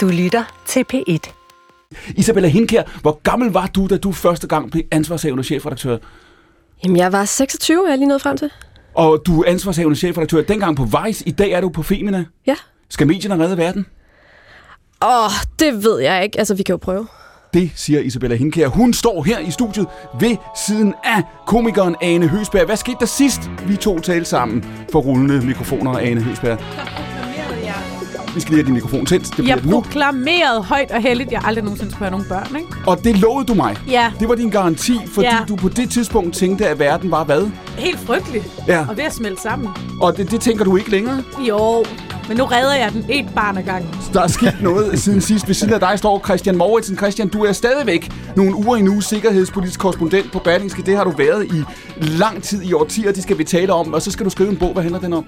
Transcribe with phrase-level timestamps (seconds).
[0.00, 1.32] Du lytter til P1.
[2.16, 5.98] Isabella Hinkær, hvor gammel var du, da du første gang blev ansvarshavende chefredaktør?
[6.84, 8.50] Jamen, jeg var 26, er jeg lige nået frem til.
[8.94, 11.28] Og du er ansvarshavende chefredaktør dengang på Vice.
[11.28, 12.24] I dag er du på Femina.
[12.46, 12.54] Ja.
[12.88, 13.86] Skal medierne redde verden?
[15.02, 16.38] Åh, oh, det ved jeg ikke.
[16.38, 17.06] Altså, vi kan jo prøve.
[17.54, 18.68] Det siger Isabella Hinkær.
[18.68, 19.86] Hun står her i studiet
[20.20, 20.36] ved
[20.66, 22.66] siden af komikeren Ane Høsberg.
[22.66, 26.58] Hvad skete der sidst, vi to talte sammen for rullende mikrofoner, Ane Høsberg?
[28.34, 29.36] Vi skal lige have din mikrofon tændt.
[29.36, 29.80] Det Jeg det nu.
[29.80, 32.68] proklamerede højt og heldigt, jeg aldrig nogensinde skulle have nogen børn, ikke?
[32.86, 33.76] Og det lovede du mig.
[33.88, 34.12] Ja.
[34.20, 35.36] Det var din garanti, fordi Ja.
[35.48, 37.50] du på det tidspunkt tænkte, at verden var hvad?
[37.78, 38.44] Helt frygteligt.
[38.68, 38.86] Ja.
[38.88, 39.68] Og ved at smelte sammen.
[40.00, 41.22] Og det, det tænker du ikke længere?
[41.48, 41.84] Jo,
[42.28, 43.90] men nu redder jeg den et barn ad gangen.
[44.12, 45.48] Der er sket noget siden sidst.
[45.48, 46.96] Ved siden af dig står Christian Mauritsen.
[46.96, 50.82] Christian, du er stadigvæk nogle uger endnu sikkerhedspolitisk korrespondent på Berlingske.
[50.82, 51.64] Det har du været i
[52.00, 53.12] lang tid, i årtier.
[53.12, 53.94] Det skal vi tale om.
[53.94, 54.72] Og så skal du skrive en bog.
[54.72, 55.24] Hvad handler den om?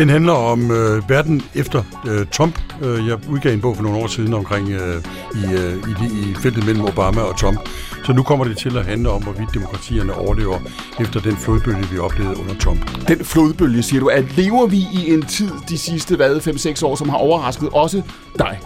[0.00, 2.58] Den handler om øh, verden efter øh, Trump.
[2.82, 5.02] Øh, jeg udgav en bog for nogle år siden omkring øh,
[5.34, 7.68] i, øh, i, de- i feltet mellem Obama og Trump.
[8.04, 10.58] Så nu kommer det til at handle om, hvorvidt demokratierne overlever
[11.00, 13.08] efter den flodbølge, vi oplevede under Trump.
[13.08, 14.06] Den flodbølge, siger du.
[14.06, 18.02] At lever vi i en tid de sidste, hvad, 5-6 år, som har overrasket også
[18.38, 18.58] dig?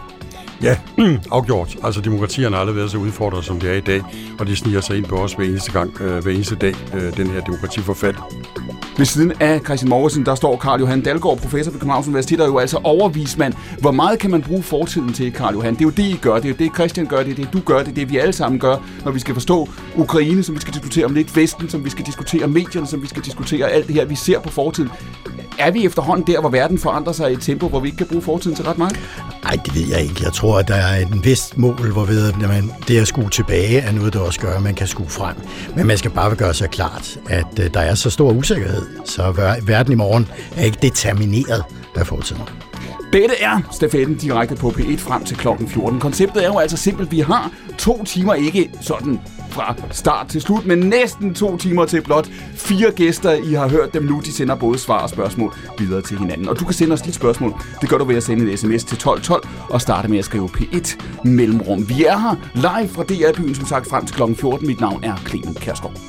[0.62, 0.77] Ja,
[1.30, 1.77] afgjort.
[1.84, 4.02] Altså demokratierne har aldrig været så udfordret, som det er i dag,
[4.38, 7.16] og det sniger sig ind på os hver eneste gang, øh, hver eneste dag, øh,
[7.16, 8.16] den her demokratiforfald.
[8.98, 12.48] Ved siden af Christian Mauritsen, der står Karl Johan Dalgaard, professor ved Københavns Universitet, og
[12.48, 13.55] jo altså overvismand.
[13.78, 15.74] Hvor meget kan man bruge fortiden til, Karl Johan?
[15.74, 16.34] Det er jo det, I gør.
[16.34, 17.22] Det er jo det, Christian gør.
[17.22, 17.78] Det er det, du gør.
[17.78, 20.74] Det er det, vi alle sammen gør, når vi skal forstå Ukraine, som vi skal
[20.74, 23.94] diskutere om lidt, Vesten, som vi skal diskutere, medierne, som vi skal diskutere, alt det
[23.94, 24.91] her, vi ser på fortiden.
[25.58, 28.06] Er vi efterhånden der, hvor verden forandrer sig i et tempo, hvor vi ikke kan
[28.06, 29.00] bruge fortiden til ret meget?
[29.44, 30.20] Nej, det ved jeg ikke.
[30.22, 33.30] Jeg tror, hvor der er en vist mål, hvor ved, at man, det at skue
[33.30, 35.36] tilbage er noget, der også gør, at man kan skue frem.
[35.77, 39.56] Men man skal bare gøre sig klart, at øh, der er så stor usikkerhed, så
[39.66, 41.62] verden i morgen er ikke determineret
[41.96, 42.42] af fortiden.
[43.12, 46.00] Dette er stafetten direkte på P1 frem til klokken 14.
[46.00, 47.11] Konceptet er jo altså simpelt.
[47.11, 49.20] Vi har to timer, ikke sådan
[49.55, 53.33] fra start til slut, men næsten to timer til blot fire gæster.
[53.33, 54.20] I har hørt dem nu.
[54.24, 56.48] De sender både svar og spørgsmål videre til hinanden.
[56.48, 57.55] Og du kan sende os dit spørgsmål.
[57.80, 60.48] Det gør du ved at sende en sms til 1212 og starte med at skrive
[60.48, 61.89] P1 mellemrum.
[61.89, 64.67] Vi er her live fra DR-byen, som sagt, frem til klokken 14.
[64.67, 66.01] Mit navn er Clemen Kærsgaard.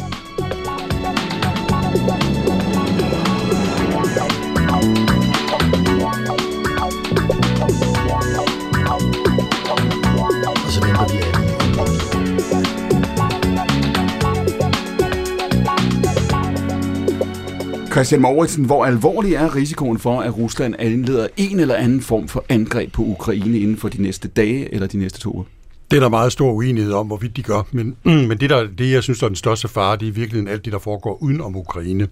[17.95, 22.45] Christian Mauritsen, hvor alvorlig er risikoen for, at Rusland indleder en eller anden form for
[22.49, 25.43] angreb på Ukraine inden for de næste dage eller de næste to uger?
[25.91, 27.95] Det er der meget stor uenighed om, hvorvidt de gør, men,
[28.29, 30.47] men det, der, det, jeg synes, der er den største fare, det er i virkeligheden
[30.47, 32.07] alt det, der foregår uden om Ukraine.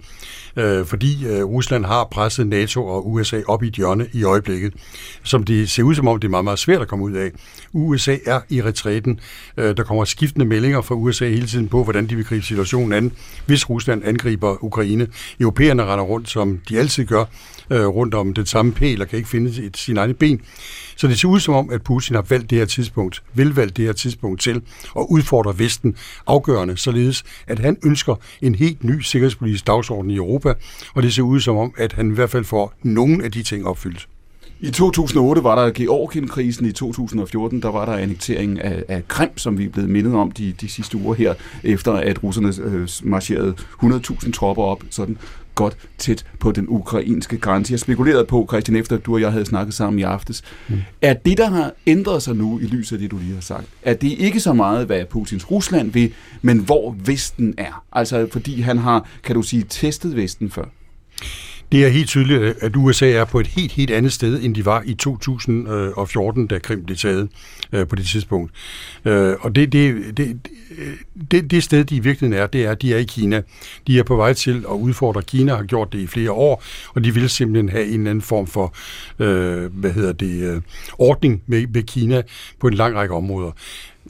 [0.55, 4.73] Øh, fordi øh, Rusland har presset NATO og USA op i et hjørne i øjeblikket,
[5.23, 7.31] som det ser ud som om, det er meget, meget svært at komme ud af.
[7.73, 9.19] USA er i retræten.
[9.57, 12.93] Øh, der kommer skiftende meldinger fra USA hele tiden på, hvordan de vil gribe situationen
[12.93, 13.11] an,
[13.45, 15.07] hvis Rusland angriber Ukraine.
[15.39, 17.25] Europæerne render rundt, som de altid gør,
[17.69, 20.41] øh, rundt om den samme pæl og kan ikke finde et, sin egne ben.
[20.95, 23.77] Så det ser ud som om, at Putin har valgt det her tidspunkt, vil valgt
[23.77, 24.61] det her tidspunkt til
[24.97, 25.95] at udfordre Vesten
[26.27, 30.42] afgørende, således at han ønsker en helt ny sikkerhedspolitisk dagsorden i Europa,
[30.93, 33.43] og det ser ud som om, at han i hvert fald får nogle af de
[33.43, 34.07] ting opfyldt.
[34.59, 39.57] I 2008 var der Georgien-krisen, i 2014 der var der annektering af, af Krim, som
[39.57, 41.33] vi er blevet mindet om de, de sidste uger her,
[41.63, 45.17] efter at russerne øh, marcherede 100.000 tropper op, sådan
[45.55, 47.71] godt tæt på den ukrainske grænse.
[47.71, 50.81] Jeg spekulerede på, Christian, efter du og jeg havde snakket sammen i aftes, mm.
[51.01, 53.67] er det, der har ændret sig nu i lyset af det, du lige har sagt,
[53.81, 57.83] er det ikke så meget, hvad Putins Rusland vil, men hvor Vesten er?
[57.91, 60.65] Altså, fordi han har, kan du sige, testet Vesten før?
[61.71, 64.65] Det er helt tydeligt, at USA er på et helt, helt andet sted, end de
[64.65, 67.29] var i 2014, da Krim blev taget
[67.71, 68.51] øh, på det tidspunkt.
[69.05, 70.47] Øh, og det, det, det,
[71.31, 73.41] det, det sted, de i virkeligheden er, det er, at de er i Kina.
[73.87, 76.63] De er på vej til at udfordre Kina, har gjort det i flere år,
[76.95, 78.75] og de vil simpelthen have en eller anden form for,
[79.19, 80.61] øh, hvad hedder det, øh,
[80.97, 82.21] ordning med, med Kina
[82.59, 83.51] på en lang række områder.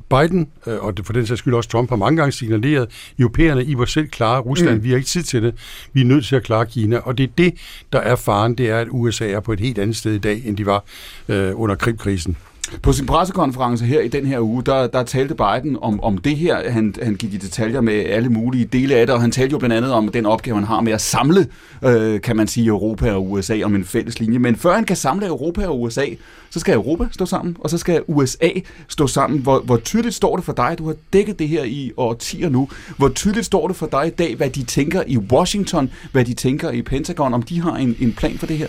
[0.10, 3.76] Biden, øh, og for den sags skyld også Trump, har mange gange signaleret, europæerne, I
[3.76, 4.84] må selv klare Rusland, mm.
[4.84, 5.56] vi har ikke tid til det,
[5.94, 7.54] vi er nødt til at klare Kina, og det er det,
[7.94, 10.42] der er faren, det er, at USA er på et helt andet sted i dag,
[10.46, 10.84] end de var
[11.30, 12.38] øh, under Krimkrisen.
[12.82, 16.38] På sin pressekonference her i den her uge, der, der talte Biden om, om det
[16.38, 16.72] her.
[16.72, 19.58] Han, han gik i detaljer med alle mulige dele af det, og han talte jo
[19.58, 21.48] blandt andet om den opgave, han har med at samle,
[21.84, 24.40] øh, kan man sige, Europa og USA om en fælles linje.
[24.40, 26.06] Men før han kan samle Europa og USA,
[26.50, 28.50] så skal Europa stå sammen, og så skal USA
[28.88, 29.40] stå sammen.
[29.40, 32.70] Hvor, hvor tydeligt står det for dig, du har dækket det her i årtier nu,
[32.98, 36.34] hvor tydeligt står det for dig i dag, hvad de tænker i Washington, hvad de
[36.34, 38.68] tænker i Pentagon, om de har en, en plan for det her?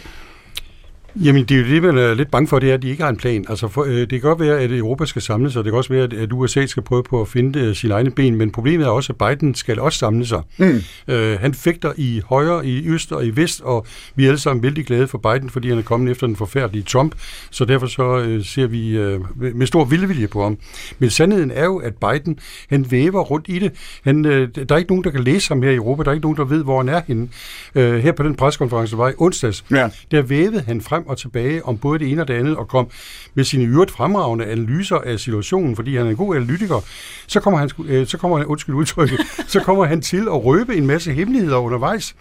[1.17, 3.03] Jamen, det er jo det, man er lidt bange for, det er, at de ikke
[3.03, 3.45] har en plan.
[3.49, 5.93] Altså, for, øh, det kan godt være, at Europa skal samle sig, det kan også
[5.93, 8.91] være, at, USA skal prøve på at finde øh, sine egne ben, men problemet er
[8.91, 10.43] også, at Biden skal også samle sig.
[10.59, 10.81] Mm.
[11.09, 14.63] Øh, han fægter i højre, i øst og i vest, og vi er alle sammen
[14.63, 17.15] vældig glade for Biden, fordi han er kommet efter den forfærdelige Trump,
[17.51, 19.21] så derfor så øh, ser vi øh,
[19.57, 20.59] med stor vildvilje på ham.
[20.99, 22.39] Men sandheden er jo, at Biden,
[22.69, 23.73] han væver rundt i det.
[24.05, 26.15] Han, øh, der er ikke nogen, der kan læse ham her i Europa, der er
[26.15, 27.29] ikke nogen, der ved, hvor han er henne.
[27.75, 29.89] Øh, her på den preskonference, der var i onsdags, Ja.
[30.11, 32.91] der vævede han frem og tilbage om både det ene og det andet, og kom
[33.35, 36.81] med sine øvrigt fremragende analyser af situationen, fordi han er en god analytiker,
[37.27, 39.21] så kommer han, øh, så kommer han, undskyld udtrykket,
[39.55, 42.15] så kommer han til at røbe en masse hemmeligheder undervejs,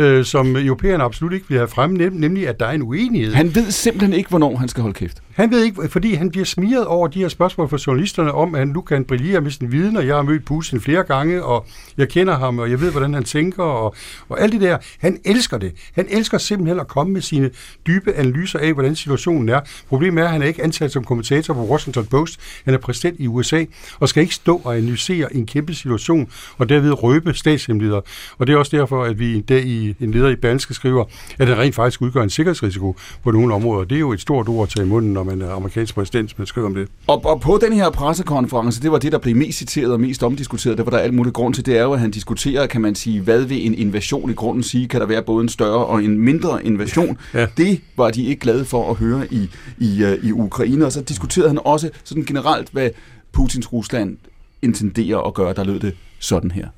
[0.00, 3.34] øh, som europæerne absolut ikke vil have frem, nem, nemlig at der er en uenighed.
[3.34, 5.22] Han ved simpelthen ikke, hvornår han skal holde kæft.
[5.34, 8.58] Han ved ikke, fordi han bliver smiret over de her spørgsmål fra journalisterne om, at
[8.58, 11.66] han nu kan brillere med sin viden, og jeg har mødt Putin flere gange, og
[11.98, 13.94] jeg kender ham, og jeg ved, hvordan han tænker, og,
[14.28, 14.78] og alt det der.
[14.98, 15.72] Han elsker det.
[15.94, 17.50] Han elsker simpelthen at komme med sine
[17.86, 19.60] dybe analyser af, hvordan situationen er.
[19.88, 22.40] Problemet er, at han er ikke ansat som kommentator på Washington Post.
[22.64, 23.64] Han er præsident i USA,
[24.00, 28.00] og skal ikke stå og analysere en kæmpe situation, og derved røbe statshemmeligheder.
[28.38, 31.04] Og det er også derfor, at vi i dag i en leder i Berlingske skriver,
[31.38, 33.84] at han rent faktisk udgør en sikkerhedsrisiko på nogle områder.
[33.84, 36.38] Det er jo et stort ord at tage i munden, når man er amerikansk præsident,
[36.38, 36.88] man skriver om det.
[37.06, 40.22] Og, og på den her pressekonference, det var det, der blev mest citeret og mest
[40.22, 40.78] omdiskuteret.
[40.78, 41.66] Det var der alt muligt grund til.
[41.66, 44.62] Det er jo, at han diskuterer, kan man sige, hvad vil en invasion i grunden
[44.62, 44.88] sige?
[44.88, 47.18] Kan der være både en større og en mindre invasion?
[47.34, 47.46] Ja.
[47.56, 50.86] Det var de ikke glade for at høre i, i, uh, i Ukraine.
[50.86, 52.90] Og så diskuterede han også sådan generelt, hvad
[53.32, 54.16] Putins Rusland
[54.62, 55.54] intenderer at gøre.
[55.54, 56.68] Der lød det sådan her.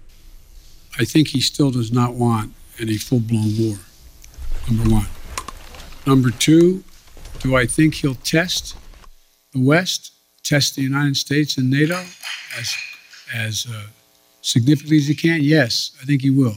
[1.00, 3.78] I think he still does not want any full blown war.
[4.68, 5.06] Number one.
[6.06, 6.84] Number two,
[7.40, 8.76] do I think he'll test
[9.52, 12.04] the West, test the United States and NATO
[12.58, 12.74] as,
[13.34, 13.86] as uh,
[14.40, 15.40] significantly as he can?
[15.42, 16.56] Yes, I think he will.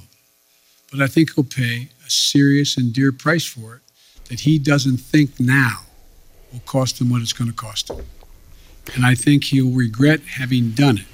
[0.92, 3.82] But I think he'll pay a serious and dear price for it
[4.30, 5.82] that he doesn't think now
[6.52, 8.06] will cost him what it's going to cost him.
[8.94, 11.06] And I think he'll regret having done it.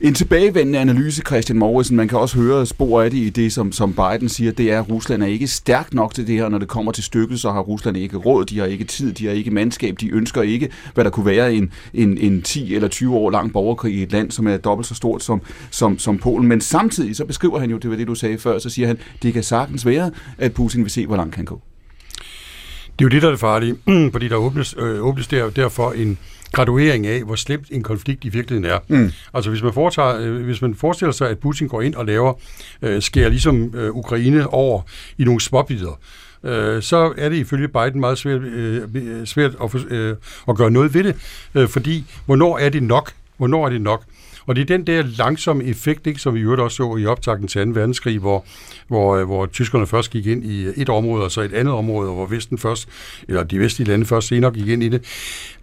[0.00, 3.72] En tilbagevendende analyse, Christian Morrison, man kan også høre spor af det i det, som,
[3.72, 6.48] som Biden siger, det er, at Rusland er ikke stærk nok til det her.
[6.48, 9.26] Når det kommer til stykket, så har Rusland ikke råd, de har ikke tid, de
[9.26, 12.88] har ikke mandskab, de ønsker ikke, hvad der kunne være en, en, en 10 eller
[12.88, 16.18] 20 år lang borgerkrig i et land, som er dobbelt så stort som, som, som
[16.18, 16.48] Polen.
[16.48, 18.98] Men samtidig, så beskriver han jo, det var det, du sagde før, så siger han,
[19.22, 21.62] det kan sagtens være, at Putin vil se, hvor langt han går.
[22.98, 23.76] Det er jo det, der er det farlige,
[24.12, 26.18] fordi der åbnes, øh, åbnes der, derfor en
[26.56, 28.78] graduering af, hvor slemt en konflikt i virkeligheden er.
[28.88, 29.12] Mm.
[29.34, 32.32] Altså hvis man, foretager, øh, hvis man forestiller sig, at Putin går ind og laver,
[32.82, 34.82] øh, skærer ligesom øh, Ukraine over
[35.18, 36.00] i nogle småbidder,
[36.44, 40.16] øh, så er det ifølge Biden meget svært, øh, svært at, øh,
[40.48, 41.16] at gøre noget ved det,
[41.54, 43.12] øh, fordi hvornår er det nok?
[43.36, 44.02] Hvornår er det nok?
[44.46, 47.06] Og det er den der langsomme effekt, ikke, som vi i øvrigt også så i
[47.06, 47.70] optakten til 2.
[47.70, 48.44] verdenskrig, hvor,
[48.88, 52.08] hvor, øh, hvor tyskerne først gik ind i et område, og så et andet område,
[52.08, 52.88] og hvor Vesten først,
[53.28, 55.04] eller de vestlige lande først senere gik ind i det.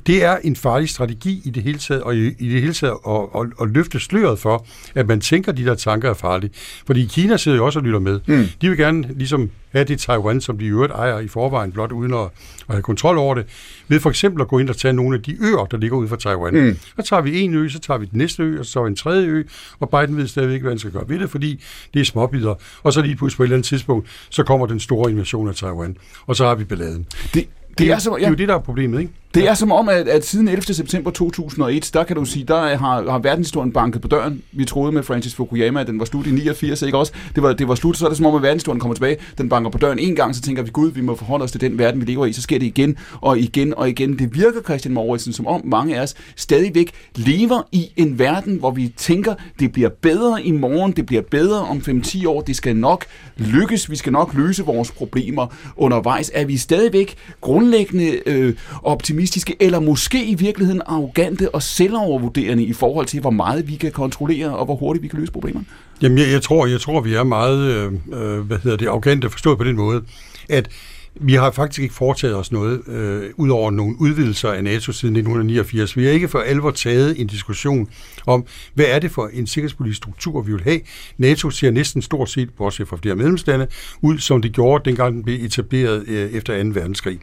[0.08, 2.98] Det er en farlig strategi i det hele taget, og i, i det hele taget
[3.08, 4.66] at, at, at løfte sløret for,
[4.96, 6.52] at man tænker, at de der tanker er farlige.
[6.86, 8.20] Fordi Kina sidder jo også og lytter med.
[8.26, 8.46] Mm.
[8.62, 11.92] De vil gerne ligesom have det Taiwan, som de i øvrigt ejer i forvejen, blot
[11.92, 12.30] uden at, at
[12.68, 13.46] have kontrol over det,
[13.88, 16.08] ved for eksempel at gå ind og tage nogle af de øer, der ligger ude
[16.08, 16.54] for Taiwan.
[16.54, 16.78] Mm.
[16.96, 18.96] Så tager vi en ø, så tager vi den næste ø, og så vi en
[18.96, 19.44] tredje ø,
[19.80, 22.56] og Biden ved stadigvæk ikke, hvad han skal gøre ved det, fordi det er småbider.
[22.84, 25.56] Og så lige pludselig på et eller andet tidspunkt, så kommer den store invasion af
[25.56, 25.98] Taiwan,
[26.28, 27.06] og så har vi balladen.
[27.34, 27.48] Det,
[27.78, 29.14] Det er, som- det er jo det, der er problemet, ikke?
[29.34, 30.62] Det er som om, at, at siden 11.
[30.74, 34.42] september 2001, der kan du sige, der har, har verdenshistorien banket på døren.
[34.52, 37.14] Vi troede med Francis Fukuyama, at den var slut i 89, ikke også?
[37.36, 39.18] Det var, det var slut, så er det som om, at verdenshistorien kommer tilbage.
[39.38, 41.62] Den banker på døren en gang, så tænker vi, gud, vi må forholde os til
[41.62, 42.34] den verden, vi lever i.
[42.34, 44.20] Så sker det igen og igen og igen.
[44.20, 48.72] Det virker, Christian Mauritsen, som om mange af os stadigvæk lever i en verden, hvor
[48.72, 52.76] vi tænker, det bliver bedre i morgen, det bliver bedre om 5-10 år, det skal
[52.76, 53.06] nok
[53.38, 55.48] lykkes, vi skal nok løse vores problemer
[55.78, 56.32] undervejs.
[56.34, 59.23] Er vi stadigvæk grundlæggende øh, optimistiske,
[59.60, 64.58] eller måske i virkeligheden arrogante og selvovervurderende i forhold til, hvor meget vi kan kontrollere,
[64.58, 65.66] og hvor hurtigt vi kan løse problemerne?
[66.02, 69.30] Jamen, jeg, jeg, tror, jeg tror, vi er meget, øh, øh hvad hedder det, arrogante
[69.30, 70.04] forstået på den måde,
[70.50, 70.70] at
[71.16, 75.16] vi har faktisk ikke foretaget os noget, øh, ud over nogle udvidelser af NATO siden
[75.16, 75.98] 1989.
[75.98, 77.88] Vi har ikke for alvor taget en diskussion
[78.26, 80.80] om, hvad er det for en sikkerhedspolitisk struktur, vi vil have.
[81.18, 83.68] NATO ser næsten stort set, bortset fra flere medlemslande,
[84.02, 86.70] ud som det gjorde, dengang den blev etableret øh, efter 2.
[86.74, 87.20] verdenskrig.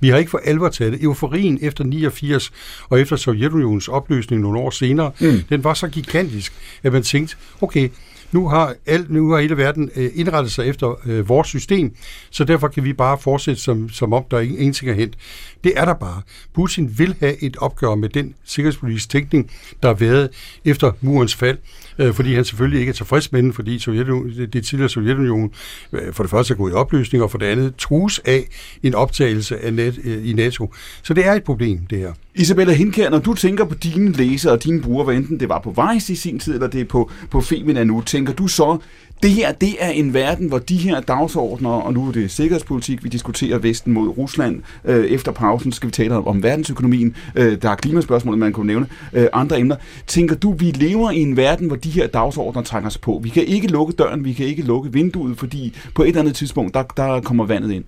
[0.00, 1.02] Vi har ikke for alvor taget det.
[1.02, 2.52] Euforien efter 89
[2.88, 5.42] og efter Sovjetunionens opløsning nogle år senere, mm.
[5.48, 6.52] den var så gigantisk,
[6.82, 7.88] at man tænkte, okay,
[8.32, 11.94] nu har, alt, nu har hele verden øh, indrettet sig efter øh, vores system,
[12.30, 15.16] så derfor kan vi bare fortsætte som, som om der ingenting er hent.
[15.64, 16.22] Det er der bare.
[16.54, 19.50] Putin vil have et opgør med den sikkerhedspolitiske tænkning,
[19.82, 20.30] der har været
[20.64, 21.58] efter murens fald
[21.98, 25.50] øh, fordi han selvfølgelig ikke er tilfreds med den, fordi Sovjetunionen, det, tidligere Sovjetunionen
[25.92, 28.44] øh, for det første er gået i opløsning, og for det andet trues af
[28.82, 30.74] en optagelse af net, øh, i NATO.
[31.02, 32.12] Så det er et problem, det her.
[32.34, 35.60] Isabella Hinkær, når du tænker på dine læsere og dine brugere, hvad enten det var
[35.60, 38.78] på Vejs i sin tid, eller det er på, på Femina nu, tænker du så,
[39.22, 43.04] det her, det er en verden, hvor de her dagsordner, og nu er det sikkerhedspolitik,
[43.04, 44.62] vi diskuterer Vesten mod Rusland.
[44.84, 47.16] Øh, efter pausen skal vi tale om, verdensøkonomien.
[47.34, 48.86] Øh, der er klimaspørgsmål, man kunne nævne.
[49.12, 49.76] Øh, andre emner.
[50.06, 53.20] Tænker du, vi lever i en verden, hvor de her dagsordner trænger sig på?
[53.22, 56.34] Vi kan ikke lukke døren, vi kan ikke lukke vinduet, fordi på et eller andet
[56.34, 57.84] tidspunkt, der, der kommer vandet ind.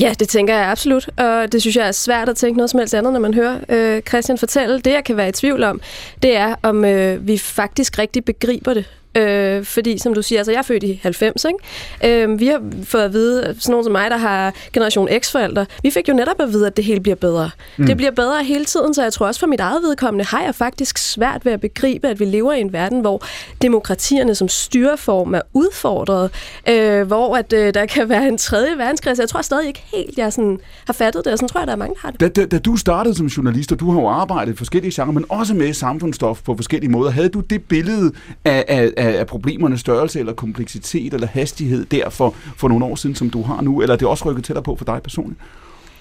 [0.00, 2.78] Ja, det tænker jeg absolut, og det synes jeg er svært at tænke noget som
[2.78, 4.80] helst andet, når man hører øh, Christian fortælle.
[4.80, 5.80] Det, jeg kan være i tvivl om,
[6.22, 8.84] det er, om øh, vi faktisk rigtig begriber det.
[9.16, 12.22] Øh, fordi, som du siger, altså jeg er født i 90, ikke?
[12.22, 15.90] Øh, vi har fået at vide, sådan nogen som mig, der har generation X-forældre, vi
[15.90, 17.50] fik jo netop at vide, at det hele bliver bedre.
[17.76, 17.86] Mm.
[17.86, 20.54] Det bliver bedre hele tiden, så jeg tror også for mit eget vedkommende, har jeg
[20.54, 23.22] faktisk svært ved at begribe, at vi lever i en verden, hvor
[23.62, 26.30] demokratierne som styreform er udfordret,
[26.68, 29.16] øh, hvor at, øh, der kan være en tredje verdenskrig.
[29.16, 31.66] Så jeg tror stadig ikke helt, jeg sådan, har fattet det, og sådan tror jeg,
[31.66, 32.20] der er mange, der har det.
[32.20, 35.12] Da, da, da du startede som journalist, og du har jo arbejdet i forskellige genrer,
[35.12, 38.12] men også med samfundsstof på forskellige måder, havde du det billede
[38.44, 42.94] af, af, af af problemernes størrelse, eller kompleksitet, eller hastighed der for, for nogle år
[42.94, 43.82] siden, som du har nu?
[43.82, 45.40] Eller er det også rykket tættere på for dig personligt?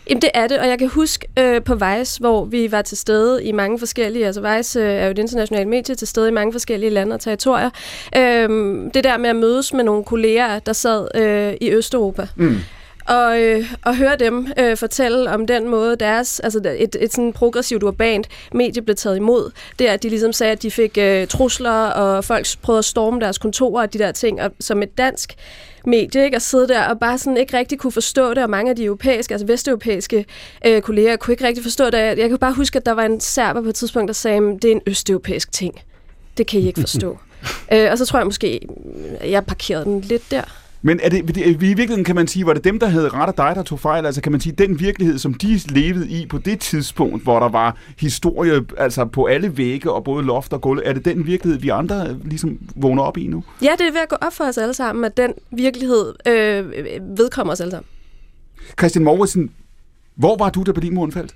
[0.09, 2.97] Jamen det er det, og jeg kan huske øh, på Vice, hvor vi var til
[2.97, 6.31] stede i mange forskellige, altså Vice øh, er jo et internationalt medie, til stede i
[6.31, 7.69] mange forskellige lande og territorier.
[8.15, 8.50] Øh,
[8.93, 12.27] det der med at mødes med nogle kolleger, der sad øh, i Østeuropa.
[12.35, 12.57] Mm
[13.05, 17.33] og, øh, og høre dem øh, fortælle om den måde deres, altså et, et sådan
[17.33, 19.51] progressivt urbant medie blev taget imod.
[19.79, 22.85] Det er, at de ligesom sagde, at de fik øh, trusler, og folk prøvede at
[22.85, 24.41] storme deres kontorer og de der ting.
[24.41, 25.35] Og som et dansk
[25.85, 26.35] medie, ikke?
[26.35, 28.83] at sidde der og bare sådan ikke rigtig kunne forstå det, og mange af de
[28.83, 30.25] europæiske, altså vesteuropæiske
[30.65, 31.97] øh, kolleger kunne ikke rigtig forstå det.
[31.97, 34.62] Jeg kan bare huske, at der var en serber på et tidspunkt, der sagde, at
[34.62, 35.81] det er en østeuropæisk ting.
[36.38, 37.17] Det kan I ikke forstå.
[37.74, 38.67] øh, og så tror jeg måske,
[39.24, 40.64] jeg parkerede den lidt der.
[40.85, 43.33] Men er det, i virkeligheden kan man sige, var det dem, der havde ret af
[43.33, 44.05] dig, der tog fejl?
[44.05, 47.49] Altså kan man sige, den virkelighed, som de levede i på det tidspunkt, hvor der
[47.49, 51.59] var historie altså på alle vægge og både loft og gulv, er det den virkelighed,
[51.59, 53.43] vi andre ligesom vågner op i nu?
[53.61, 56.71] Ja, det er ved at gå op for os alle sammen, at den virkelighed øh,
[57.17, 57.87] vedkommer os alle sammen.
[58.79, 59.51] Christian Mauritsen,
[60.15, 61.35] hvor var du, da Berlinmuren faldt?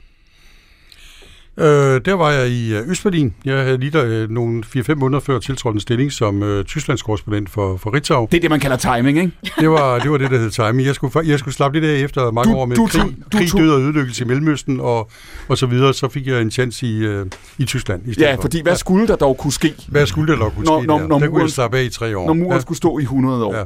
[1.59, 3.33] Øh, der var jeg i øh, Østberlin.
[3.45, 7.01] Jeg havde lige der, øh, nogle 4-5 måneder før tiltrådt en stilling som øh, Tysklands
[7.01, 8.27] korrespondent for, for Ritzau.
[8.31, 9.31] Det er det, man kalder timing, ikke?
[9.59, 10.87] Det var det, var det der hed timing.
[10.87, 13.01] Jeg skulle, jeg skulle slappe lidt af efter mange du, år med du, krig,
[13.33, 15.09] du, krig, død og ødelæggelse i Mellemøsten og,
[15.47, 15.93] og så videre.
[15.93, 17.25] Så fik jeg en chance i, øh,
[17.57, 18.01] i Tyskland.
[18.05, 19.75] I ja, fordi hvad skulle der dog kunne ske?
[19.87, 21.07] Hvad skulle der dog kunne når, ske når, der?
[21.07, 22.27] Når der kunne jeg slappe af i tre år.
[22.27, 22.61] Når muren ja.
[22.61, 23.55] skulle stå i 100 år.
[23.55, 23.63] Ja.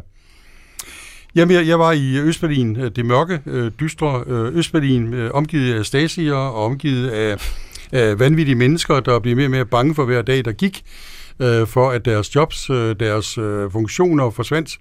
[1.36, 3.40] Jamen, jeg, jeg var i Østberlin, det mørke,
[3.80, 7.38] dystre Østberlin, omgivet af stasier og omgivet af
[7.94, 10.84] øh, vanvittige mennesker, der bliver mere og mere bange for hver dag, der gik,
[11.40, 14.78] øh, for at deres jobs, øh, deres øh, funktioner forsvandt.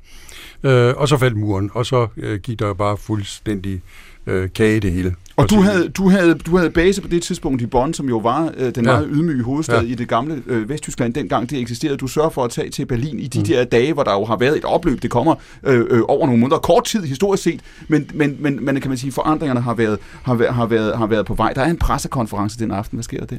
[0.63, 3.83] Øh, og så faldt muren, og så øh, gik der bare fuldstændig
[4.27, 5.15] øh, kage det hele.
[5.37, 8.19] Og du havde, du, havde, du havde base på det tidspunkt i Bonn, som jo
[8.19, 8.93] var øh, den ja.
[8.93, 9.93] meget ydmyge hovedstad ja.
[9.93, 11.97] i det gamle øh, Vesttyskland, dengang det eksisterede.
[11.97, 13.45] Du sørger for at tage til Berlin i de mm.
[13.45, 15.03] der dage, hvor der jo har været et opløb.
[15.03, 16.59] Det kommer øh, øh, over nogle måneder.
[16.59, 20.35] Kort tid historisk set, men, men, men, men kan man sige, forandringerne har været, har,
[20.35, 21.53] været, har, været, har været på vej.
[21.53, 22.97] Der er en pressekonference den aften.
[22.97, 23.37] Hvad sker der der?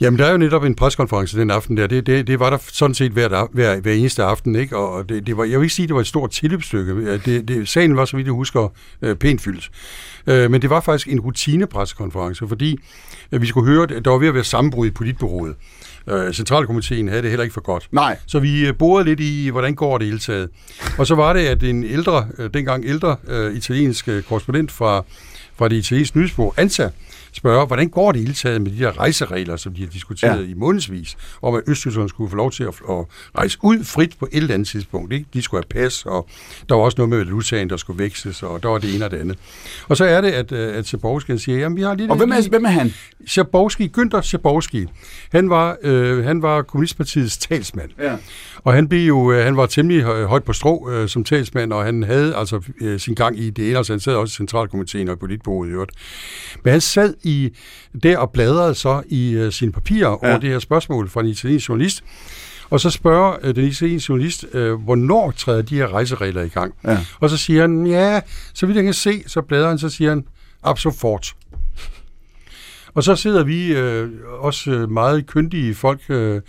[0.00, 1.86] Jamen, der er jo netop en preskonference den aften der.
[1.86, 4.76] Det, det, det var der sådan set hver, hver, hver eneste aften, ikke?
[4.76, 7.18] Og det, det var, jeg vil ikke sige, at det var et stort tilløbsstykke.
[7.18, 8.68] Det, det, sagen var, så vidt jeg husker,
[9.02, 9.70] øh, pænt fyldt.
[10.26, 12.78] Øh, men det var faktisk en rutinepressekonference, fordi
[13.32, 15.54] øh, vi skulle høre, at der var ved at være sammenbrud i politbureauet.
[16.10, 17.88] Øh, Centralkomiteen havde det heller ikke for godt.
[17.92, 18.18] Nej.
[18.26, 20.48] Så vi borede lidt i, hvordan går det hele taget.
[20.98, 23.16] Og så var det, at en ældre, dengang ældre
[23.54, 25.04] italiensk korrespondent fra,
[25.56, 26.88] fra det italienske nyhedsbureau, ANSA,
[27.34, 30.50] spørge, hvordan går det hele taget med de der rejseregler, som de har diskuteret ja.
[30.50, 33.04] i månedsvis, om at Østtyskland skulle få lov til at, at
[33.38, 35.12] rejse ud frit på et eller andet tidspunkt.
[35.12, 35.26] Ikke?
[35.34, 36.28] De skulle have pas, og
[36.68, 39.10] der var også noget med valutaen, der skulle vækstes, og der var det ene og
[39.10, 39.38] det andet.
[39.88, 42.10] Og så er det, at, øh, at Sabowski siger, jamen vi har lige...
[42.10, 42.94] Og hvem er, hvem er han?
[43.26, 44.86] Sabowski, Günther Sabowski.
[45.32, 47.90] Han var, øh, han var Kommunistpartiets talsmand.
[47.98, 48.16] Ja.
[48.64, 51.84] Og han, blev jo, øh, han var temmelig højt på strå øh, som talsmand, og
[51.84, 55.08] han havde altså øh, sin gang i det ene, altså han sad også i centralkomiteen
[55.08, 55.92] og i politbureauet i øvrigt.
[56.64, 57.50] Men han sad i,
[58.02, 60.28] der og bladrede så i øh, sine papirer ja.
[60.28, 62.04] over det her spørgsmål fra en italiensk journalist.
[62.70, 66.74] Og så spørger øh, den italienske journalist, øh, hvornår træder de her rejseregler i gang?
[66.84, 66.98] Ja.
[67.20, 68.20] Og så siger han, ja,
[68.54, 70.24] så vidt jeg kan se, så bladrer han, så siger han,
[70.62, 71.34] absolut.
[72.94, 76.40] Og så sidder vi øh, også meget kyndige folk øh,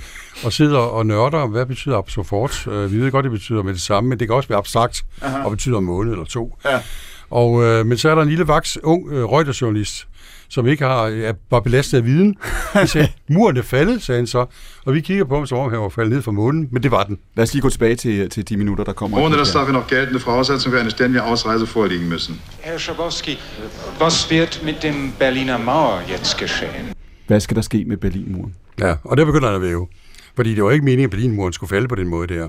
[0.44, 2.68] og sidder og nørder om, hvad betyder absolut.
[2.68, 5.06] Øh, vi ved godt, det betyder med det samme, men det kan også være abstrakt
[5.22, 5.44] Aha.
[5.44, 6.58] og betyder en måned eller to.
[6.66, 6.82] Ja.
[7.30, 10.08] Og, øh, men så er der en lille vaks, ung øh, Reuters-journalist,
[10.50, 12.36] som ikke har, er, var belastet af viden.
[12.74, 14.46] Han sagde, muren er faldet, sagde han så.
[14.86, 16.92] Og vi kigger på ham, som om han var faldet ned fra månen, men det
[16.92, 17.20] var den.
[17.36, 19.18] Lad os lige gå tilbage til, til de minutter, der kommer.
[19.22, 22.34] Ohne das darf noch geltende Voraussetzung für eine ständige Ausreise vorliegen müssen.
[22.62, 23.38] Herr Schabowski,
[24.00, 26.94] was wird mit dem Berliner Mauer jetzt geschehen?
[27.28, 28.56] Hvad skal der ske med Berlinmuren?
[28.80, 29.88] Ja, og der begynder han at væve.
[30.36, 32.48] Fordi det var ikke meningen, at Berlinmuren skulle falde på den måde der.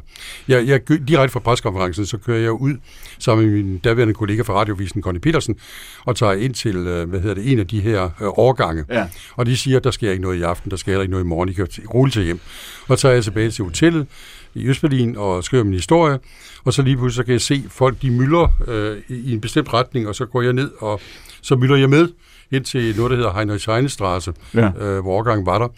[0.49, 2.75] Jeg, jeg, direkte fra preskonferencen, så kører jeg ud
[3.19, 5.57] sammen med min daværende kollega fra radiovisen, Conny Petersen,
[6.05, 8.85] og tager ind til, øh, hvad hedder det, en af de her øh, årgange.
[8.91, 9.07] Ja.
[9.37, 11.25] Og de siger, at der sker ikke noget i aften, der sker heller ikke noget
[11.25, 12.41] i morgen, I kan rulle til hjem.
[12.89, 14.07] Og så tager jeg tilbage til hotellet
[14.55, 16.19] i Østberlin og skriver min historie,
[16.65, 19.41] og så lige pludselig så kan jeg se folk, de mylder øh, i i en
[19.41, 21.01] bestemt retning, og så går jeg ned, og
[21.43, 22.09] så mylder jeg med
[22.51, 24.85] ind til noget, der hedder Heinrich Heinestraße, Ja.
[24.85, 25.69] øh, hvor årgangen var der.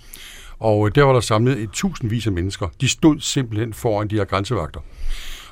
[0.60, 2.68] Og øh, der var der samlet et tusindvis af mennesker.
[2.80, 4.80] De stod simpelthen foran de her grænsevagter.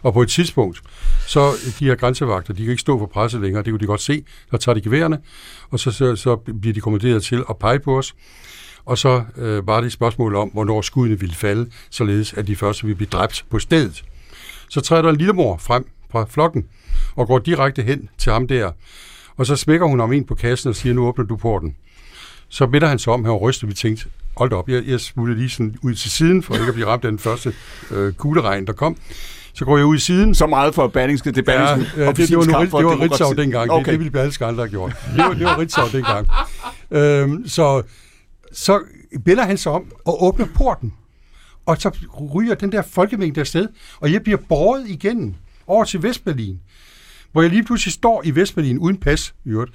[0.02, 0.82] Og på et tidspunkt,
[1.26, 3.86] så øh, de her grænsevagter, de kan ikke stå for presset længere, det kunne de
[3.86, 5.18] godt se, så tager de geværerne,
[5.70, 8.14] og så, så, så bliver de kommanderet til at pege på os.
[8.84, 12.56] Og så øh, var det et spørgsmål om, hvornår skuddene ville falde, således at de
[12.56, 14.04] første ville blive dræbt på stedet.
[14.68, 16.66] Så træder der en lille mor frem fra flokken,
[17.16, 18.70] og går direkte hen til ham der,
[19.36, 21.76] og så smækker hun om en på kassen og siger, nu åbner du porten.
[22.48, 25.38] Så vender han sig om her og ryster, vi tænkte, hold op, jeg, jeg smuttede
[25.38, 27.54] lige sådan ud til siden, for ikke at blive ramt af den første
[27.90, 28.96] øh, kugleregn, der kom.
[29.54, 32.16] Så går jeg ud i siden, Så meget for Berlingske, det Ja, Berlingske ja det,
[32.16, 33.00] det, var, nu, det var.
[33.00, 33.70] Ritzau dengang.
[33.70, 33.84] Okay.
[33.84, 34.96] Det, det ville Berlingske aldrig have gjort.
[35.16, 36.28] Det var, det var Ritzau dengang.
[36.90, 37.82] Øhm, så,
[38.52, 38.80] så
[39.24, 40.92] vender han sig om og åbner porten.
[41.66, 41.90] Og så
[42.34, 43.68] ryger den der folkemængde afsted,
[44.00, 45.34] og jeg bliver båret igennem
[45.66, 46.60] over til Vestberlin
[47.36, 49.72] hvor jeg lige pludselig står i Vestberlin uden pas, i øvrigt,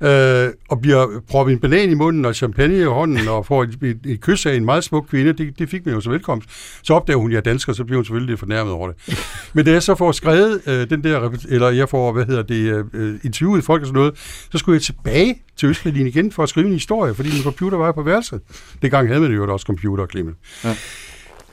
[0.00, 3.78] øh, og bliver proppet en banan i munden og champagne i hånden, og får et,
[3.82, 5.32] et, et kys af en meget smuk kvinde.
[5.32, 6.48] Det, det fik man jo så velkomst.
[6.82, 9.18] Så opdager hun, at jeg er dansker, så bliver hun selvfølgelig lidt fornærmet over det.
[9.52, 12.86] Men da jeg så får skrevet øh, den der, eller jeg får, hvad hedder det,
[12.94, 14.14] øh, interviewet folk og sådan noget,
[14.52, 17.78] så skulle jeg tilbage til Østberlin igen for at skrive en historie, fordi min computer
[17.78, 18.40] var på værelset.
[18.82, 20.36] Det gang havde man jo også computer, Clement.
[20.64, 20.76] Ja.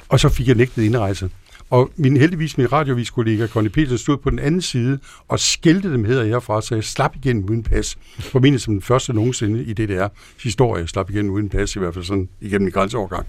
[0.10, 1.30] Og så fik jeg nægtet indrejse.
[1.70, 6.04] Og min, heldigvis min radioviskollega Conny Petersen stod på den anden side og skældte dem
[6.04, 7.98] hedder herfra, så jeg slap igennem uden pas.
[8.20, 10.08] Formentlig som den første nogensinde i DDR
[10.44, 13.28] historie, jeg slap igennem uden pas, i hvert fald sådan igennem i grænseovergang.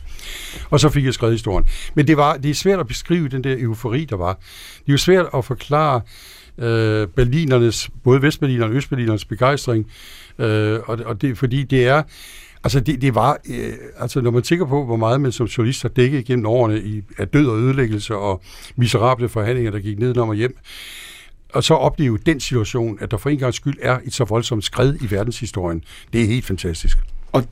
[0.70, 1.66] Og så fik jeg skrevet historien.
[1.94, 4.33] Men det, var, det er svært at beskrive den der eufori, der var.
[4.33, 6.01] Det er jo svært at forklare
[6.59, 9.90] øh, berlinernes, både vestberlinernes og østberlinernes begejstring,
[10.38, 12.03] øh, og, og det, fordi det er,
[12.64, 15.83] Altså, det, det var, øh, altså når man tænker på, hvor meget man som journalist
[15.83, 18.42] har dækket gennem årene i, af død og ødelæggelse og
[18.77, 20.57] miserable forhandlinger, der gik ned og hjem,
[21.53, 24.64] og så opleve den situation, at der for en gang skyld er et så voldsomt
[24.64, 26.99] skred i verdenshistorien, det er helt fantastisk.
[27.33, 27.44] Og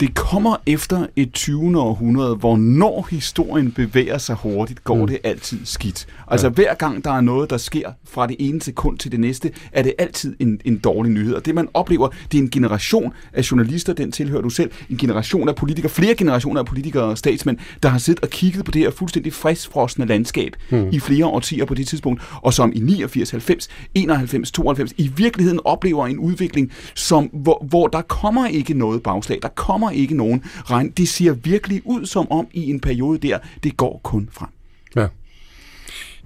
[0.00, 1.80] det kommer efter et 20.
[1.80, 5.06] århundrede, hvor når historien bevæger sig hurtigt, går mm.
[5.06, 6.06] det altid skidt.
[6.28, 6.52] Altså ja.
[6.52, 9.82] hver gang der er noget, der sker fra det ene sekund til det næste, er
[9.82, 11.34] det altid en, en dårlig nyhed.
[11.34, 14.96] Og det man oplever, det er en generation af journalister, den tilhører du selv, en
[14.96, 18.70] generation af politikere, flere generationer af politikere og statsmænd, der har siddet og kigget på
[18.70, 20.88] det her fuldstændig friskfrosne landskab mm.
[20.92, 25.60] i flere årtier på det tidspunkt, og som i 89, 90, 91, 92 i virkeligheden
[25.64, 30.44] oplever en udvikling, som, hvor, hvor der kommer ikke noget bagslag, der kommer ikke nogen
[30.46, 30.90] regn.
[30.90, 34.48] Det ser virkelig ud som om i en periode der, det går kun frem.
[34.96, 35.06] Ja.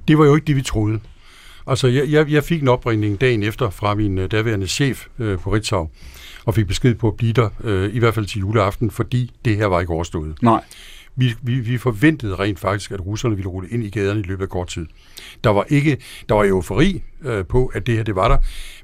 [0.08, 1.00] Det var jo ikke det, vi troede.
[1.66, 5.38] Altså, jeg, jeg, jeg fik en opringning dagen efter fra min uh, daværende chef uh,
[5.38, 5.88] på Ritzau,
[6.44, 9.56] og fik besked på at blive der, uh, i hvert fald til juleaften, fordi det
[9.56, 10.42] her var ikke overstået.
[10.42, 10.64] Nej.
[11.20, 14.42] Vi, vi, vi forventede rent faktisk, at russerne ville rulle ind i gaderne i løbet
[14.42, 14.86] af kort tid.
[15.44, 15.96] Der var ikke,
[16.28, 18.38] der var eufori øh, på, at det her det var der,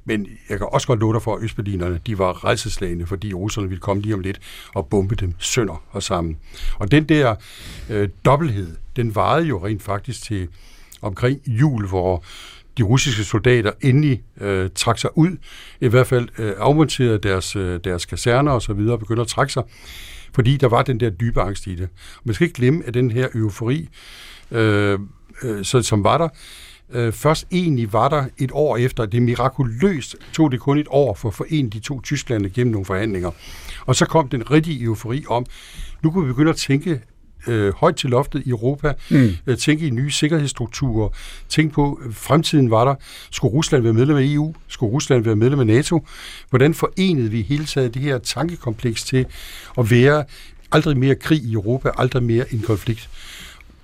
[0.05, 3.69] men jeg kan også godt love dig for, at Østberlinerne, de var rejseslagende, fordi russerne
[3.69, 4.41] ville komme lige om lidt
[4.75, 6.37] og bombe dem sønder og sammen.
[6.79, 7.35] Og den der
[7.91, 10.49] øh, dobbelthed, den varede jo rent faktisk til
[11.03, 12.25] omkring jul, hvor
[12.79, 15.37] de russiske soldater endelig øh, trak sig ud,
[15.81, 19.29] i hvert fald øh, afmonterede deres, øh, deres kaserner og så videre, og begyndte at
[19.29, 19.63] trække sig,
[20.37, 21.89] fordi der var den der dybe angst i det.
[22.25, 23.89] Man skal ikke glemme, at den her eufori,
[24.51, 24.99] øh,
[25.43, 26.29] øh, så, som var der,
[26.91, 29.07] øh, først egentlig var der et år efter.
[29.07, 32.85] Det mirakuløst tog det kun et år for at forene de to Tysklande gennem nogle
[32.85, 33.31] forhandlinger.
[33.87, 35.47] Og så kom den rigtige eufori om,
[36.03, 37.01] nu kunne vi begynde at tænke
[37.47, 39.31] øh, højt til loftet i Europa, mm.
[39.47, 41.09] øh, tænke i nye sikkerhedsstrukturer,
[41.49, 42.95] tænke på, øh, fremtiden var der.
[43.31, 44.55] Skulle Rusland være medlem af EU?
[44.69, 46.07] Skulle Rusland være medlem af NATO?
[46.51, 49.27] Hvordan forenede vi hele taget det her tankekompleks til
[49.79, 50.25] at være
[50.73, 53.09] aldrig mere krig i Europa, aldrig mere en konflikt?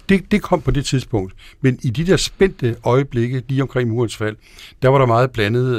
[0.09, 1.35] Det, det kom på det tidspunkt.
[1.61, 4.37] Men i de der spændte øjeblikke, lige omkring murens fald,
[4.83, 5.79] der var der meget blandede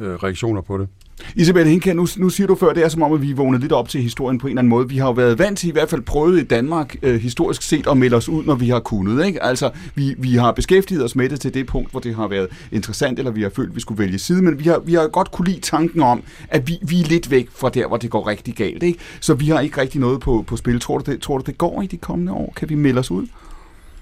[0.00, 0.88] øh, øh, reaktioner på det.
[1.36, 3.72] Isabel Hinke, nu, nu siger du før, det er som om, at vi vågner lidt
[3.72, 4.88] op til historien på en eller anden måde.
[4.88, 7.86] Vi har jo været vant til, i hvert fald prøvet i Danmark, øh, historisk set,
[7.86, 9.26] at melde os ud, når vi har kunnet.
[9.26, 9.42] Ikke?
[9.42, 12.48] Altså, vi, vi har beskæftiget os med det til det punkt, hvor det har været
[12.72, 15.08] interessant, eller vi har følt, at vi skulle vælge side, men vi har, vi har
[15.08, 18.10] godt kunne lide tanken om, at vi, vi er lidt væk fra der, hvor det
[18.10, 18.82] går rigtig galt.
[18.82, 18.98] Ikke?
[19.20, 20.80] Så vi har ikke rigtig noget på, på spil.
[20.80, 22.52] Tror du, det, tror du, det går i de kommende år?
[22.56, 23.26] Kan vi melde os ud?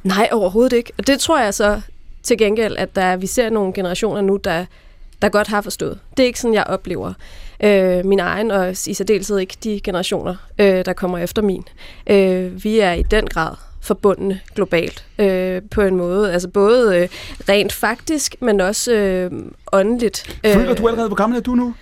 [0.05, 0.93] Nej, overhovedet ikke.
[0.99, 1.81] Og det tror jeg så
[2.23, 4.65] til gengæld, at der, vi ser nogle generationer nu, der,
[5.23, 5.99] der godt har forstået.
[6.17, 7.13] Det er ikke sådan, jeg oplever
[7.65, 11.65] øh, min egen, og i særdeleshed ikke de generationer, øh, der kommer efter min.
[12.07, 16.33] Øh, vi er i den grad forbundne globalt øh, på en måde.
[16.33, 17.09] Altså både øh,
[17.49, 19.31] rent faktisk, men også øh,
[19.73, 20.41] åndeligt.
[20.45, 21.75] Føler du allerede, hvor gammel er du nu?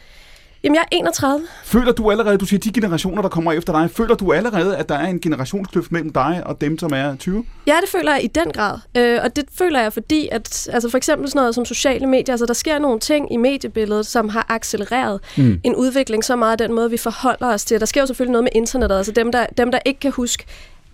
[0.65, 1.47] Jamen, jeg er 31.
[1.65, 4.89] Føler du allerede, du siger de generationer, der kommer efter dig, føler du allerede, at
[4.89, 7.45] der er en generationskløft mellem dig og dem, som er 20?
[7.67, 8.79] Ja, det føler jeg i den grad.
[8.97, 12.33] Øh, og det føler jeg, fordi at altså for eksempel sådan noget som sociale medier,
[12.33, 15.61] altså der sker nogle ting i mediebilledet, som har accelereret mm.
[15.65, 17.81] en udvikling så meget af den måde, vi forholder os til.
[17.81, 20.45] Der sker jo selvfølgelig noget med internettet, altså dem, der, dem, der ikke kan huske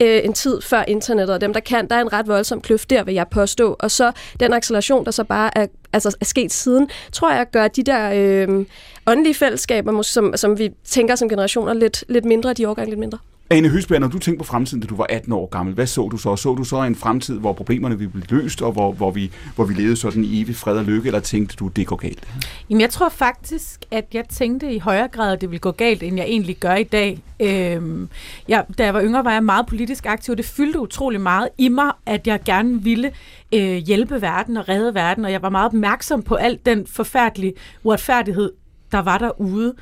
[0.01, 2.91] øh, en tid før internettet, og dem, der kan, der er en ret voldsom kløft
[2.91, 3.77] der, vil jeg påstå.
[3.79, 7.69] Og så den acceleration, der så bare er, altså, er sket siden, tror jeg gør
[7.69, 8.67] de der øh,
[9.07, 13.19] åndelige fællesskaber, som, som vi tænker som generationer, lidt, lidt mindre, de årgange lidt mindre.
[13.51, 16.09] Ane Høsberg, når du tænkte på fremtiden, da du var 18 år gammel, hvad så
[16.09, 16.37] du så?
[16.37, 19.65] Så du så en fremtid, hvor problemerne ville blive løst, og hvor, hvor, vi, hvor
[19.65, 22.29] vi levede sådan i evig fred og lykke, eller tænkte du, det går galt?
[22.71, 26.03] Jamen, jeg tror faktisk, at jeg tænkte i højere grad, at det ville gå galt,
[26.03, 27.19] end jeg egentlig gør i dag.
[27.41, 28.09] Øhm,
[28.49, 31.49] jeg, da jeg var yngre, var jeg meget politisk aktiv, og det fyldte utrolig meget
[31.59, 33.13] i mig, at jeg gerne ville
[33.55, 37.53] øh, hjælpe verden og redde verden, og jeg var meget opmærksom på alt den forfærdelige
[37.85, 38.53] uretfærdighed,
[38.93, 39.75] der var derude.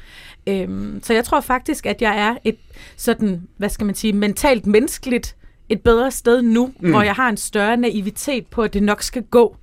[0.47, 2.57] Øhm, så jeg tror faktisk, at jeg er et
[2.97, 5.37] sådan, hvad skal man sige, mentalt menneskeligt
[5.69, 6.91] et bedre sted nu, mm.
[6.91, 9.57] hvor jeg har en større naivitet på, at det nok skal gå.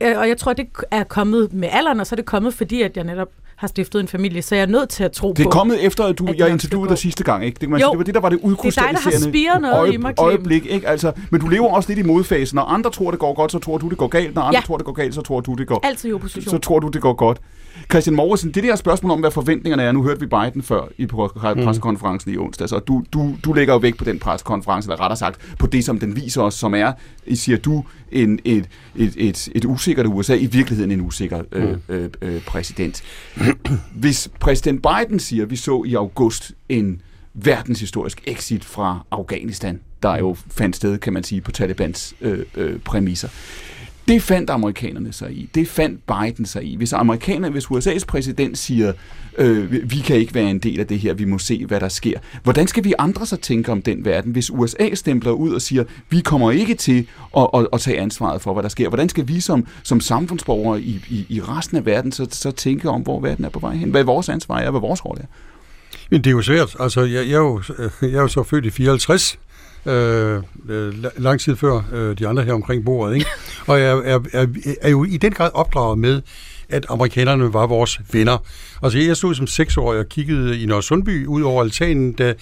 [0.00, 2.82] Øh, og jeg tror, det er kommet med alderen, og så er det kommet, fordi
[2.82, 5.34] at jeg netop har stiftet en familie, så jeg er nødt til at tro på...
[5.36, 7.58] Det er kommet efter, at du, at jeg interviewede dig sidste gang, ikke?
[7.60, 9.52] Det, man jo, sige, det var det, der var det udkrystalliserende det er dig, der
[9.52, 10.88] har noget øje, i mig, øjeblik, ikke?
[10.88, 12.56] Altså, men du lever også lidt i modfasen.
[12.56, 14.34] Når andre tror, det går godt, så tror du, det går galt.
[14.34, 14.66] Når andre ja.
[14.66, 15.80] tror, det går galt, så tror du, det går...
[15.82, 16.50] Altid i opposition.
[16.50, 17.40] Så tror du, det går godt.
[17.90, 21.02] Christian Morrison, det der spørgsmål om, hvad forventningerne er, nu hørte vi Biden før i
[21.02, 21.64] mm.
[21.64, 25.16] pressekonferencen i onsdag, så du, du, du lægger jo væk på den pressekonference, eller rettere
[25.16, 26.92] sagt, på det, som den viser os, som er,
[27.26, 31.68] I siger du, en, et, et, et, et usikkert USA, i virkeligheden en usikker øh,
[31.68, 31.80] mm.
[31.88, 33.02] øh, øh, præsident.
[34.02, 37.02] Hvis præsident Biden siger, at vi så i august en
[37.34, 42.78] verdenshistorisk exit fra Afghanistan, der jo fandt sted, kan man sige, på Talibans øh, øh,
[42.80, 43.28] præmisser.
[44.08, 45.48] Det fandt amerikanerne sig i.
[45.54, 46.76] Det fandt Biden sig i.
[46.76, 48.92] Hvis amerikanerne, hvis USA's præsident siger,
[49.38, 51.88] øh, vi kan ikke være en del af det her, vi må se, hvad der
[51.88, 52.18] sker.
[52.42, 55.84] Hvordan skal vi andre så tænke om den verden, hvis USA stempler ud og siger,
[56.10, 58.88] vi kommer ikke til at, at, at tage ansvaret for, hvad der sker?
[58.88, 62.88] Hvordan skal vi som, som samfundsborgere i, i, i resten af verden så, så tænke
[62.88, 63.90] om, hvor verden er på vej hen?
[63.90, 65.26] Hvad vores ansvar er, hvad vores rolle er?
[66.10, 66.76] Men det er jo svært.
[66.80, 67.62] Altså, jeg, jeg, er, jo,
[68.02, 69.38] jeg er jo så født i 54,
[69.86, 70.42] øh,
[71.16, 73.14] lang tid før øh, de andre her omkring bordet.
[73.14, 73.26] Ikke?
[73.66, 74.46] Og jeg er, er,
[74.80, 76.22] er jo i den grad opdraget med,
[76.68, 78.38] at amerikanerne var vores venner.
[78.82, 82.34] Altså, jeg stod som seksårig og kiggede i Nørre Sundby ud over altanen, da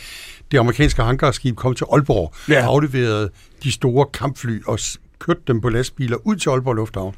[0.52, 2.66] det amerikanske hangarskib kom til Aalborg ja.
[2.66, 3.30] og afleverede
[3.62, 4.78] de store kampfly og
[5.18, 7.14] kørte dem på lastbiler ud til Aalborg Lufthavn.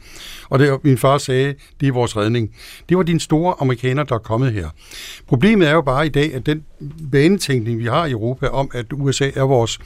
[0.49, 2.51] Og det, min far sagde, det er vores redning.
[2.89, 4.69] Det var din store amerikaner, der er kommet her.
[5.27, 6.65] Problemet er jo bare i dag, at den
[7.13, 9.79] banetænkning, vi har i Europa om, at USA er vores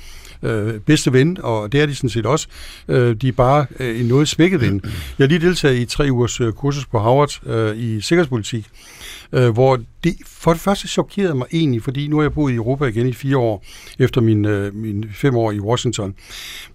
[0.42, 2.46] øh, bedste ven, og det er de sådan set også.
[2.88, 4.81] Øh, de er bare øh, en noget svækket ven.
[5.18, 8.66] Jeg har lige deltaget i tre ugers øh, kursus på Harvard øh, i sikkerhedspolitik,
[9.33, 12.55] øh, hvor det for det første chokerede mig egentlig, fordi nu har jeg boet i
[12.55, 13.64] Europa igen i fire år,
[13.98, 16.14] efter min, øh, min fem år i Washington,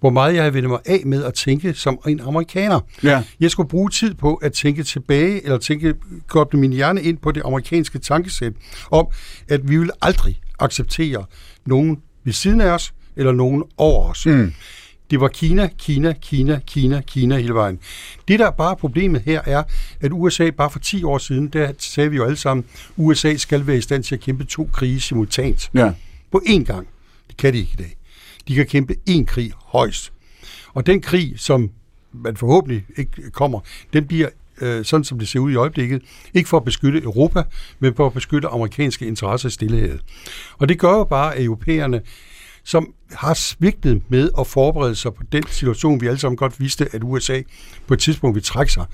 [0.00, 2.80] hvor meget jeg har vendt mig af med at tænke som en amerikaner.
[3.02, 3.22] Ja.
[3.40, 5.94] Jeg skulle bruge tid på at tænke tilbage, eller tænke,
[6.26, 8.52] koble min hjerne ind på det amerikanske tankesæt,
[8.90, 9.06] om,
[9.48, 11.24] at vi vil aldrig acceptere
[11.66, 14.26] nogen ved siden af os, eller nogen over os.
[14.26, 14.52] Mm.
[15.10, 17.78] Det var Kina, Kina, Kina, Kina, Kina hele vejen.
[18.28, 19.62] Det, der bare er problemet her, er,
[20.00, 22.64] at USA bare for 10 år siden, der sagde vi jo alle sammen,
[22.96, 25.70] USA skal være i stand til at kæmpe to krige simultant.
[25.74, 25.92] Ja.
[26.32, 26.88] På én gang.
[27.28, 27.96] Det kan de ikke i dag.
[28.48, 30.12] De kan kæmpe én krig højst.
[30.74, 31.70] Og den krig, som
[32.12, 33.60] man forhåbentlig ikke kommer,
[33.92, 34.28] den bliver
[34.60, 36.02] øh, sådan som det ser ud i øjeblikket,
[36.34, 37.42] ikke for at beskytte Europa,
[37.78, 39.98] men for at beskytte amerikanske interesser i stillhed.
[40.58, 42.00] Og det gør jo bare, at europæerne
[42.66, 46.88] som har svigtet med at forberede sig på den situation, vi alle sammen godt vidste,
[46.92, 47.40] at USA
[47.86, 48.84] på et tidspunkt vil trække sig.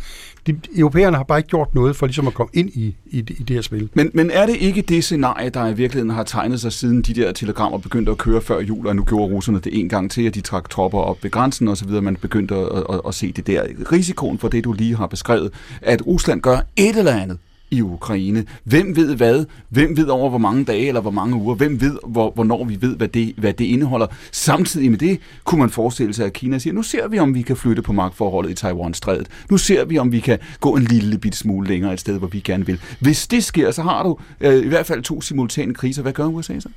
[0.46, 3.22] De, europæerne har bare ikke gjort noget for ligesom at komme ind i, i, i
[3.22, 3.88] det her spil.
[3.94, 7.14] Men, men er det ikke det scenarie, der i virkeligheden har tegnet sig siden de
[7.14, 10.22] der telegrammer begyndte at køre før jul, og nu gjorde russerne det en gang til,
[10.22, 13.14] at de trak tropper op ved grænsen og så videre, man begyndte at, at, at
[13.14, 13.64] se det der.
[13.92, 17.38] Risikoen for det, du lige har beskrevet, at Rusland gør et eller andet,
[17.72, 18.44] i Ukraine.
[18.64, 19.44] Hvem ved hvad?
[19.68, 21.54] Hvem ved over hvor mange dage eller hvor mange uger?
[21.54, 24.06] Hvem ved, hvor, hvornår vi ved, hvad det, hvad det indeholder?
[24.32, 27.42] Samtidig med det kunne man forestille sig, at Kina siger, nu ser vi, om vi
[27.42, 29.26] kan flytte på magtforholdet i Taiwan-strædet.
[29.50, 32.28] Nu ser vi, om vi kan gå en lille bit smule længere et sted, hvor
[32.28, 32.80] vi gerne vil.
[33.00, 36.02] Hvis det sker, så har du øh, i hvert fald to simultane kriser.
[36.02, 36.68] Hvad gør USA så?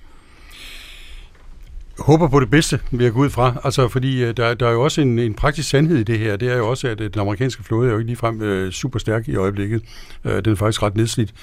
[1.99, 3.61] Håber på det bedste, vil jeg gå ud fra.
[3.63, 6.35] Altså, fordi øh, der, der er jo også en, en praktisk sandhed i det her.
[6.35, 8.99] Det er jo også, at øh, den amerikanske flåde er jo ikke ligefrem øh, super
[8.99, 9.81] stærk i øjeblikket.
[10.25, 11.33] Øh, den er faktisk ret nedslidt.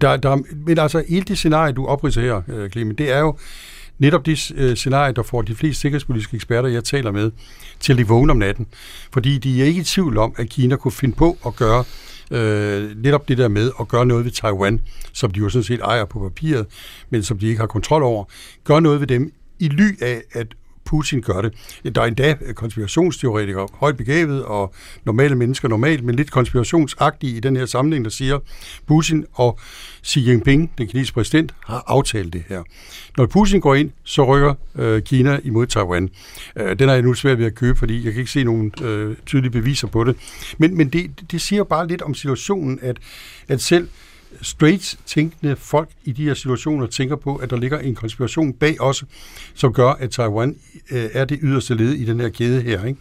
[0.00, 3.36] Der, der, men altså, hele det scenarie, du opridser her, øh, Clemen, det er jo
[3.98, 7.30] netop det øh, scenarie, der får de fleste sikkerhedspolitiske eksperter, jeg taler med,
[7.80, 8.66] til at de vågne om natten.
[9.12, 11.84] Fordi de er ikke i tvivl om, at Kina kunne finde på at gøre
[12.30, 14.80] øh, netop det der med at gøre noget ved Taiwan,
[15.12, 16.66] som de jo sådan set ejer på papiret,
[17.10, 18.24] men som de ikke har kontrol over.
[18.64, 20.46] Gør noget ved dem i ly af, at
[20.84, 21.52] Putin gør det.
[21.94, 27.56] Der er endda konspirationsteoretikere, højt begavet og normale mennesker normalt, men lidt konspirationsagtige i den
[27.56, 28.38] her sammenhæng, der siger,
[28.86, 29.58] Putin og
[30.06, 32.62] Xi Jinping, den kinesiske præsident, har aftalt det her.
[33.16, 36.10] Når Putin går ind, så rykker øh, Kina imod Taiwan.
[36.56, 38.72] Øh, den er jeg nu svært ved at købe, fordi jeg kan ikke se nogen
[38.82, 40.16] øh, tydelige beviser på det.
[40.58, 42.96] Men, men det, det siger bare lidt om situationen, at,
[43.48, 43.88] at selv
[44.42, 48.80] straight tænkende folk i de her situationer tænker på, at der ligger en konspiration bag
[48.80, 49.04] os,
[49.54, 50.56] som gør, at Taiwan
[50.90, 52.84] øh, er det yderste led i den her kæde her.
[52.84, 53.00] Ikke?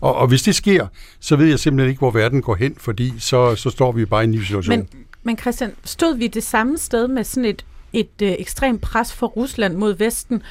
[0.00, 0.86] Og, og hvis det sker,
[1.20, 4.22] så ved jeg simpelthen ikke, hvor verden går hen, fordi så, så står vi bare
[4.22, 4.76] i en ny situation.
[4.76, 4.88] Men,
[5.22, 9.26] men Christian, stod vi det samme sted med sådan et, et øh, ekstremt pres for
[9.26, 10.42] Rusland mod Vesten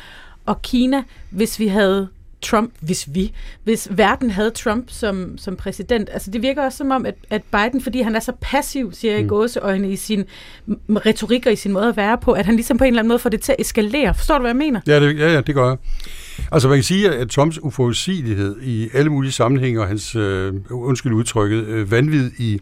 [0.46, 2.08] og Kina, hvis vi havde
[2.42, 3.32] Trump, hvis vi,
[3.64, 6.10] hvis verden havde Trump som, som præsident.
[6.12, 9.12] Altså det virker også som om, at, at Biden, fordi han er så passiv, siger
[9.12, 9.30] jeg i mm.
[9.30, 10.24] gåseøjne, i sin
[10.90, 13.10] retorik og i sin måde at være på, at han ligesom på en eller anden
[13.10, 14.14] måde får det til at eskalere.
[14.14, 14.82] Forstår du, hvad jeg mener?
[14.88, 15.78] Ja, det, ja, ja, det gør jeg.
[16.52, 21.14] Altså man kan sige, at Trumps uforudsigelighed i alle mulige sammenhænge, og hans, øh, undskyld
[21.14, 22.60] udtrykket, øh, vanvid i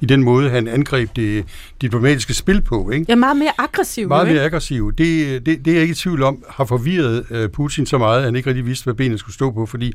[0.00, 1.44] i den måde, han angreb det
[1.80, 2.90] diplomatiske spil på.
[2.90, 3.06] Ikke?
[3.08, 4.08] Ja, meget mere aggressiv.
[4.08, 4.92] Meget mere aggressiv.
[4.92, 8.18] Det, det, det er jeg ikke i tvivl om, har forvirret uh, Putin så meget,
[8.18, 9.66] at han ikke rigtig vidste, hvad benet skulle stå på.
[9.66, 9.92] Fordi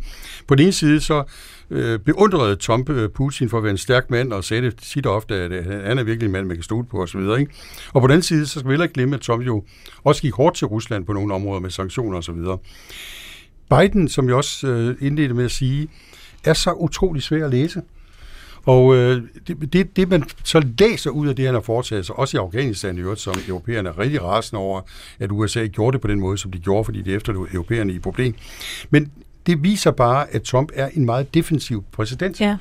[0.47, 1.23] på den ene side så
[1.69, 5.05] uh, beundrede Trump uh, Putin for at være en stærk mand, og sagde det tit
[5.05, 7.19] og ofte, at uh, han er virkelig en mand, man kan stole på osv.
[7.39, 7.51] Ikke?
[7.93, 9.63] Og på den anden side, så skal vi heller ikke glemme, at Trump jo
[10.03, 12.35] også gik hårdt til Rusland på nogle områder med sanktioner osv.
[13.69, 15.87] Biden, som jeg også uh, indledte med at sige,
[16.43, 17.81] er så utrolig svær at læse.
[18.65, 22.19] Og øh, det, det, det, man så læser ud af det, han har foretaget sig,
[22.19, 24.81] også i Afghanistan i øvrigt, som europæerne er rigtig rasende over,
[25.19, 27.99] at USA gjorde det på den måde, som de gjorde, fordi det efterlod europæerne i
[27.99, 28.35] problem.
[28.89, 29.11] Men
[29.45, 32.41] det viser bare, at Trump er en meget defensiv præsident.
[32.41, 32.57] Ja.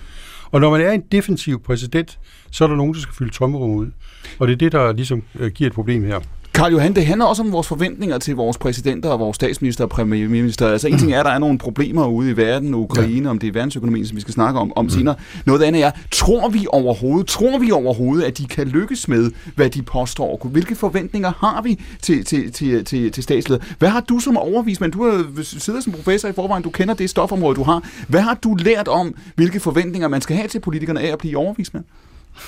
[0.51, 2.19] Og når man er en defensiv præsident,
[2.51, 3.91] så er der nogen, der skal fylde tommerum ud.
[4.39, 6.21] Og det er det, der ligesom øh, giver et problem her.
[6.61, 9.91] Karl Johan, det handler også om vores forventninger til vores præsidenter og vores statsminister og
[9.91, 10.69] premierminister.
[10.69, 13.31] Altså en ting er, at der er nogle problemer ude i verden, Ukraine, ja.
[13.31, 14.91] om det er verdensøkonomien, som vi skal snakke om, om mm.
[14.91, 15.15] senere.
[15.47, 19.71] Noget andet er, tror vi overhovedet, tror vi overhovedet, at de kan lykkes med, hvad
[19.71, 20.49] de påstår?
[20.49, 23.65] Hvilke forventninger har vi til, til, til, til, til statsleder?
[23.79, 24.93] Hvad har du som overvismand?
[24.93, 27.83] Du har siddet som professor i forvejen, du kender det stofområde, du har.
[28.09, 31.39] Hvad har du lært om, hvilke forventninger man skal have til politikerne af at blive
[31.39, 31.85] overvismand?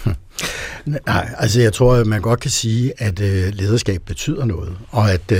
[0.05, 0.15] Hm.
[1.07, 5.13] Nej, altså jeg tror, at man godt kan sige, at øh, lederskab betyder noget, og
[5.13, 5.39] at øh,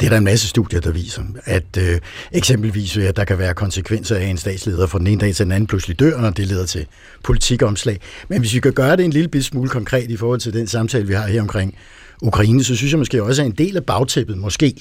[0.00, 2.00] det er der en masse studier, der viser, at øh,
[2.32, 5.34] eksempelvis øh, at der kan være konsekvenser af, at en statsleder fra den ene dag
[5.34, 6.86] til den anden pludselig dør, og det leder til
[7.24, 8.00] politikomslag.
[8.28, 11.06] Men hvis vi kan gøre det en lille smule konkret i forhold til den samtale,
[11.06, 11.74] vi har her omkring
[12.22, 14.74] Ukraine, så synes jeg måske også, at en del af bagtæppet, måske,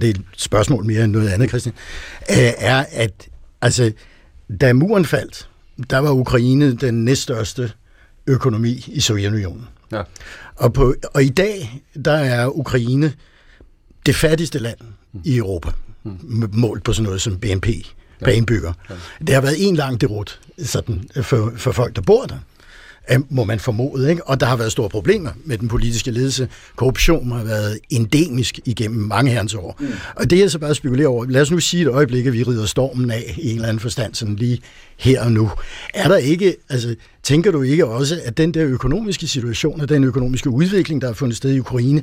[0.00, 1.74] det er et spørgsmål mere end noget andet, Christian,
[2.30, 3.28] øh, er, at
[3.62, 3.92] altså,
[4.60, 5.48] da muren faldt,
[5.90, 7.70] der var Ukraine den næststørste
[8.26, 9.68] økonomi i Sovjetunionen.
[9.92, 10.02] Ja.
[10.56, 13.12] Og, på, og i dag, der er Ukraine
[14.06, 14.78] det fattigste land
[15.12, 15.20] mm.
[15.24, 15.70] i Europa,
[16.04, 16.50] mm.
[16.52, 17.66] målt på sådan noget som BNP
[18.20, 18.36] per ja.
[18.36, 18.72] indbygger.
[18.90, 18.94] Ja.
[19.26, 22.38] Det har været en lang derut sådan, for, for folk, der bor der
[23.30, 24.10] må man formode.
[24.10, 24.26] Ikke?
[24.26, 26.48] Og der har været store problemer med den politiske ledelse.
[26.76, 29.76] Korruption har været endemisk igennem mange herrens år.
[29.80, 29.86] Mm.
[30.16, 31.24] Og det er så bare at spekulere over.
[31.28, 33.80] Lad os nu sige et øjeblik, at vi rider stormen af i en eller anden
[33.80, 34.60] forstand, sådan lige
[34.96, 35.50] her og nu.
[35.94, 36.94] Er der ikke, altså,
[37.26, 41.14] tænker du ikke også, at den der økonomiske situation og den økonomiske udvikling, der har
[41.14, 42.02] fundet sted i Ukraine,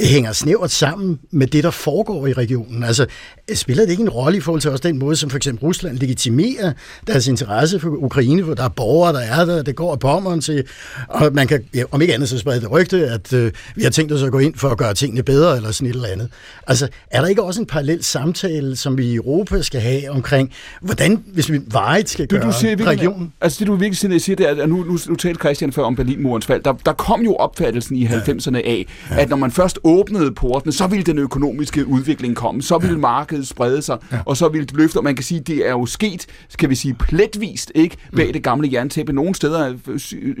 [0.00, 2.84] hænger snævert sammen med det, der foregår i regionen.
[2.84, 3.06] Altså,
[3.54, 5.98] spiller det ikke en rolle i forhold til også den måde, som for eksempel Rusland
[5.98, 6.72] legitimerer
[7.06, 10.40] deres interesse for Ukraine, hvor der er borgere, der er der, det går af pommeren
[10.40, 10.64] til,
[11.08, 13.90] og man kan, ja, om ikke andet så sprede det rygte, at øh, vi har
[13.90, 16.28] tænkt os at gå ind for at gøre tingene bedre, eller sådan et eller andet.
[16.66, 20.52] Altså, er der ikke også en parallel samtale, som vi i Europa skal have omkring,
[20.80, 23.32] hvordan, hvis vi vejet skal gøre du, du siger, regionen?
[23.40, 26.46] Altså, det du virkelig siger, det der, nu, nu, nu talte Christian før om Berlinmurens
[26.46, 29.20] fald, der, der kom jo opfattelsen i 90'erne af, ja.
[29.20, 33.00] at når man først åbnede portene, så ville den økonomiske udvikling komme, så ville ja.
[33.00, 34.18] markedet sprede sig, ja.
[34.24, 36.74] og så ville det løfte, og man kan sige, det er jo sket, skal vi
[36.74, 38.32] sige, pletvist, ikke, bag mm.
[38.32, 39.12] det gamle jerntæppe.
[39.12, 39.74] Nogle steder er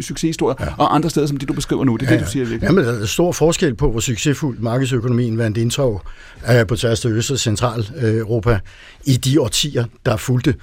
[0.00, 0.66] succeshistorier, ja.
[0.78, 2.18] og andre steder, som det du beskriver nu, det er ja.
[2.18, 2.66] det, du siger virkelig.
[2.66, 6.02] Jamen, der er stor forskel på, hvor succesfuld markedsøkonomien vandt indtog
[6.50, 8.58] øh, på tværs af Øst- og Centraleuropa
[9.04, 10.54] i de årtier, der fulgte.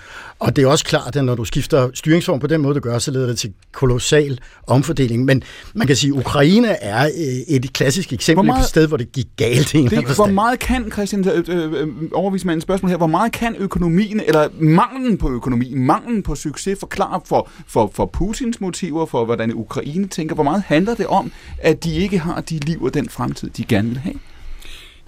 [0.43, 2.99] Og det er også klart, at når du skifter styringsform på den måde, du gør,
[2.99, 5.25] så leder det til kolossal omfordeling.
[5.25, 8.87] Men man kan sige, at Ukraine er øh, et klassisk eksempel meget, på et sted,
[8.87, 9.71] hvor det gik galt.
[9.71, 13.55] Det, hvor meget kan, Christian, øh, øh, overvise mig en spørgsmål her, hvor meget kan
[13.59, 19.25] økonomien, eller manglen på økonomi, manglen på succes, forklare for, for, for Putins motiver, for
[19.25, 20.35] hvordan Ukraine tænker?
[20.35, 23.63] Hvor meget handler det om, at de ikke har de liv og den fremtid, de
[23.63, 24.15] gerne vil have?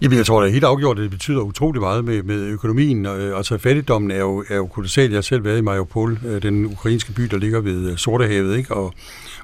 [0.02, 3.06] Jamen, jeg tror, da helt afgjort, at det betyder utrolig meget med, med økonomien.
[3.06, 5.10] Øh, altså, fattigdommen er jo, er jo kolossal.
[5.10, 8.58] Jeg har selv været i Mariupol, øh, den ukrainske by, der ligger ved øh, Sortehavet,
[8.58, 8.74] ikke?
[8.74, 8.94] Og,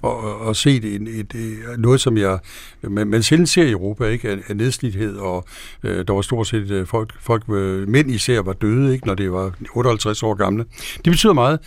[0.01, 2.39] og, og set et, et, et, noget, som jeg,
[2.81, 4.29] man, man sjældent ser i Europa, ikke?
[4.29, 5.45] Af, af nedslidhed, og
[5.83, 7.47] øh, der var stort set øh, folk, folk
[7.87, 9.07] mænd især var døde, ikke?
[9.07, 10.65] når det var 58 år gamle.
[11.05, 11.59] Det betyder meget,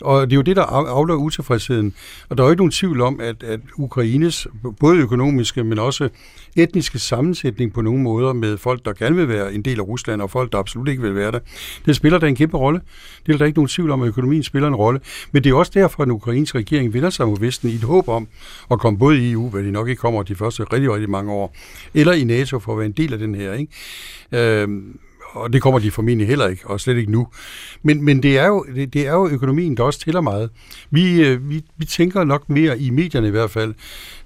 [0.00, 1.94] og det er jo det, der afler utilfredsheden.
[2.28, 4.46] Og der er jo ikke nogen tvivl om, at, at Ukraines
[4.80, 6.08] både økonomiske, men også
[6.56, 10.22] etniske sammensætning på nogle måder med folk, der gerne vil være en del af Rusland,
[10.22, 11.38] og folk, der absolut ikke vil være der.
[11.86, 12.80] Det spiller da en kæmpe rolle.
[13.26, 15.00] Det er der ikke nogen tvivl om, at økonomien spiller en rolle.
[15.32, 17.82] Men det er også derfor, at den ukrainske regering vender sig mod Vesten i et
[17.82, 18.28] håb om
[18.70, 21.32] at komme både i EU, hvad de nok ikke kommer de første rigtig, rigtig mange
[21.32, 21.56] år,
[21.94, 23.52] eller i NATO for at være en del af den her.
[23.52, 24.62] Ikke?
[24.62, 24.98] Øhm,
[25.32, 27.28] og det kommer de formentlig heller ikke, og slet ikke nu.
[27.82, 30.50] Men, men det, er jo, det, det er jo økonomien, der også tæller meget.
[30.90, 33.74] Vi, øh, vi, vi tænker nok mere, i medierne i hvert fald,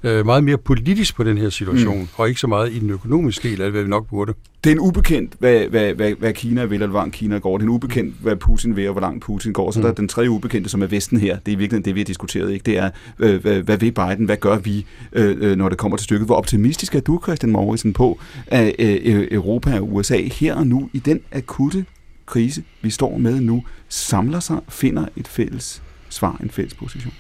[0.05, 2.09] øh, meget mere politisk på den her situation, mm.
[2.17, 4.35] og ikke så meget i den økonomiske del af hvad vi nok burde.
[4.65, 7.59] Det er en ubekendt, hvad, hvad, hvad, hvad Kina vil, eller hvor langt Kina går.
[7.59, 9.71] Det er en ubekendt, hvad Putin vil, og hvor langt Putin går.
[9.71, 9.83] Så mm.
[9.83, 11.39] der er den tredje ubekendte, som er Vesten her.
[11.39, 12.53] Det er i virkeligheden det, vi har diskuteret.
[12.53, 12.63] Ikke?
[12.65, 14.25] Det er, øh, hvad, hvad vil Biden?
[14.25, 16.27] Hvad gør vi, øh, øh når det kommer til stykket?
[16.27, 20.91] Hvor optimistisk er du, Christian Mauritsen, på, at øh, Europa og USA her og nu,
[20.93, 21.85] i den akutte
[22.27, 27.13] krise, vi står med nu, samler sig og finder et fælles svar, en fælles position?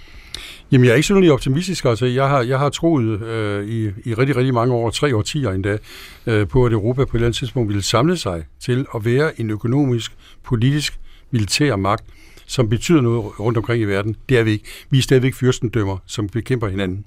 [0.75, 1.85] Jamen, jeg er ikke synderlig optimistisk.
[1.85, 5.51] Altså, jeg har, jeg har troet øh, i, i rigtig, rigtig mange år, tre årtier
[5.51, 5.79] endda,
[6.27, 9.41] øh, på, at Europa på et eller andet tidspunkt ville samle sig til at være
[9.41, 10.13] en økonomisk,
[10.45, 10.99] politisk,
[11.31, 12.05] militær magt,
[12.47, 14.17] som betyder noget rundt omkring i verden.
[14.29, 14.65] Det er vi ikke.
[14.91, 17.05] Vi er stadigvæk fyrstendømmer, som bekæmper hinanden.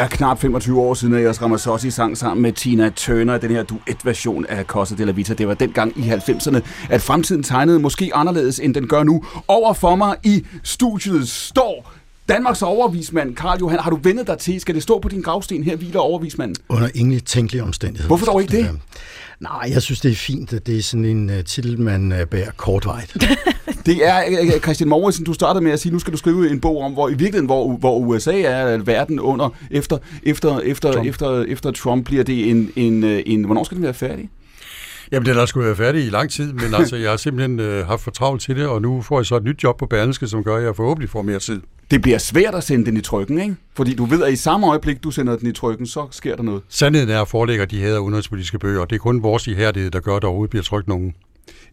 [0.00, 3.62] Er knap 25 år siden, at jeg Ramazzotti sang sammen med Tina Turner, den her
[3.62, 5.34] duet-version af Cosa de la Vita.
[5.34, 9.24] Det var dengang i 90'erne, at fremtiden tegnede måske anderledes, end den gør nu.
[9.48, 11.92] Over for mig i studiet står
[12.28, 13.78] Danmarks overvismand, Karl Johan.
[13.78, 14.60] Har du vendet dig til?
[14.60, 16.56] Skal det stå på din gravsten her, hviler overvismanden?
[16.68, 18.06] Under ingen tænkelige omstændigheder.
[18.06, 18.64] Hvorfor dog ikke det?
[18.64, 18.74] Øh,
[19.40, 22.18] Nej, jeg synes, det er fint, at det er sådan en uh, titel, man uh,
[22.18, 23.16] bærer kortvejt.
[23.86, 24.22] Det er
[24.54, 26.92] øh, Christian Mauritsen, du startede med at sige, nu skal du skrive en bog om,
[26.92, 31.06] hvor i virkeligheden, hvor, hvor USA er verden under, efter, efter, efter, Trump.
[31.06, 34.28] efter, efter Trump, bliver det en, en, øh, en, hvornår skal den være færdig?
[35.12, 37.86] Jamen, den har skulle være færdig i lang tid, men altså, jeg har simpelthen øh,
[37.86, 40.26] haft for travlt til det, og nu får jeg så et nyt job på Berlingske,
[40.26, 41.60] som gør, at jeg forhåbentlig får mere tid.
[41.90, 43.56] Det bliver svært at sende den i trykken, ikke?
[43.74, 46.42] Fordi du ved, at i samme øjeblik, du sender den i trykken, så sker der
[46.42, 46.62] noget.
[46.68, 50.00] Sandheden er, at forlægger de her udenrigspolitiske bøger, og det er kun vores ihærdighed, der
[50.00, 51.14] gør, at der overhovedet bliver trykt nogen.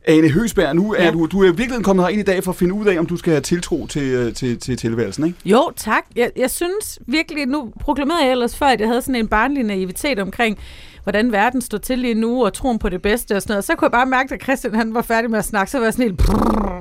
[0.08, 1.12] Ane Høsberg, nu er Ja.
[1.12, 3.18] du, du er virkelig kommet herind i dag for at finde ud af, om du
[3.18, 5.38] skal have tiltro til, øh, til, til tilværelsen, ikke?
[5.46, 6.04] Jo, tak.
[6.16, 9.64] Jeg, jeg synes virkelig, nu proklamerede jeg ellers før, at jeg havde sådan en barnlig
[9.64, 10.58] naivitet omkring,
[11.04, 13.66] hvordan verden står til lige nu, og troen på det bedste og sådan noget.
[13.66, 15.86] Så kunne jeg bare mærke, at Christian han var færdig med at snakke, så var
[15.86, 16.22] jeg sådan helt...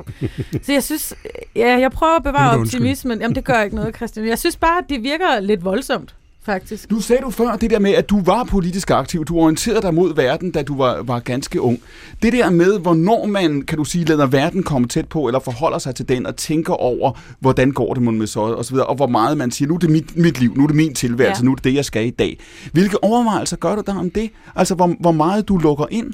[0.66, 1.14] Så jeg synes,
[1.56, 3.20] ja, jeg prøver at bevare optimismen.
[3.20, 4.26] Jamen, det gør ikke noget, Christian.
[4.26, 6.14] Jeg synes bare, at det virker lidt voldsomt,
[6.46, 6.90] faktisk.
[6.90, 9.24] Nu sagde du før det der med, at du var politisk aktiv.
[9.24, 11.80] Du orienterede dig mod verden, da du var, var ganske ung.
[12.22, 15.78] Det der med, hvornår man, kan du sige, lader verden komme tæt på, eller forholder
[15.78, 18.94] sig til den, og tænker over, hvordan går det med så, og så videre, og
[18.94, 21.42] hvor meget man siger, nu er det mit, mit liv, nu er det min tilværelse,
[21.42, 21.44] Ja.
[21.44, 22.38] nu er det det, jeg skal i dag.
[22.72, 24.30] Hvilke overvejelser gør du der om det?
[24.56, 26.12] Altså, hvor, hvor meget du lukker ind?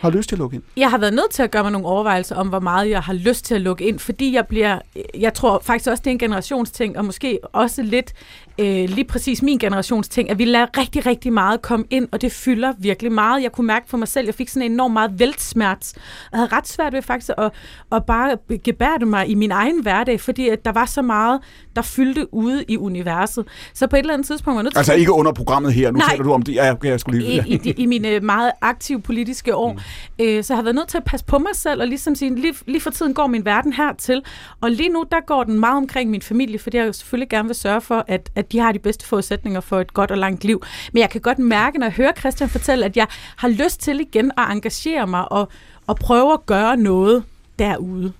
[0.00, 0.62] Har lyst til at lukke ind?
[0.76, 3.12] Jeg har været nødt til at gøre mig nogle overvejelser om, hvor meget jeg har
[3.12, 4.78] lyst til at lukke ind, fordi jeg bliver,
[5.18, 8.12] jeg tror faktisk også, det er en generationsting, og måske også lidt
[8.58, 12.32] øh, lige præcis min generationsting, at vi lader rigtig, rigtig meget komme ind, og det
[12.32, 13.42] fylder virkelig meget.
[13.42, 15.94] Jeg kunne mærke for mig selv, jeg fik sådan en enormt meget væltsmerts,
[16.32, 17.50] og havde ret svært ved faktisk at,
[17.92, 21.40] at bare gebærde mig i min egen hverdag, fordi at der var så meget,
[21.76, 23.44] der fyldte ude i universet.
[23.74, 25.90] Så på et eller andet tidspunkt var jeg nødt til Altså ikke under programmet her,
[25.90, 26.08] nu Nej.
[26.10, 26.54] taler du om det.
[26.54, 27.44] Ja, okay, jeg skulle lige...
[27.46, 29.72] i, i, de- i mine meget aktive politiske år.
[29.72, 30.24] Mm.
[30.24, 32.34] Øh, så jeg har været nødt til at passe på mig selv, og ligesom sige,
[32.34, 34.22] lige, lige for tiden går min verden hertil.
[34.60, 37.48] Og lige nu, der går den meget omkring min familie, fordi jeg jo selvfølgelig gerne
[37.48, 40.44] vil sørge for, at, at de har de bedste forudsætninger for et godt og langt
[40.44, 40.62] liv.
[40.92, 44.00] Men jeg kan godt mærke, når jeg hører Christian fortælle, at jeg har lyst til
[44.00, 45.48] igen at engagere mig og,
[45.86, 47.24] og prøve at gøre noget
[47.58, 48.12] derude.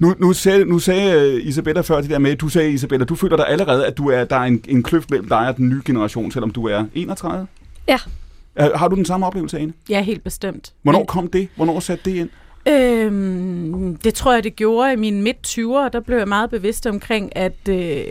[0.00, 3.14] Nu, nu, sagde, nu sagde uh, Isabella før det der med, du sagde Isabella, du
[3.14, 5.68] føler dig allerede, at du er, der er en, en kløft mellem dig og den
[5.68, 7.46] nye generation, selvom du er 31?
[7.88, 7.98] Ja.
[8.74, 9.72] Har du den samme oplevelse, Ane?
[9.88, 10.72] Ja, helt bestemt.
[10.82, 11.48] Hvornår kom det?
[11.56, 12.28] Hvornår satte det ind?
[12.68, 15.88] Øhm, det tror jeg, det gjorde i mine midt-20'ere.
[15.92, 18.04] Der blev jeg meget bevidst omkring, at, øh,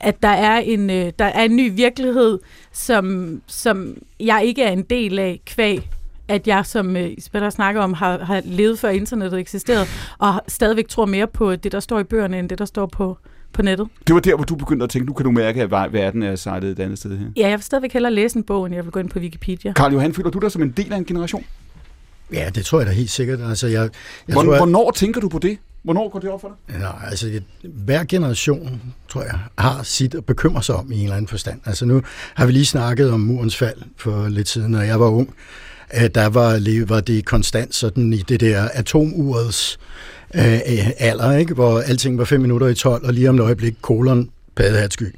[0.00, 2.38] at der er en, øh, der er en ny virkelighed,
[2.72, 5.88] som, som jeg ikke er en del af, kvæg
[6.28, 9.86] at jeg, som øh, Isabella snakker om, har, har levet før internettet eksisterede,
[10.18, 13.18] og stadigvæk tror mere på det, der står i bøgerne, end det, der står på,
[13.52, 13.88] på nettet.
[14.06, 16.22] Det var der, hvor du begyndte at tænke, nu kan du mærke, at ver- verden
[16.22, 17.26] er sejlet et andet sted her.
[17.36, 19.72] Ja, jeg vil stadigvæk hellere læse en bog, end jeg vil gå ind på Wikipedia.
[19.72, 21.44] Karl Johan, føler du dig som en del af en generation?
[22.32, 23.40] Ja, det tror jeg da helt sikkert.
[23.48, 23.90] Altså, jeg, jeg
[24.26, 25.58] Hvor, tror, jeg, hvornår tænker du på det?
[25.82, 26.78] Hvornår går det op for dig?
[26.80, 31.02] Nej, altså det- hver generation, tror jeg, har sit at bekymre sig om i en
[31.02, 31.60] eller anden forstand.
[31.64, 32.02] Altså nu
[32.34, 35.34] har vi lige snakket om murens fald for lidt siden, når jeg var ung.
[35.90, 39.78] At der var, var det konstant sådan i det der atomurets
[40.34, 40.60] øh,
[40.98, 41.54] alder, ikke?
[41.54, 45.14] hvor alting var 5 minutter i 12, og lige om et øjeblik kolon paddehatsky.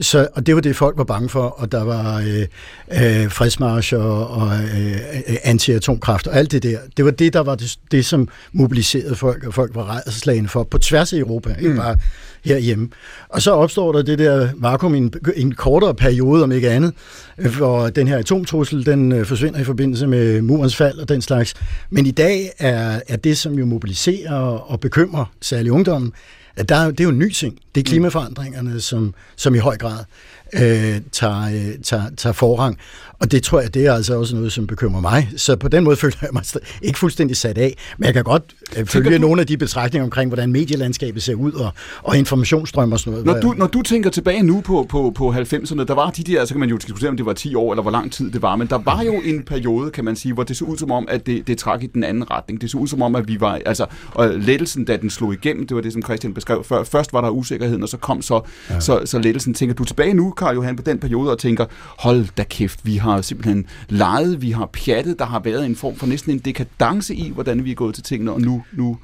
[0.00, 2.46] Så, og det var det, folk var bange for, og der var øh,
[2.92, 6.78] øh, fredsmarscher og øh, øh, anti-atomkraft og alt det der.
[6.96, 10.62] Det var det, der var det, det som mobiliserede folk, og folk var rædselslagende for,
[10.62, 11.64] på tværs af Europa, mm.
[11.64, 11.96] ikke bare
[12.44, 12.88] herhjemme.
[13.28, 16.92] Og så opstår der det der vakuum i en, en kortere periode, om ikke andet,
[17.38, 21.22] øh, hvor den her atomtrussel, den øh, forsvinder i forbindelse med murens fald og den
[21.22, 21.54] slags.
[21.90, 24.34] Men i dag er, er det, som jo mobiliserer
[24.70, 26.12] og bekymrer særlig ungdommen,
[26.56, 27.58] at der, er- det er jo en ny ting.
[27.74, 29.98] Det er klimaforandringerne, som, som i høj grad
[30.54, 32.78] øh, tager, øh, tager, tager forrang.
[33.24, 35.30] Og det tror jeg, det er altså også noget, som bekymrer mig.
[35.36, 36.44] Så på den måde føler jeg mig
[36.82, 37.76] ikke fuldstændig sat af.
[37.98, 38.42] Men jeg kan godt
[38.76, 41.72] øh, følge du- nogle af de betragtninger omkring, hvordan medielandskabet ser ud, og,
[42.02, 43.26] og informationsstrøm og sådan noget.
[43.26, 46.44] Når du, når du tænker tilbage nu på, på, på 90'erne, der var de der,
[46.44, 48.42] så kan man jo diskutere, om det var 10 år, eller hvor lang tid det
[48.42, 50.90] var, men der var jo en periode, kan man sige, hvor det så ud som
[50.90, 52.60] om, at det, det trak i den anden retning.
[52.60, 55.66] Det så ud som om, at vi var, altså, og lettelsen, da den slog igennem,
[55.66, 56.84] det var det, som Christian beskrev før.
[56.84, 58.80] Først var der usikkerheden, og så kom så, ja.
[58.80, 59.54] så, så lettelsen.
[59.54, 61.64] Tænker du tilbage nu, Karl Johan, på den periode, og tænker,
[61.98, 65.96] hold da kæft, vi har simpelthen leget, vi har pjattet, der har været en form
[65.96, 68.98] for næsten en dekadence i, hvordan vi er gået til tingene, og nu, nu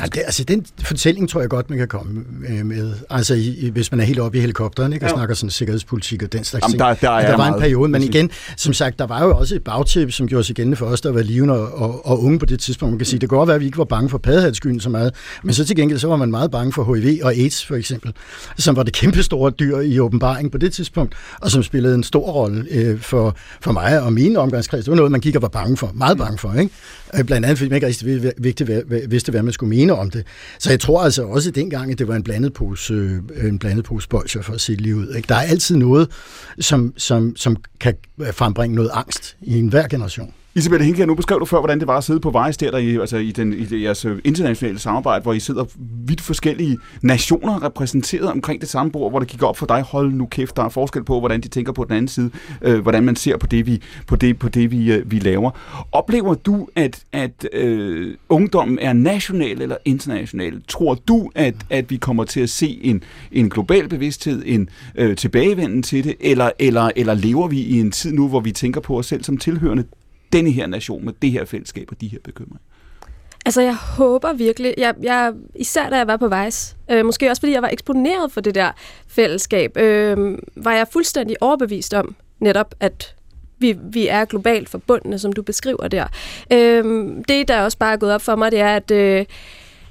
[0.00, 2.92] Nej, det, altså den fortælling tror jeg godt, man kan komme øh, med.
[3.10, 5.14] Altså i, hvis man er helt oppe i helikopteren, ikke, og Ja.
[5.16, 6.78] snakker sådan sikkerhedspolitik og den slags Jamen, ting.
[6.80, 8.14] der- der er der var en periode, men præcis.
[8.14, 11.00] igen, som sagt, der var jo også et bagtæppe, som gjorde sig gældende for os,
[11.00, 12.92] der var levende og, og, og unge på det tidspunkt.
[12.92, 14.90] Man kan sige, det kan godt være, at vi ikke var bange for paddehatskyen så
[14.90, 17.74] meget, men så til gengæld, så var man meget bange for HIV og AIDS, for
[17.76, 18.12] eksempel,
[18.58, 22.02] som var det kæmpe store dyr i åbenbaring på det tidspunkt, og som spillede en
[22.02, 24.84] stor rolle øh, for, for mig og mine omgangskreds.
[24.84, 26.72] Det var noget, man gik og var bange for, meget bange for, ikke?
[27.18, 29.70] Øh, Blandt andet, fordi man ikke rigtig vi- vigtigt, hvad- hvad- vidste, hvad man skulle
[29.76, 30.26] mene om det.
[30.58, 33.84] Så jeg tror altså også dengang, at det var en blandet pose, øh, en blandet
[33.84, 35.14] pose bolcher for at se lige ud.
[35.14, 35.26] Ikke?
[35.28, 36.08] Der er altid noget,
[36.60, 37.94] som, som, som kan
[38.32, 40.34] frembringe noget angst i enhver generation.
[40.54, 42.78] Isabel Hinke, nu beskrev du før, hvordan det var at sidde på Vejs der, der
[42.78, 45.64] i, altså i, den, i jeres øh, internationale samarbejde, hvor I sidder
[46.06, 50.12] vidt forskellige nationer repræsenteret omkring det samme bord, hvor det gik op for dig, hold
[50.12, 52.30] nu kæft, der er forskel på, hvordan de tænker på den anden side,
[52.62, 55.50] øh, hvordan man ser på det, vi, på det, på det, vi, øh, vi laver.
[55.92, 60.62] Oplever du, at, at øh, ungdommen er national eller international?
[60.68, 65.16] Tror du, at, at vi kommer til at se en, en global bevidsthed, en øh,
[65.16, 68.80] tilbagevenden til det, eller, eller, eller lever vi i en tid nu, hvor vi tænker
[68.80, 69.84] på os selv som tilhørende
[70.32, 72.58] denne her nation med det her fællesskab og de her bekymringer.
[73.46, 77.42] Altså, jeg håber virkelig, jeg, jeg, især da jeg var på Vejs, øh, måske også
[77.42, 78.70] fordi jeg var eksponeret for det der
[79.08, 83.14] fællesskab, øh, var jeg fuldstændig overbevist om netop, at
[83.58, 86.06] vi, vi er globalt forbundne, som du beskriver der.
[86.52, 89.24] Øh, det, der også bare er gået op for mig, det er, at, øh,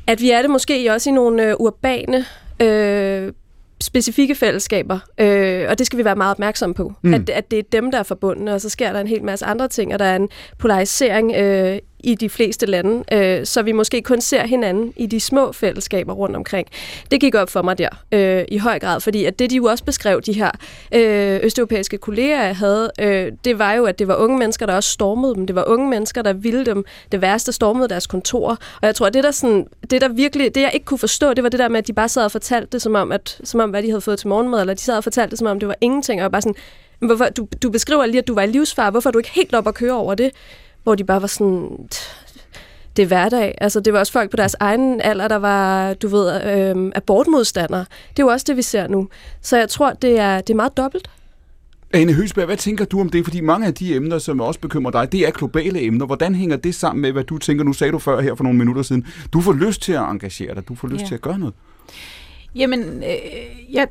[0.07, 2.25] at vi er det måske også i nogle øh, urbane
[2.61, 3.33] øh,
[3.81, 7.13] specifikke fællesskaber, øh, og det skal vi være meget opmærksomme på, mm.
[7.13, 9.45] at, at det er dem, der er forbundne, og så sker der en hel masse
[9.45, 13.71] andre ting, og der er en polarisering øh, i de fleste lande, øh, så vi
[13.71, 16.67] måske kun ser hinanden i de små fællesskaber rundt omkring.
[17.11, 19.65] Det gik op for mig der øh, i høj grad, fordi at det, de jo
[19.65, 20.51] også beskrev, de her
[20.93, 24.75] øh, østeuropæiske kolleger, jeg havde, øh, det var jo, at det var unge mennesker, der
[24.75, 25.47] også stormede dem.
[25.47, 28.49] Det var unge mennesker, der ville dem det værste, stormede deres kontor.
[28.49, 31.33] Og jeg tror, at det der, sådan, det der virkelig, det jeg ikke kunne forstå,
[31.33, 33.39] det var det der med, at de bare sad og fortalte det, som om, at,
[33.43, 35.47] som om hvad de havde fået til morgenmad, eller de sad og fortalte det, som
[35.47, 36.55] om det var ingenting, og jeg var bare sådan,
[36.99, 39.55] hvorfor, du, du beskriver lige, at du var i livsfar, hvorfor er du ikke helt
[39.55, 40.31] op at køre over det?
[40.83, 41.69] Hvor de bare var sådan,
[42.95, 43.55] det er hverdag.
[43.61, 47.85] Altså, det var også folk på deres egen alder, der var, du ved, øh, abortmodstandere.
[48.09, 49.07] Det er jo også det, vi ser nu.
[49.41, 51.09] Så jeg tror, det er, det er meget dobbelt.
[51.93, 53.23] Ane Høsberg, hvad tænker du om det?
[53.25, 56.05] Fordi mange af de emner, som også bekymrer dig, det er globale emner.
[56.05, 57.63] Hvordan hænger det sammen med, hvad du tænker?
[57.63, 59.07] Nu sagde du før her for nogle minutter siden.
[59.33, 60.67] Du får lyst til at engagere dig.
[60.67, 61.07] Du får lyst Ja.
[61.07, 61.53] til at gøre noget.
[62.55, 63.87] Jamen, øh, jeg,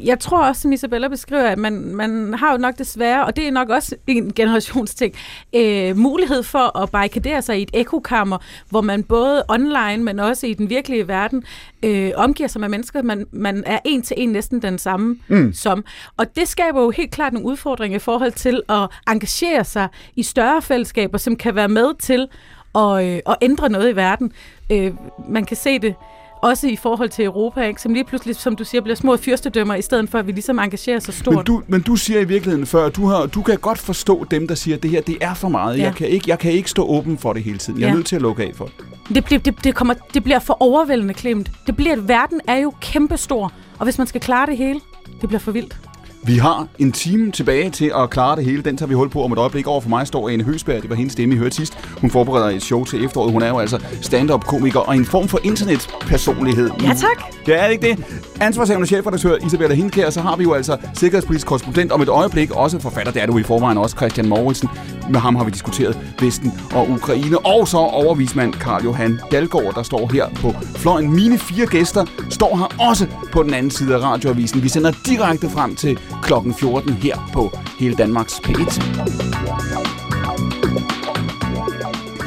[0.00, 3.46] jeg tror også, som Isabella beskriver, at man, man har jo nok desværre, og det
[3.46, 5.14] er nok også en generationsting,
[5.54, 8.38] øh, mulighed for at barrikadere sig i et ekokammer,
[8.68, 11.44] hvor man både online, men også i den virkelige verden,
[11.82, 15.52] øh, omgiver sig med mennesker, man, man er en til en næsten den samme mm.
[15.52, 15.84] som.
[16.16, 20.22] Og det skaber jo helt klart nogle udfordringer i forhold til at engagere sig i
[20.22, 22.28] større fællesskaber, som kan være med til
[22.74, 24.32] at, øh, at ændre noget i verden.
[24.72, 24.92] Øh,
[25.28, 25.94] man kan se det
[26.40, 27.82] også i forhold til Europa, ikke?
[27.82, 30.58] som lige pludselig, som du siger, bliver små fyrstedømmer, i stedet for, at vi ligesom
[30.58, 31.34] engagerer så stort.
[31.34, 34.48] Men du, men du siger i virkeligheden før, du, har, du kan godt forstå dem,
[34.48, 35.78] der siger, at det her det er for meget.
[35.78, 35.82] Ja.
[35.82, 37.80] Jeg, kan ikke, jeg kan ikke stå åben for det hele tiden.
[37.80, 37.94] Jeg er Ja.
[37.94, 38.74] nødt til at lukke af for det.
[39.14, 41.50] Det, bliver, det, det, kommer, det bliver for overvældende klemt.
[41.66, 44.80] Det bliver, at verden er jo kæmpestor, og hvis man skal klare det hele,
[45.20, 45.76] det bliver for vildt.
[46.22, 48.62] Vi har en time tilbage til at klare det hele.
[48.62, 49.66] Den tager vi hul på om et øjeblik.
[49.66, 50.82] Over for mig står Ane Høsberg.
[50.82, 51.78] Det var hendes stemme, I hørte sidst.
[52.00, 53.32] Hun forbereder et show til efteråret.
[53.32, 56.70] Hun er jo altså stand-up-komiker og en form for internetpersonlighed.
[56.82, 57.24] Ja, tak.
[57.46, 58.04] Det er ikke det.
[58.40, 62.78] Ansvarshavende chefredaktør Isabella Hindkær, så har vi jo altså sikkerhedspolitisk korrespondent om et øjeblik, også
[62.78, 64.68] forfatter, det er du i forvejen også, Christian Mauritsen.
[65.10, 69.82] Med ham har vi diskuteret Vesten og Ukraine, og så overvismand Karl Johan Dalgaard, der
[69.82, 71.14] står her på fløjen.
[71.14, 74.62] Mine fire gæster står her også på den anden side af radioavisen.
[74.62, 78.82] Vi sender direkte frem til klokken 14 her på Hele Danmarks P1.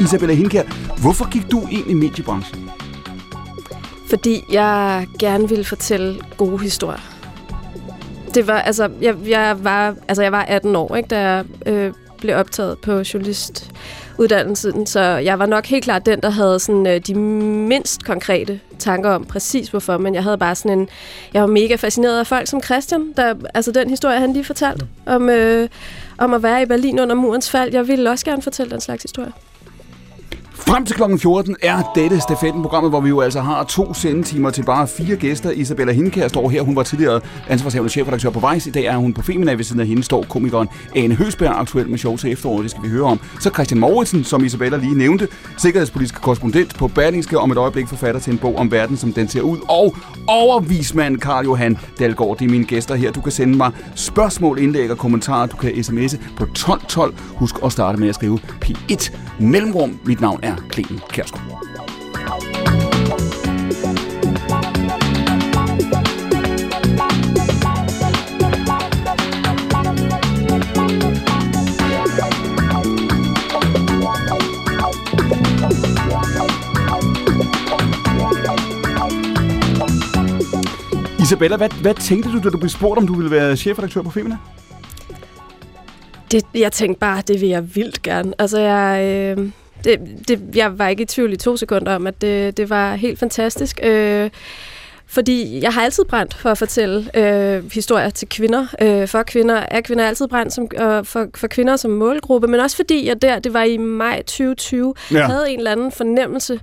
[0.01, 0.63] Isabella Hinkær,
[1.01, 2.69] hvorfor gik du ind i mediebranchen?
[4.09, 6.99] Fordi jeg gerne ville fortælle gode historier.
[8.33, 11.93] Det var, altså, jeg, jeg var, altså, jeg var 18 år, ikke, da jeg øh,
[12.17, 13.71] blev optaget på journalist
[14.19, 18.59] journalistuddannelsen, så jeg var nok helt klart den, der havde sådan, øh, de mindst konkrete
[18.79, 20.89] tanker om præcis hvorfor, men jeg havde bare sådan en,
[21.33, 24.87] jeg var mega fascineret af folk som Christian, der, altså den historie, han lige fortalte
[25.05, 25.69] om, øh,
[26.17, 27.73] om at være i Berlin under murens fald.
[27.73, 29.31] Jeg ville også gerne fortælle den slags historie.
[30.67, 34.63] Frem til klokken 14 er dette stafettenprogrammet, hvor vi jo altså har to sendetimer til
[34.63, 35.51] bare fire gæster.
[35.51, 36.61] Isabella Hinkær står her.
[36.61, 38.67] Hun var tidligere ansvarshavende chefredaktør på Vejs.
[38.67, 39.53] I dag er hun på Femina.
[39.53, 42.63] Ved siden af hende står komikeren Ane Høsberg, aktuel med show til efteråret.
[42.63, 43.19] Det skal vi høre om.
[43.39, 48.21] Så Christian Mauritsen, som Isabella lige nævnte, sikkerhedspolitisk korrespondent på Berlingske, om et øjeblik forfatter
[48.21, 49.57] til en bog om verden, som den ser ud.
[49.69, 49.95] Og
[50.27, 52.37] overvismand Karl Johan Dalgaard.
[52.37, 53.11] Det er mine gæster her.
[53.11, 55.45] Du kan sende mig spørgsmål, indlæg og kommentarer.
[55.45, 57.13] Du kan sms'e på 1212.
[57.35, 59.99] Husk at starte med at skrive P1 Mellemrum.
[60.05, 61.61] Mit navn er Clemen Kærsgaard.
[81.21, 84.09] Isabella, hvad, hvad tænkte du, da du blev spurgt, om du ville være chefredaktør på
[84.09, 84.37] Femina?
[86.31, 88.33] Det, jeg tænkte bare, det vil jeg vildt gerne.
[88.39, 89.05] Altså, jeg,
[89.37, 89.51] øh,
[89.83, 92.95] det, det, jeg var ikke i tvivl i to sekunder om, at det, det var
[92.95, 93.79] helt fantastisk.
[93.83, 94.29] Øh,
[95.07, 98.67] fordi jeg har altid brændt for at fortælle øh, historier til kvinder.
[98.81, 102.59] Øh, for kvinder er kvinder altid brændt som, øh, for, for kvinder som målgruppe, men
[102.59, 105.25] også fordi jeg der, det var i maj 2020, Ja.
[105.25, 106.53] havde en eller anden fornemmelse.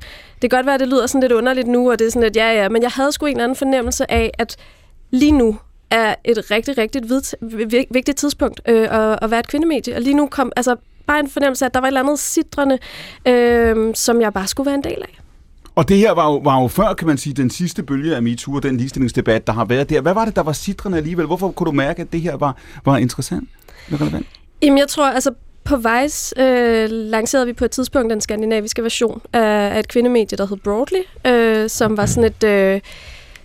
[0.43, 2.23] Det kan godt være, at det lyder sådan lidt underligt nu, og det er sådan
[2.23, 4.57] lidt, ja ja, men jeg havde sgu en eller anden fornemmelse af, at
[5.11, 5.59] lige nu
[5.91, 7.03] er et rigtig, rigtig
[7.91, 9.95] vigtigt tidspunkt øh, at, at være et kvindemedie.
[9.97, 10.77] Og lige nu kom altså
[11.09, 12.79] bare en fornemmelse af, at der var et eller andet sidrende,
[13.27, 15.19] øh, som jeg bare skulle være en del af.
[15.75, 18.23] Og det her var jo, var jo før, kan man sige, den sidste bølge af
[18.23, 20.01] MeToo og den ligestillingsdebat, der har været der.
[20.01, 21.27] Hvad var det, der var sidrende alligevel?
[21.27, 23.49] Hvorfor kunne du mærke, at det her var, var interessant?
[23.89, 24.27] Hvad relevant?
[24.63, 25.31] Jamen, jeg tror, altså
[25.65, 30.39] på Vice øh, lancerede vi på et tidspunkt den skandinaviske version af, af et kvindemedie,
[30.39, 32.45] der hed Broadly, øh, som var sådan et...
[32.45, 32.81] Øh,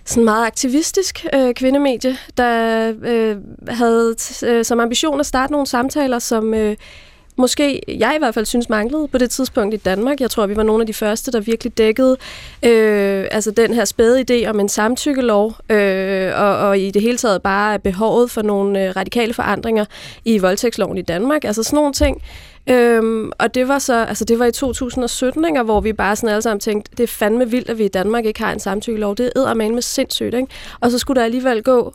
[0.06, 3.36] sådan meget aktivistisk øh, kvindemedie, der øh,
[3.68, 6.76] havde øh, som ambition at starte nogle samtaler, som øh,
[7.36, 10.20] måske jeg i hvert fald synes manglede på det tidspunkt i Danmark.
[10.20, 12.16] Jeg tror, vi var nogle af de første, der virkelig dækkede
[12.62, 17.18] øh, altså den her spæde idé om en samtykkelov, øh, og, og i det hele
[17.18, 19.84] taget bare behovet for nogle øh, radikale forandringer
[20.24, 21.44] i voldtægtsloven i Danmark.
[21.44, 22.22] Altså sådan nogle ting.
[22.66, 26.28] Øhm, og det var så, altså det var i 2017, ikke, hvor vi bare sådan
[26.28, 29.16] alle sammen tænkte, det er fandme vildt, at vi i Danmark ikke har en samtykkelov.
[29.16, 30.48] Det er med sindssygt, ikke?
[30.80, 31.94] Og så skulle der alligevel gå,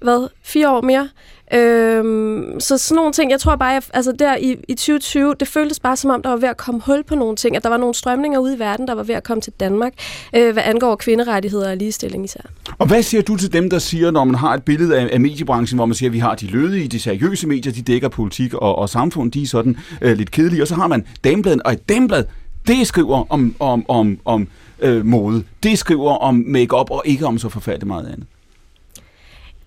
[0.00, 1.08] hvad, fire år mere?
[1.54, 5.48] Øhm, så sådan nogle ting, jeg tror bare, jeg, altså der i, i 2020, det
[5.48, 7.68] føltes bare som om, der var ved at komme hul på nogle ting, at der
[7.68, 9.92] var nogle strømninger ude i verden, der var ved at komme til Danmark,
[10.36, 12.40] øh, hvad angår kvinderettigheder og ligestilling især.
[12.78, 15.20] Og hvad siger du til dem, der siger, når man har et billede af, af
[15.20, 18.54] mediebranchen, hvor man siger, at vi har de lødige, de seriøse medier, de dækker politik
[18.54, 21.72] og, og samfund, de er sådan øh, lidt kedelige, og så har man Damebladet, og
[21.72, 22.24] et dameblad,
[22.66, 24.48] det skriver om, om, om, om
[24.80, 28.26] øh, mode, det skriver om makeup og ikke om så forfærdeligt meget andet.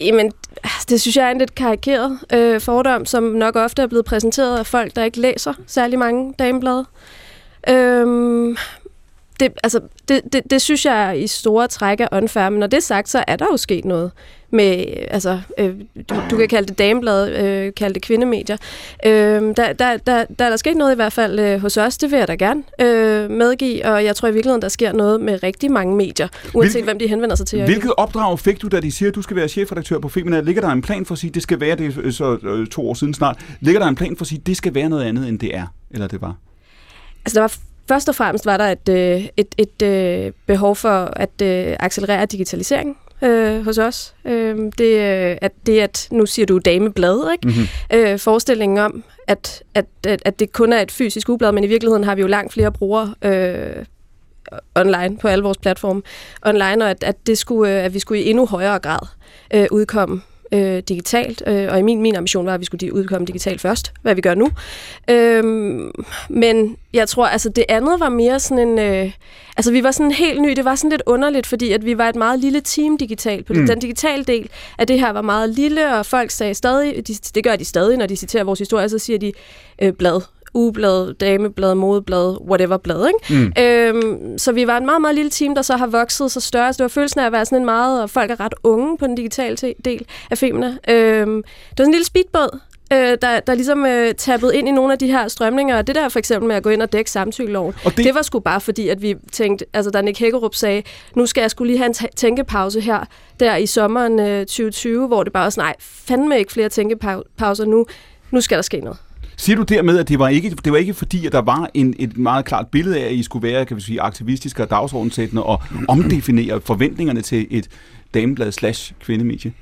[0.02, 0.32] Jamen,
[0.90, 4.60] det synes jeg er en lidt karikeret øh, fordom, som nok ofte er blevet præsenteret
[4.60, 6.86] af folk, der ikke læser særlig mange dameblade.
[7.70, 8.58] Øhm,
[9.40, 12.78] det, altså, det, det, det synes jeg i store træk er unfair, men når det
[12.78, 14.12] er sagt, så er der jo sket noget
[14.52, 15.74] med, altså, øh,
[16.10, 18.58] du, du kan kalde det dameblad, øh, kalde det kvindemedier.
[19.06, 19.98] Øh, der, der, der,
[20.40, 22.36] der er der sket noget i hvert fald øh, hos os, det vil jeg da
[22.36, 26.28] gerne øh, medgive, og jeg tror i virkeligheden, der sker noget med rigtig mange medier,
[26.54, 27.64] uanset Hvil- hvem de henvender sig til.
[27.66, 30.42] Hvilket opdrag fik du, da de siger, at du skal være chefredaktør på Femina?
[30.42, 32.90] Ligger der en plan for at sige, at det skal være, det så øh, to
[32.90, 35.04] år siden snart, ligger der en plan for at sige, at det skal være noget
[35.04, 36.36] andet, end det er, eller det var?
[37.26, 37.56] Altså, der var
[37.88, 42.26] først og fremmest var der et, øh, et, et øh, behov for at øh, accelerere
[42.26, 44.14] digitalisering øh, hos os.
[44.26, 47.48] Øh, det, øh, at det, at nu siger du dameblad, ikke?
[47.48, 47.68] Mhm.
[47.94, 51.68] Øh, forestillingen om, at, at, at, at det kun er et fysisk ugeblad, men i
[51.68, 53.86] virkeligheden har vi jo langt flere brugere øh,
[54.76, 56.02] online på alle vores platforme
[56.46, 59.08] online, og at, at, det skulle, øh, at vi skulle i endnu højere grad
[59.54, 60.22] øh, udkomme
[60.52, 63.94] øh, digitalt, øh, og i min, min ambition var, at vi skulle udkomme digitalt først,
[64.02, 64.50] hvad vi gør nu.
[65.10, 65.92] Øhm,
[66.30, 68.80] men jeg tror, altså det andet var mere sådan en...
[68.80, 69.12] Øh,
[69.58, 72.10] altså vi var sådan helt ny, det var sådan lidt underligt, fordi at vi var
[72.10, 73.46] et meget lille team digitalt.
[73.46, 73.68] På mm.
[73.68, 77.44] Den digitale del af det her var meget lille, og folk sagde stadig, de, det
[77.44, 79.32] gør de stadig, når de citerer vores historie, så siger de
[79.82, 80.22] øh, blad
[80.54, 83.42] ugeblad, dameblad, modeblad, whatever blad, ikke?
[83.44, 83.54] Mm.
[83.64, 86.74] Øhm, så vi var et meget, meget lille team, der så har vokset så større.
[86.74, 88.98] Så det var følelsen af at være sådan en meget, og folk er ret unge
[88.98, 90.68] på den digitale del af Femina.
[90.68, 92.60] Øhm, det var sådan en lille speedbåd,
[92.94, 95.78] øh, der, der ligesom øh, tappede ind i nogle af de her strømninger.
[95.78, 98.06] Og det der for eksempel med at gå ind og dække samtykkeloven, Og det...
[98.06, 100.84] det- var sgu bare fordi, at vi tænkte, altså da Nick Hækkerup sagde,
[101.16, 103.00] nu skal jeg skulle lige have en tænkepause her,
[103.40, 107.66] der i sommeren øh, 2020, hvor det bare var sådan, nej, fandme ikke flere tænkepauser
[107.66, 107.86] nu.
[108.32, 108.98] Nu skal der ske noget.
[109.42, 111.96] Siger du dermed, at det var ikke, det var ikke fordi, at der var en,
[112.00, 115.44] et meget klart billede af, at I skulle være kan vi sige, aktivistiske og dagsordensættende
[115.44, 117.68] og omdefinere forventningerne til et
[118.14, 119.54] dameblad slash kvindemedie?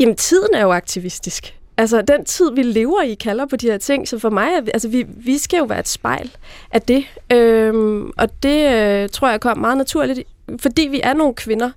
[0.00, 1.54] Jamen, tiden er jo aktivistisk.
[1.76, 4.08] Altså, den tid, vi lever i, kalder på de her ting.
[4.08, 6.30] Så for mig, er, altså, vi, vi skal jo være et spejl
[6.70, 7.04] af det.
[7.32, 10.20] Øhm, og det øh, tror jeg kom meget naturligt,
[10.60, 11.70] fordi vi er nogle kvinder,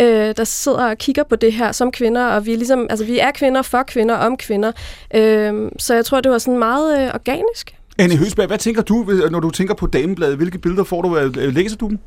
[0.00, 3.04] øh, der sidder og kigger på det her som kvinder, og vi er, ligesom, altså,
[3.04, 4.72] vi er kvinder for kvinder om kvinder.
[5.14, 7.74] Øhm, så jeg tror, det var sådan meget øh, organisk.
[7.98, 10.36] Anne Høsberg, hvad tænker du, når du tænker på damebladet?
[10.36, 11.18] Hvilke billeder får du?
[11.18, 11.98] Øh, Læser du dem?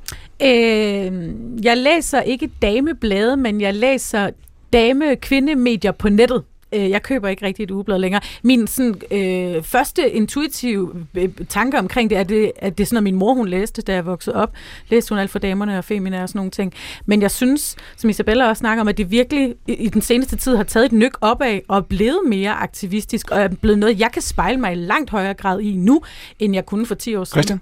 [0.42, 1.34] Øh,
[1.66, 4.30] jeg læser ikke dameblade, men jeg læser
[4.74, 6.44] dame-kvindemedier på nettet.
[6.76, 8.22] Øh, Jeg køber ikke rigtig et ugeblad længere.
[8.44, 12.96] Min sådan, øh, første intuitive øh, tanke omkring det er, det, at det er sådan
[12.96, 14.54] noget, min mor hun læste, da jeg voksede op.
[14.90, 16.74] Læste hun alt for damerne og femina og sådan nogle ting.
[17.06, 20.36] Men jeg synes, som Isabella også snakker om, at det virkelig i, i den seneste
[20.36, 24.00] tid har taget et nyk opad og er blevet mere aktivistisk og er blevet noget,
[24.00, 26.02] jeg kan spejle mig i langt højere grad i nu,
[26.40, 27.36] end jeg kunne for 10 år siden.
[27.38, 27.62] Christian?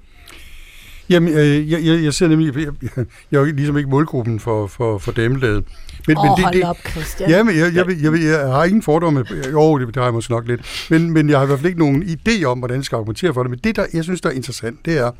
[1.09, 4.39] Jamen, øh, jeg, jeg, jeg ser nemlig, jeg, jeg, jeg er jo ligesom ikke målgruppen
[4.39, 5.63] for, for, for damelaget.
[6.07, 7.29] Men, oh, hold op, Christian.
[7.29, 9.25] Ja, men jeg, jeg, jeg, jeg, jeg har ingen fordomme.
[9.51, 10.87] Jo, det, det har jeg måske nok lidt.
[10.89, 13.33] Men, men jeg har i hvert fald ikke nogen idé om, hvordan jeg skal argumentere
[13.33, 13.49] for det.
[13.49, 15.11] Men det, der jeg synes, der er interessant, det er,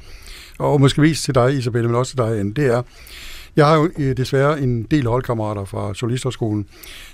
[0.60, 2.82] og måske mest til dig, Isabelle, men også til dig, Anne, det er,
[3.56, 6.66] jeg har jo øh, desværre en del holdkammerater fra Journalisterskolen,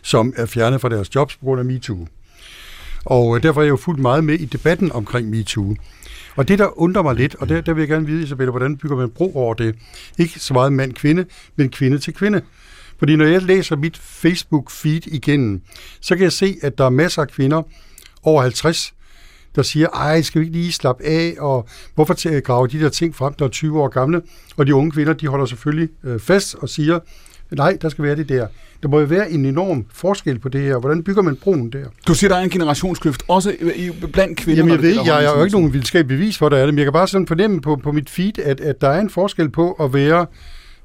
[0.02, 2.08] som er fjernet fra deres jobs på grund af MeToo.
[3.06, 5.76] Og øh, derfor er jeg jo fuldt meget med i debatten omkring MeToo.
[6.40, 8.78] Og det, der undrer mig lidt, og der, der vil jeg gerne vide, Isabella, hvordan
[8.78, 9.76] bygger man bro over det?
[10.18, 11.26] Ikke så meget mand-kvinde,
[11.56, 12.42] men kvinde til kvinde.
[13.00, 15.62] Fordi når jeg læser mit Facebook-feed igennem,
[16.02, 17.62] så kan jeg se, at der er masser af kvinder
[18.24, 18.94] over 50,
[19.56, 22.80] der siger, ej, skal vi ikke lige slappe af, og hvorfor til- øh, grave de
[22.80, 24.22] der ting frem, der er 20 år gamle?
[24.58, 27.00] Og de unge kvinder, de holder selvfølgelig øh, fast og siger,
[27.52, 28.48] nej, der skal være det der.
[28.84, 30.78] Der må jo være en enorm forskel på det her.
[30.78, 31.86] Hvordan bygger man broen der?
[32.08, 34.58] Du siger, der er en generationskløft, også i- blandt kvinder.
[34.60, 36.74] Jamen, jeg ved, jeg, jeg har jo ikke nogen videnskabelig bevis for, der er det,
[36.74, 39.10] men jeg kan bare sådan fornemme på, på mit feed, at, at der er en
[39.10, 40.26] forskel på at være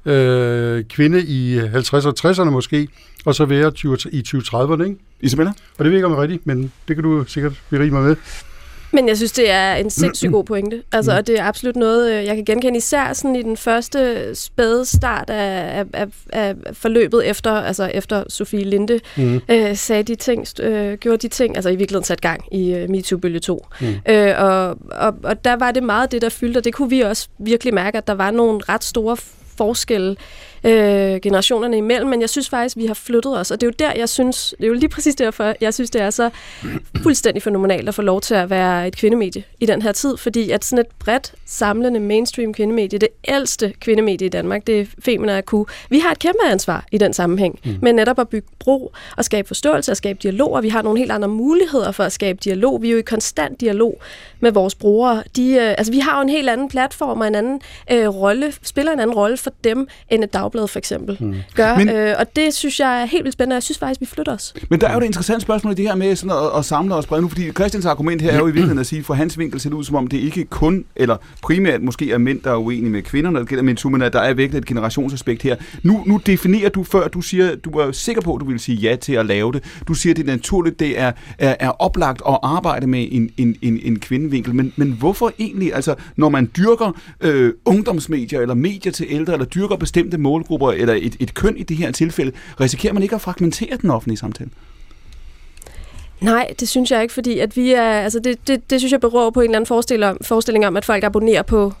[0.05, 2.87] øh, kvinde i 50'erne og 60'erne måske,
[3.25, 4.95] og så være 20, i 2030'erne, ikke?
[5.21, 5.49] Isabella?
[5.77, 8.03] Og det ved jeg ikke, om er rigtigt, men det kan du sikkert berige mig
[8.03, 8.15] med.
[8.91, 10.83] Men jeg synes, det er en sindssygt god pointe.
[10.91, 14.29] Altså, og det er absolut noget, øh, jeg kan genkende, især sådan i den første
[14.35, 19.41] spæde start af, af, af, af forløbet efter, altså efter Sofie Linde mm.
[19.49, 22.89] øh, sagde de ting, øh, gjorde de ting, altså i virkeligheden sat gang i øh,
[22.89, 23.65] MeToo-bølge 2.
[23.81, 23.87] Mm.
[24.09, 27.01] Øh, og, og, og der var det meget det, der fyldte, og det kunne vi
[27.01, 29.17] også virkelig mærke, at der var nogle ret store
[29.57, 30.15] forskelle
[30.65, 33.73] øh, generationerne imellem, men jeg synes faktisk, vi har flyttet os, og det er jo
[33.79, 36.29] der, jeg synes, det er jo lige præcis derfor, jeg synes, det er så
[37.03, 40.51] fuldstændig fænomenalt at få lov til at være et kvindemedie i den her tid, fordi
[40.51, 45.37] at sådan et bredt, samlende mainstream kvindemedie, det ældste kvindemedie i Danmark, det er Femina
[45.37, 45.53] AQ.
[45.89, 47.77] Vi har et kæmpe ansvar i den sammenhæng, mm.
[47.81, 50.99] med netop at bygge bro og skabe forståelse og skabe dialog, og vi har nogle
[50.99, 52.81] helt andre muligheder for at skabe dialog.
[52.81, 54.01] Vi er jo i konstant dialog
[54.39, 55.23] med vores brugere.
[55.35, 57.61] De, øh, altså, vi har jo en helt anden platform og en anden
[57.91, 61.35] øh, rolle, spiller en anden rolle for dem, end et dagblad for eksempel mm.
[61.55, 61.77] gør.
[61.77, 64.05] Men- øh, og det synes jeg er helt vildt spændende, og jeg synes faktisk, vi
[64.05, 64.53] flytter os.
[64.69, 66.95] Men der er jo et interessant spørgsmål i det her med sådan at, at samle
[66.95, 69.37] os bredt nu, fordi Christians argument her er jo i virkeligheden at sige, for hans
[69.39, 72.51] vinkel ser det ud som om, det ikke kun, eller primært måske er mænd, der
[72.51, 75.41] er uenige med kvinder, når det gælder MeToo, men at der er virkelig et generationsaspekt
[75.43, 75.55] her.
[75.83, 78.75] Nu, nu definerer du før, du siger, du er sikker på, at du vil sige
[78.77, 79.63] ja til at lave det.
[79.87, 83.29] Du siger, at det er naturligt, det er, er, er oplagt at arbejde med en,
[83.37, 83.99] en, en, en
[84.35, 89.33] vinkel, men, men hvorfor egentlig, altså når man dyrker øh, ungdomsmedier, eller medier til ældre,
[89.33, 93.15] eller dyrker bestemte målgrupper, eller et, et køn i det her tilfælde, risikerer man ikke
[93.15, 94.49] at fragmentere den offentlige samtale?
[96.21, 99.01] Nej, det synes jeg ikke, fordi at vi er, altså det, det, det synes jeg
[99.01, 101.73] beror på en eller anden forestilling om, forestilling om, at folk abonnerer på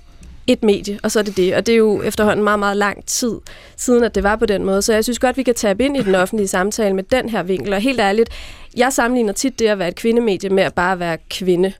[0.47, 1.55] et medie, og så er det det.
[1.55, 3.33] Og det er jo efterhånden meget, meget lang tid
[3.77, 4.81] siden, at det var på den måde.
[4.81, 7.43] Så jeg synes godt, vi kan tabe ind i den offentlige samtale med den her
[7.43, 7.73] vinkel.
[7.73, 8.29] Og helt ærligt,
[8.77, 11.73] jeg sammenligner tit det at være et kvindemedie med at bare være kvinde.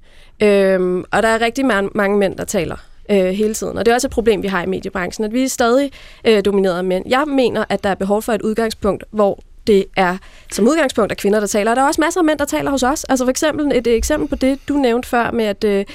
[0.44, 2.76] Øhm, og der er rigtig mange, mange mænd, der taler
[3.12, 3.78] øh, hele tiden.
[3.78, 5.92] Og det er også et problem, vi har i mediebranchen, at vi er stadig
[6.26, 7.06] øh, domineret af mænd.
[7.10, 10.18] Jeg mener, at der er behov for et udgangspunkt, hvor det er
[10.52, 11.72] som udgangspunkt af kvinder, der taler.
[11.72, 13.04] Og der er også masser af mænd, der taler hos os.
[13.04, 15.86] Altså for eksempel et, et eksempel på det, du nævnte før med, at øh,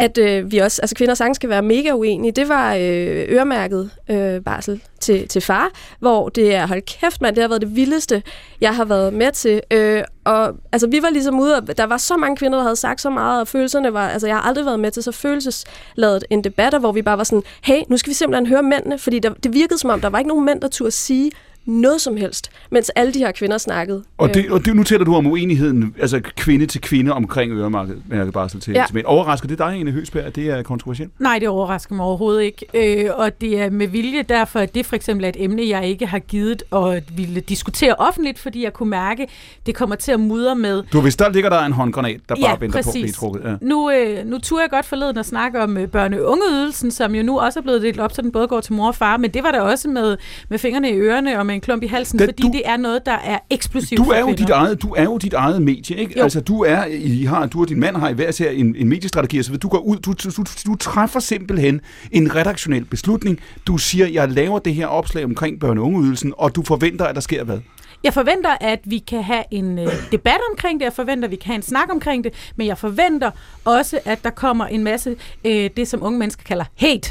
[0.00, 2.32] at øh, vi også, altså kvinder sagtens skal være mega uenige.
[2.32, 7.36] Det var øh, øremærket øh, barsel til, til far, hvor det er, hold kæft mand,
[7.36, 8.22] det har været det vildeste,
[8.60, 9.60] jeg har været med til.
[9.70, 12.76] Øh, og altså, vi var ligesom ude, og der var så mange kvinder, der havde
[12.76, 16.24] sagt så meget, og følelserne var, altså jeg har aldrig været med til så følelsesladet
[16.30, 19.18] en debat, hvor vi bare var sådan, hey, nu skal vi simpelthen høre mændene, fordi
[19.18, 21.30] der, det virkede som om, der var ikke nogen mænd, der turde sige
[21.70, 24.02] noget som helst, mens alle de her kvinder snakkede.
[24.18, 28.32] Og, det, og det, nu taler du om uenigheden, altså kvinde til kvinde omkring øremærket
[28.32, 28.84] barsel til, Ja.
[28.86, 29.06] til mænd.
[29.06, 31.20] Overrasker det dig, Ine Høgsberg, at det er kontroversielt?
[31.20, 32.66] Nej, det overrasker mig overhovedet ikke.
[33.04, 35.86] Øh, og det er med vilje derfor, at det for eksempel er et emne, jeg
[35.88, 39.26] ikke har givet at ville diskutere offentligt, fordi jeg kunne mærke,
[39.66, 40.82] det kommer til at mudre med.
[40.92, 43.16] Du, hvis der ligger der en håndgranat, der bare Ja, venter på at blive præcis.
[43.16, 43.42] trukket.
[43.44, 43.54] Ja.
[43.60, 47.14] Nu, øh, nu turde jeg godt forleden at snakke om øh, børne- og ungeydelsen, som
[47.14, 49.16] jo nu også er blevet delt op, så den både går til mor og far,
[49.16, 50.16] men det var der også med,
[50.48, 52.76] med fingrene i ørerne og med en klump i halsen, Da fordi du- det er
[52.76, 55.96] noget, der er eksplosivt Du er, jo dit eget, du er jo dit eget medie,
[55.96, 56.14] ikke?
[56.18, 56.22] Jo.
[56.22, 58.88] Altså, du er, I har, du og din mand har i hver ser en, en
[58.88, 61.80] mediestrategi, og så du går ud, du, du, du, du træffer simpelthen
[62.12, 63.38] en redaktionel beslutning.
[63.66, 67.14] Du siger, jeg laver det her opslag omkring børne- og ungeydelsen, og du forventer, at
[67.14, 67.58] der sker hvad?
[68.04, 71.36] Jeg forventer, at vi kan have en øh, debat omkring det, jeg forventer, at vi
[71.36, 73.30] kan have en snak omkring det, men jeg forventer
[73.64, 77.10] også, at der kommer en masse, øh, det som unge mennesker kalder hate.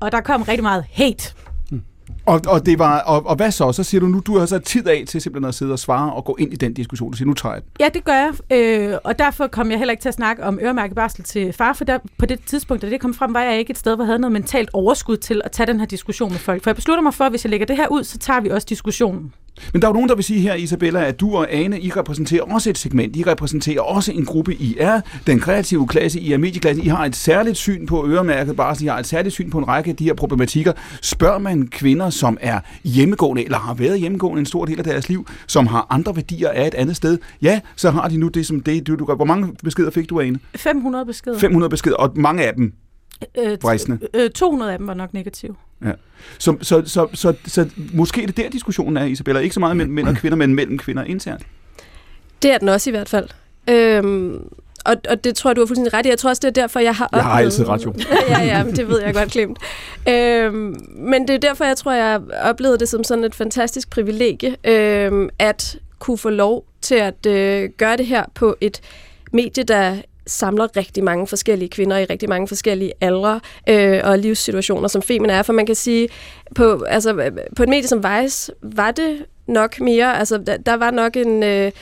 [0.00, 1.32] Og der kom rigtig meget hate.
[2.30, 3.72] Og, og, det var, og, og hvad så?
[3.72, 6.12] Så siger du nu, du har så tid af til simpelthen at sidde og svare
[6.12, 7.10] og gå ind i den diskussion.
[7.12, 7.70] og sige, nu tager jeg den.
[7.80, 10.58] Ja, det gør jeg, øh, og derfor kom jeg heller ikke til at snakke om
[10.62, 13.58] øremærket barsel til far, for der, på det tidspunkt, da det kom frem, var jeg
[13.58, 16.30] ikke et sted, hvor jeg havde noget mentalt overskud til at tage den her diskussion
[16.30, 16.62] med folk.
[16.62, 18.48] For jeg beslutter mig for, at hvis jeg lægger det her ud, så tager vi
[18.48, 19.32] også diskussionen.
[19.72, 21.90] Men der er jo nogen, der vil sige her, Isabella, at du og Ane, I
[21.90, 23.16] repræsenterer også et segment.
[23.16, 24.54] I repræsenterer også en gruppe.
[24.54, 26.84] I er den kreative klasse, I er medieklassen.
[26.84, 28.84] I har et særligt syn på øremærket barsel.
[28.84, 30.72] I har et særligt syn på en række af de her problematikker.
[31.02, 35.08] Spørger man kvinder, som er hjemmegående, eller har været hjemmegående en stor del af deres
[35.08, 38.46] liv, som har andre værdier af et andet sted, ja, så har de nu det,
[38.46, 39.14] som det, du, du gør.
[39.14, 40.38] Hvor mange beskeder fik du, Ane?
[40.56, 41.38] 500 beskeder.
[41.38, 42.72] 500 beskeder, og mange af dem
[43.38, 43.58] Øh,
[44.14, 45.54] øh, 200 af dem var nok negative.
[45.84, 45.92] Ja.
[46.38, 49.40] Så, så, så, så, så, måske er det der diskussionen er, Isabella.
[49.40, 51.42] Ikke så meget mellem mænd og kvinder, men mellem kvinder internt.
[52.42, 53.28] Det er den også i hvert fald.
[53.68, 54.48] Øhm,
[54.84, 56.08] og, og det tror jeg, du har fuldstændig ret i.
[56.08, 57.94] Jeg tror også, det er derfor, jeg har Jeg har oplevet- altid ret, jo.
[58.28, 59.58] ja, ja, men det ved jeg godt, Klemt.
[60.08, 64.56] Øhm, men det er derfor, jeg tror, jeg oplevede det som sådan et fantastisk privilegie,
[64.64, 68.80] øhm, at kunne få lov til at øh, gøre det her på et
[69.32, 69.96] medie, der
[70.30, 75.32] samler rigtig mange forskellige kvinder i rigtig mange forskellige aldre øh, og livssituationer, som Femina
[75.32, 75.42] er.
[75.42, 76.08] For man kan sige,
[76.54, 80.74] på, altså, øh, på et medie som Vice var det nok mere, altså der, der
[80.74, 81.42] var nok en...
[81.42, 81.72] Øh,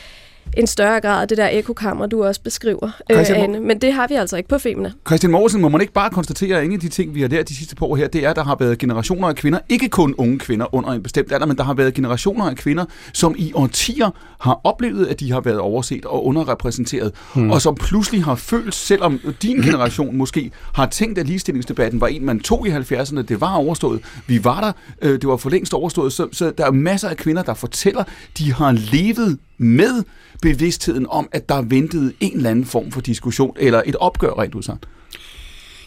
[0.56, 3.60] en større grad af det der ekokammer, du også beskriver, øh, Ane.
[3.60, 4.92] Men det har vi altså ikke på Femina.
[5.06, 7.48] Christian Morsen, må man ikke bare konstatere, at en af de ting, vi har lært
[7.48, 9.88] de sidste par år her, det er, at der har været generationer af kvinder, ikke
[9.88, 13.34] kun unge kvinder under en bestemt alder, men der har været generationer af kvinder, som
[13.38, 17.50] i årtier har oplevet, at de har været overset og underrepræsenteret, hmm.
[17.50, 22.24] og som pludselig har følt, selvom din generation måske har tænkt, at ligestillingsdebatten var en,
[22.24, 24.72] man tog i 70'erne, det var overstået, vi var der,
[25.02, 28.04] øh, det var for længst overstået, så, så der er masser af kvinder, der fortæller,
[28.38, 30.04] de har levet med
[30.42, 34.54] bevidstheden om, at der ventede en eller anden form for diskussion, eller et opgør rent
[34.54, 34.84] ud sagt.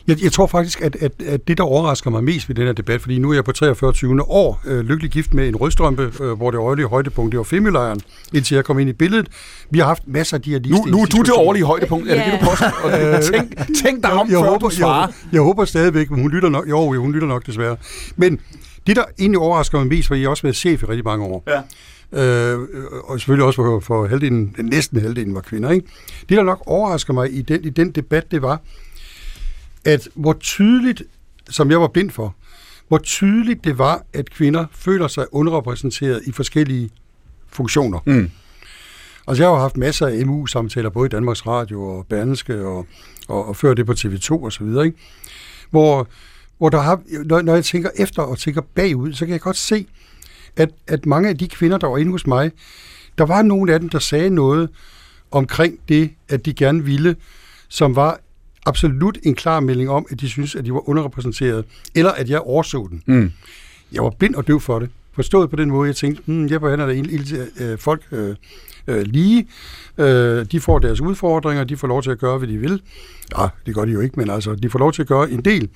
[0.08, 2.74] Jeg, jeg tror faktisk, at, at, at det, der overrasker mig mest ved den her
[2.74, 3.92] debat, fordi nu er jeg på 43.
[3.94, 4.30] 20.
[4.30, 8.02] år, øh, lykkelig gift med en rødstrømpe, øh, hvor det årlige højdepunkt, det var Femølejren,
[8.34, 9.28] indtil jeg kom ind i billedet.
[9.70, 12.10] Vi har haft masser af de her Nu, nu er du det årlige højdepunkt.
[12.10, 13.16] Er det det, du påstår?
[13.16, 15.08] Øh, tænk, tænk dig om, jeg, før håber, du svarer.
[15.08, 16.70] Jeg, jeg håber stadigvæk, men hun lytter nok.
[16.70, 17.78] Jo, hun lytter nok desværre.
[18.16, 18.40] Men
[18.88, 21.26] det, der egentlig overrasker mig mest, fordi jeg har også været chef i rigtig mange
[21.26, 21.62] år, Ja.
[22.14, 22.60] Øh,
[23.04, 25.70] og selvfølgelig også for, for halvdelen, næsten halvdelen var kvinder.
[25.70, 25.88] Ikke?
[26.30, 28.62] Det, der nok overrasker mig i den, i den debat, det var,
[29.86, 31.04] at hvor tydeligt,
[31.50, 32.36] som jeg var blind for,
[32.88, 36.90] hvor tydeligt det var, at kvinder føler sig underrepræsenteret i forskellige
[37.48, 38.00] funktioner.
[38.06, 38.30] Mm.
[39.28, 42.88] Altså, jeg har jo haft masser af MU-samtaler, både i Danmarks Radio og Berlingske, og,
[43.28, 44.98] og, og før det på TV2 og så videre, ikke?
[45.70, 46.08] Hvor,
[46.58, 49.58] hvor der har, når, når jeg tænker efter og tænker bagud, så kan jeg godt
[49.58, 49.88] se,
[50.56, 52.52] at, at mange af de kvinder, der var inde hos mig,
[53.18, 54.70] der var nogle af dem, der sagde noget
[55.32, 57.16] omkring det, at de gerne ville,
[57.70, 58.20] som var
[58.66, 62.40] absolut en klar melding om, at de synes, at de var underrepræsenteret, eller at jeg
[62.40, 63.04] overså den.
[63.06, 63.32] Mm.
[63.92, 64.90] Jeg var blind og døv for det.
[65.14, 68.36] Forstået på den måde, jeg tænkte, hmm, jeg behandler det egentlig øh, folk øh,
[68.88, 69.48] øh, lige.
[69.98, 72.82] Øh, de får deres udfordringer, de får lov til at gøre, hvad de vil.
[73.38, 75.42] Ja, det gør de jo ikke, men altså, de får lov til at gøre en
[75.46, 75.70] del.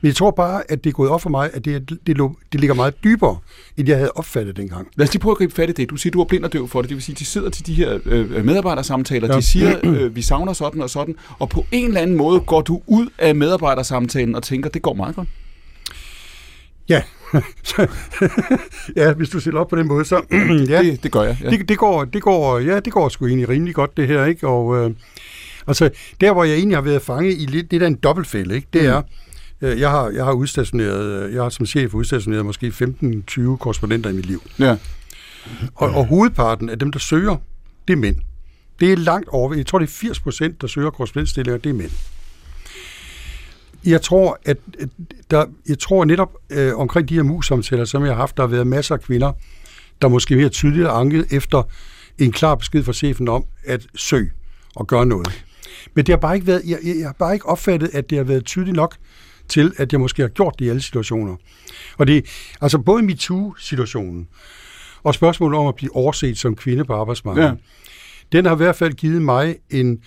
[0.00, 2.16] Men jeg tror bare, at det er gået op for mig, at det, det,
[2.52, 3.38] det ligger meget dybere,
[3.76, 4.88] end jeg havde opfattet dengang.
[4.96, 5.90] Lad os lige prøve at gribe fat i det.
[5.90, 6.88] Du siger, du er blind og døv for det.
[6.88, 9.28] Det vil sige, de sidder til de her øh, medarbejdersamtaler.
[9.28, 9.36] Ja.
[9.36, 11.14] De siger, øh, vi savner sådan og sådan.
[11.38, 14.94] Og på en eller anden måde går du ud af medarbejdersamtalen og tænker, det går
[14.94, 15.28] meget godt.
[16.88, 17.02] Ja,
[18.96, 20.22] ja hvis du stiller op på den måde, så
[20.68, 21.38] ja, Det, det gør jeg.
[21.42, 21.50] Ja.
[21.50, 24.48] det, det, går, det, går, ja, det går sgu egentlig rimelig godt, det her, ikke?
[24.48, 24.90] Og øh,
[25.66, 25.90] altså,
[26.20, 28.68] der hvor jeg egentlig har været fanget i lidt, det er der en dobbeltfælde, ikke?
[28.72, 29.02] Det er, øh,
[29.60, 34.12] jeg har, jeg har udstationeret, øh, jeg har som chef udstationeret måske 15-20 korrespondenter i
[34.12, 34.42] mit liv.
[34.58, 34.76] ja.
[35.74, 37.36] Og, og hovedparten af dem, der søger,
[37.88, 38.16] det er mænd.
[38.80, 41.74] Det er langt over, jeg tror det er 80 procent, der søger korrespondentstillinger, det er
[41.74, 41.90] mænd.
[43.84, 44.56] Jeg tror, at
[45.30, 48.48] der, jeg tror netop øh, omkring de her mus-samtaler, som jeg har haft, der har
[48.48, 49.32] været masser af kvinder,
[50.02, 51.62] der måske mere tydeligt anket efter
[52.18, 54.30] en klar besked fra chefen om at søge
[54.76, 55.44] og gøre noget.
[55.94, 58.18] Men det har bare ikke været, jeg, jeg, jeg har bare ikke opfattet, at det
[58.18, 58.96] har været tydeligt nok
[59.48, 61.36] til, at jeg måske har gjort det i alle situationer.
[61.98, 62.26] Og det,
[62.60, 64.28] altså både MeToo-situationen,
[65.02, 67.54] og spørgsmålet om at blive overset som kvinde på arbejdsmarkedet, Ja.
[68.32, 69.98] den har i hvert fald givet mig en,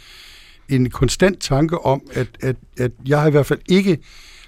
[0.70, 3.98] en konstant tanke om, at, at, at jeg har i hvert fald ikke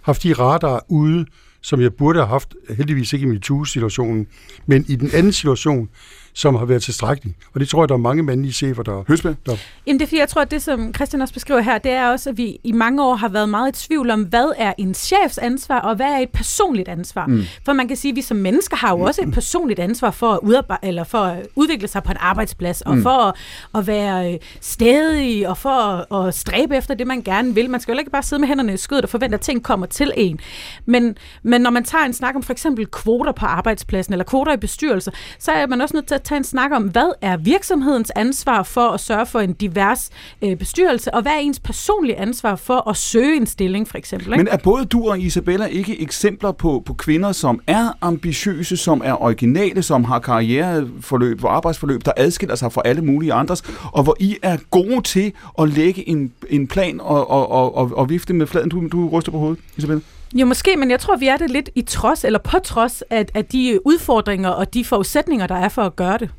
[0.01, 1.25] haft de radar ude,
[1.61, 4.27] som jeg burde have haft, heldigvis ikke i MeToo-situationen,
[4.65, 5.89] men i den anden situation,
[6.34, 7.36] som har været tilstrækkelig.
[7.53, 9.03] Og det tror jeg, der er mange mandlige chefer, der...
[9.07, 9.38] Høsbe?
[9.45, 9.55] der
[9.88, 12.09] Jamen det er fordi, jeg tror, at det, som Christian også beskriver her, det er
[12.09, 14.93] også, at vi i mange år har været meget i tvivl om, hvad er en
[14.93, 17.25] chefs ansvar, og hvad er et personligt ansvar.
[17.25, 17.43] Mm.
[17.65, 20.32] For man kan sige, at vi som mennesker har jo også et personligt ansvar for
[20.34, 23.36] at, udarbejde, eller for at udvikle sig på en arbejdsplads, og for at,
[23.75, 27.69] at være øh, stædig, og for at, at stræbe efter det, man gerne vil.
[27.69, 29.86] Man skal jo ikke bare sidde med hænderne i skødet og forvente, at ting kommer
[29.86, 30.39] til en.
[30.86, 34.53] Men, men når man tager en snak om for eksempel kvoter på arbejdspladsen, eller kvoter
[34.53, 37.38] i bestyrelser, så er man også nødt til at tage en snak om, hvad er
[37.38, 40.09] virksomhedens ansvar for at sørge for en divers
[40.41, 44.28] øh, bestyrelse, og hvad er ens personlige ansvar for at søge en stilling, for eksempel.
[44.28, 44.43] Ikke?
[44.43, 49.01] Men er både du og Isabella ikke eksempler på, på kvinder, som er ambitiøse, som
[49.05, 53.61] er originale, som har karriereforløb og arbejdsforløb, der adskiller sig fra alle mulige andres,
[53.91, 57.91] og hvor I er gode til at lægge en, en plan og, og, og, og,
[57.93, 58.69] og vifte med fladen?
[58.69, 60.01] Du, du ryster på hovedet, Isabella.
[60.34, 63.25] Jo, måske, men jeg tror, vi er det lidt i trods, eller på trods af,
[63.34, 66.29] af de udfordringer og de forudsætninger, der er for at gøre det.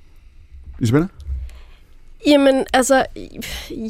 [0.80, 1.09] Isabella?
[2.26, 3.05] Jamen, altså,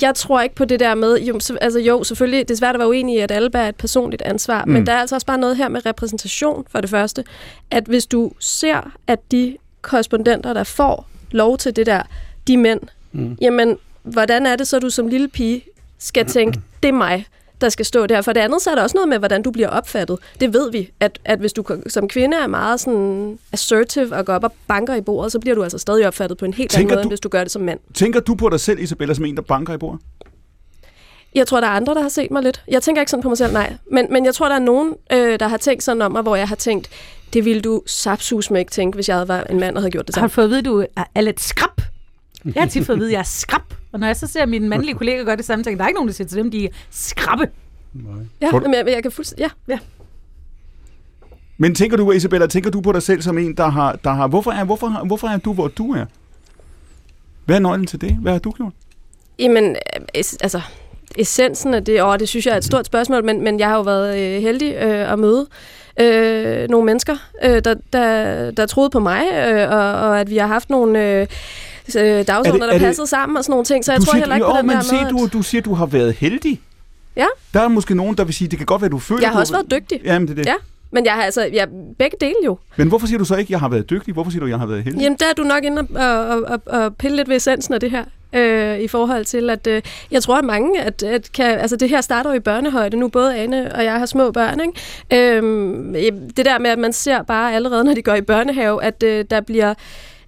[0.03, 2.74] jeg tror ikke på det der med, jo, så, altså jo, selvfølgelig, det er svært
[2.74, 4.72] at være uenig i, at alle bærer et personligt ansvar, mm.
[4.72, 7.24] men der er altså også bare noget her med repræsentation, for det første,
[7.70, 12.03] at hvis du ser, at de korrespondenter, der får lov til det der,
[12.46, 12.80] de mænd,
[13.12, 13.38] mm.
[13.40, 15.62] jamen, hvordan er det så, du som lille pige
[15.98, 17.26] skal tænke, det er mig,
[17.62, 18.22] der skal stå der.
[18.22, 20.18] For det andet, så er der også noget med, hvordan du bliver opfattet.
[20.40, 24.32] Det ved vi, at, at hvis du som kvinde er meget sådan assertive og går
[24.34, 26.80] op og banker i bordet, så bliver du altså stadig opfattet på en helt anden
[26.82, 27.80] Tænker måde, du- end hvis du gør det som mand.
[27.94, 30.00] Tænker du på dig selv, Isabella, som en, der banker i bordet?
[31.34, 32.62] Jeg tror, der er andre, der har set mig lidt.
[32.68, 33.72] Jeg tænker ikke sådan på mig selv, nej.
[33.90, 36.36] Men, men jeg tror, der er nogen, øh, der har tænkt sådan om mig, hvor
[36.36, 36.90] jeg har tænkt,
[37.32, 39.90] det ville du sapsus med ikke tænke, hvis jeg havde været en mand og havde
[39.90, 40.28] gjort det Har samme.
[40.28, 40.84] du fået at vide, at du
[41.14, 41.70] er lidt skrab?
[42.44, 43.74] Jeg har tit fået at vide, at jeg er skrab.
[43.93, 45.88] Og når jeg så ser mine mandlige kollegaer gøre det samme, tænker jeg, der er
[45.88, 47.49] ikke nogen, der siger til dem, de er skrabbe.
[48.43, 49.43] Ja, Tror du- men jeg, jeg kan fuldstændig...
[49.68, 49.78] Ja, ja.
[51.59, 53.99] Men tænker du, Isabella, tænker du på dig selv som en, der har...
[54.05, 56.05] Der har hvorfor, er, hvorfor, hvorfor er du, hvor du er?
[57.45, 58.16] Hvad er nøglen til det?
[58.22, 58.72] Hvad har du gjort?
[59.38, 60.61] Jamen, øh, altså,
[61.18, 63.76] essensen af det, og det synes jeg er et stort spørgsmål, men, men jeg har
[63.76, 65.47] jo været øh, heldig øh, at møde
[66.01, 70.36] øh, nogle mennesker, øh, der, der, der troede på mig, øh, og, og at vi
[70.36, 71.26] har haft nogle øh,
[71.97, 74.18] øh, dagsordner, er der det- passede sammen og sådan nogle ting, så jeg tror siger,
[74.18, 75.87] heller ikke jo, på den men der se, med, du, at- du siger, du har
[75.87, 76.61] været heldig.
[77.16, 77.26] Ja.
[77.55, 79.20] Der er måske nogen, der vil sige, det kan godt være, du føler...
[79.20, 80.01] Jeg har også været dygtig.
[80.05, 80.47] Jamen, det er det.
[80.47, 80.55] Ja,
[80.91, 81.68] men jeg har altså, jeg,
[81.99, 82.59] begge dele jo.
[82.76, 84.14] Men hvorfor siger du så ikke, jeg har været dygtig?
[84.14, 85.01] Hvorfor siger du, jeg har været heldig?
[85.03, 87.80] Jamen, der er du nok inde og, og, og, og pille lidt ved essensen af
[87.80, 88.05] det her.
[88.35, 91.89] Øh, I forhold til, at øh, jeg tror, at mange, at, at kan, altså det
[91.89, 95.37] her starter jo i børnehøjde nu, både Ane og jeg har små børn, ikke?
[95.37, 95.43] Øh,
[96.37, 99.24] det der med, at man ser bare allerede, når de går i børnehave, at øh,
[99.30, 99.74] der bliver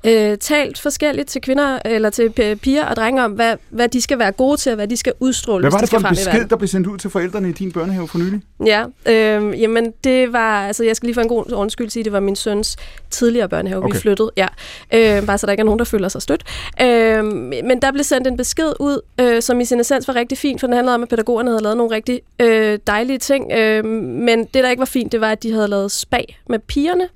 [0.04, 2.30] øh, talt forskelligt til kvinder, eller til
[2.62, 5.12] piger og drenge om, hvad, hvad de skal være gode til, og hvad de skal
[5.20, 7.52] udstråle, Hvad var det de for en besked, der blev sendt ud til forældrene i
[7.52, 8.40] din børnehave for nylig?
[8.66, 12.12] Ja, øh, jamen det var, altså jeg skal lige for en god undskyld sige, det
[12.12, 12.76] var min søns
[13.10, 13.94] tidligere børnehave, okay.
[13.94, 14.46] Vi flyttede, ja,
[14.94, 16.42] øh, bare så der ikke er nogen, der føler sig stødt.
[16.82, 20.38] Øh, men der blev sendt en besked ud, øh, som i sin essens var rigtig
[20.38, 23.84] fint, for den handlede om, at pædagogerne havde lavet nogle rigtig øh, dejlige ting, øh,
[23.84, 27.08] men det, der ikke var fint, det var, at de havde lavet spag med pigerne.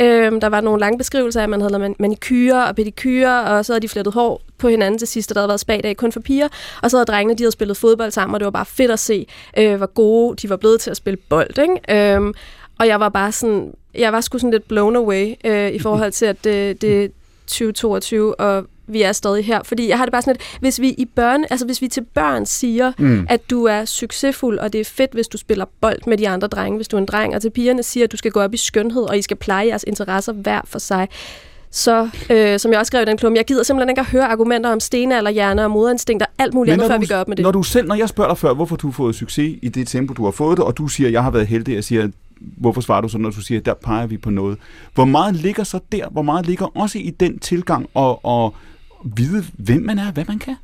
[0.00, 1.94] Øh, der var nogle lange beskrivelser af, at man havde lavet man-
[2.32, 5.40] manikyre og pedikyre, og så havde de flettet hår på hinanden til sidst, og der
[5.40, 6.48] havde været spagdag kun for piger,
[6.82, 8.98] og så havde drengene, de havde spillet fodbold sammen, og det var bare fedt at
[8.98, 9.26] se,
[9.58, 11.58] øh, hvor gode de var blevet til at spille bold.
[11.58, 12.14] Ikke?
[12.16, 12.34] Øhm,
[12.80, 16.12] Og jeg var bare sådan, jeg var sgu sådan lidt blown away øh, i forhold
[16.12, 17.08] til, at det, det er
[17.46, 19.62] 2022, og vi er stadig her.
[19.62, 22.04] Fordi jeg har det bare sådan lidt, hvis vi i børn, altså hvis vi til
[22.14, 23.26] børn siger, mm.
[23.28, 26.48] at du er succesfuld, og det er fedt, hvis du spiller bold med de andre
[26.48, 28.54] drenge, hvis du er en dreng, og til pigerne siger, at du skal gå op
[28.54, 31.08] i skønhed, og I skal pleje jeres interesser hver for sig,
[31.72, 34.24] så, øh, som jeg også skrev i den klum, jeg gider simpelthen ikke at høre
[34.26, 37.42] argumenter om stenalderhjerner og moderinstinkter, alt muligt andet, før du- vi gør op med det.
[37.42, 39.88] Når du selv, når jeg spørger dig før, hvorfor du har fået succes i det
[39.88, 42.08] tempo, du har fået det, og du siger, jeg har været heldig, jeg siger,
[42.40, 44.58] hvorfor svarer du så, når du siger, der peger vi på noget.
[44.94, 46.08] Hvor meget ligger så der?
[46.10, 48.54] Hvor meget ligger også i den tilgang og, og
[49.04, 50.54] vide, hvem man er, hvad man kan?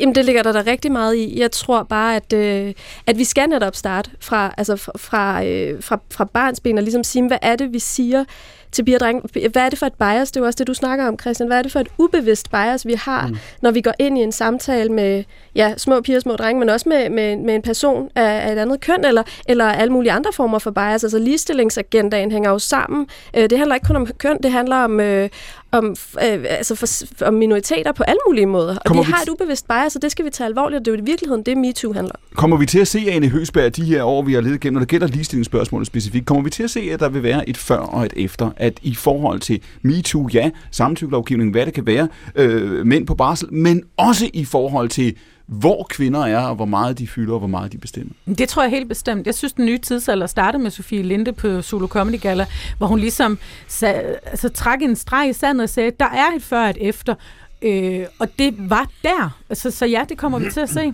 [0.00, 1.40] Jamen, det ligger der da rigtig meget i.
[1.40, 2.72] Jeg tror bare, at, øh,
[3.06, 7.04] at vi skal netop starte fra, altså fra, fra, øh, fra, fra barnsben og ligesom
[7.04, 8.24] sige, hvad er det, vi siger
[8.72, 9.48] til piger og drenge?
[9.48, 10.30] Hvad er det for et bias?
[10.30, 11.46] Det er jo også det, du snakker om, Christian.
[11.46, 13.36] Hvad er det for et ubevidst bias, vi har, mm.
[13.62, 16.68] når vi går ind i en samtale med ja, små piger og små drenge, men
[16.68, 20.12] også med, med, med en person af, af et andet køn, eller, eller alle mulige
[20.12, 21.04] andre former for bias.
[21.04, 23.06] Altså ligestillingsagendaen hænger jo sammen.
[23.36, 25.28] Øh, det handler ikke kun om køn, det handler om, øh,
[25.72, 26.86] om, øh, altså for,
[27.26, 28.76] om minoriteter på alle mulige måder.
[28.76, 30.92] Og Kommer vi har et ubevidst bias, og det skal vi tage alvorligt, og det
[30.92, 32.36] er jo i virkeligheden det, MeToo handler om.
[32.36, 34.80] Kommer vi til at se, Ane Høsberg, de her år, vi har levet igennem, når
[34.80, 37.76] det gælder ligestillingsspørgsmålet specifikt, kommer vi til at se, at der vil være et før
[37.76, 42.86] og et efter, at i forhold til MeToo, ja, samtykkelovgivning, hvad det kan være, øh,
[42.86, 47.06] mænd på barsel, men også i forhold til, hvor kvinder er, og hvor meget de
[47.06, 48.12] fylder, og hvor meget de bestemmer.
[48.38, 49.26] Det tror jeg helt bestemt.
[49.26, 52.46] Jeg synes, den nye tidsalder startede med Sofie Linde på Solo Comedy Gala,
[52.78, 53.38] hvor hun ligesom
[53.68, 56.76] sag, altså, trak en streg i sandet og sagde, der er et før og et
[56.80, 57.14] efter.
[57.62, 59.38] Øh, og det var der.
[59.48, 60.92] Altså, så ja, det kommer vi til at se.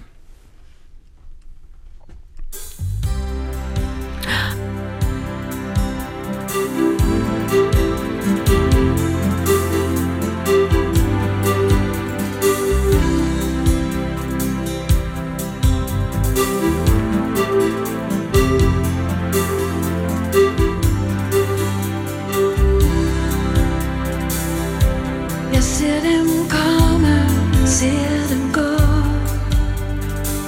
[27.79, 28.73] Ser dem gå.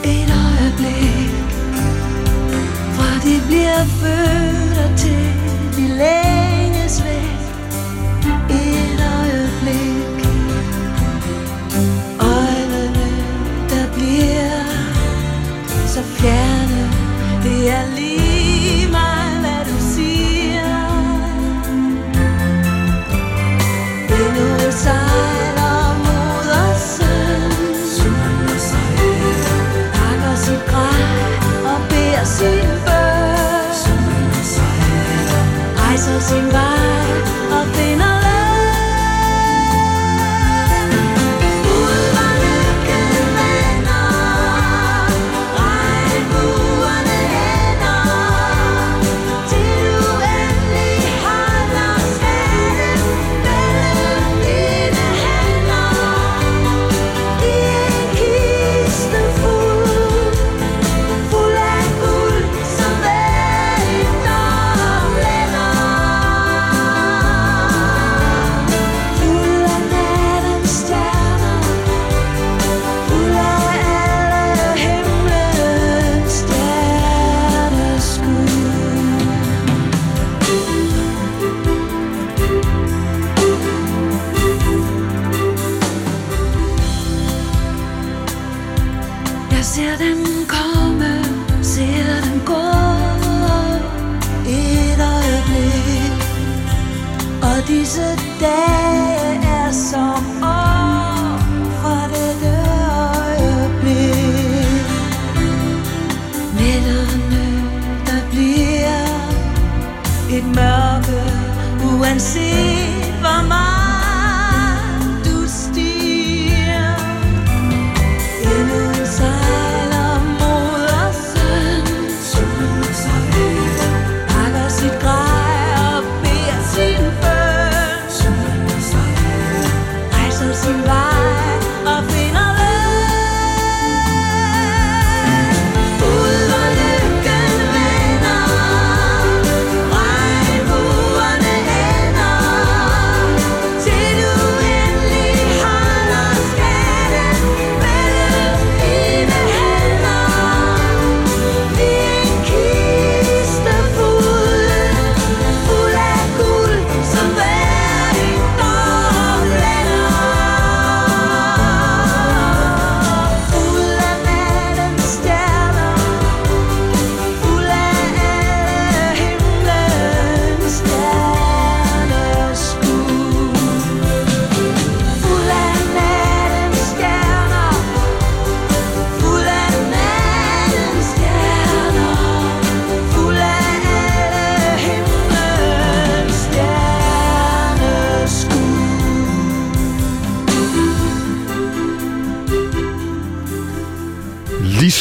[0.04, 1.32] Et øjeblik
[2.94, 5.26] Fra de bliver født og til
[5.76, 7.40] de længes væk.
[8.50, 10.20] Et øjeblik
[12.20, 13.10] Øjnene,
[13.70, 14.64] der bliver
[15.86, 16.82] så fjerne.
[17.42, 20.70] Det er lige meget, hvad du siger.
[24.08, 24.70] Endnu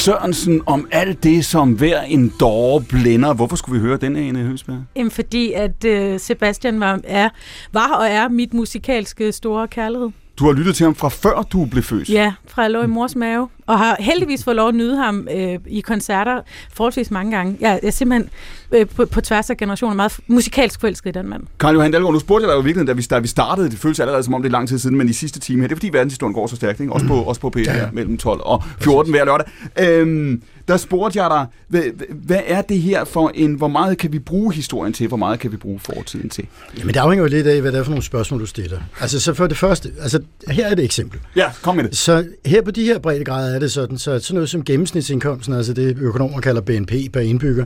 [0.09, 3.33] Sørensen om alt det, som hver en dårer blænder.
[3.33, 4.83] Hvorfor skulle vi høre den, Ane Høsberg?
[4.95, 7.29] Jamen, fordi at øh, Sebastian var, er,
[7.73, 10.09] var og er mit musikalske store kærlighed.
[10.39, 12.09] Du har lyttet til ham fra før du blev født.
[12.09, 13.49] Ja, fra jeg lå i mors mave.
[13.69, 16.41] Og har heldigvis fået lov at nyde ham øh, i koncerter
[16.73, 17.57] forholdsvis mange gange.
[17.59, 18.29] Jeg er simpelthen
[18.71, 21.43] øh, på, på tværs af generationer meget musikalsk forelsket i den mand.
[21.59, 23.79] Karl Johan Dalgaard, nu spurgte jeg dig jo virkelig, da vi, da vi startede, det
[23.79, 25.75] føles allerede som om det er lang tid siden, men i sidste time her, det
[25.75, 26.93] er fordi verdenshistorien går så stærkt, ikke?
[26.93, 27.71] Også, på, også på P1 Ja.
[27.73, 29.45] her, mellem 12 og 14 hver lørdag.
[29.79, 31.81] Øhm, der spurgte jeg dig, hvad,
[32.13, 35.39] hvad er det her for en, hvor meget kan vi bruge historien til, hvor meget
[35.39, 36.47] kan vi bruge fortiden til?
[36.77, 38.79] Jamen, det afhænger jo lidt af, hvad det er for nogle spørgsmål, du stiller.
[39.01, 41.19] Altså, så for det første, altså, her er et eksempel.
[41.35, 41.97] Ja, kom med det.
[41.97, 45.73] Så her på de her breddegrader er det sådan, så sådan noget som gennemsnitsindkomsten, altså
[45.73, 47.65] det økonomer kalder BNP per indbygger,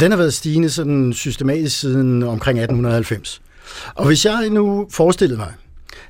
[0.00, 3.42] den har været stigende sådan systematisk siden omkring 1890.
[3.94, 5.52] Og hvis jeg nu forestillede mig,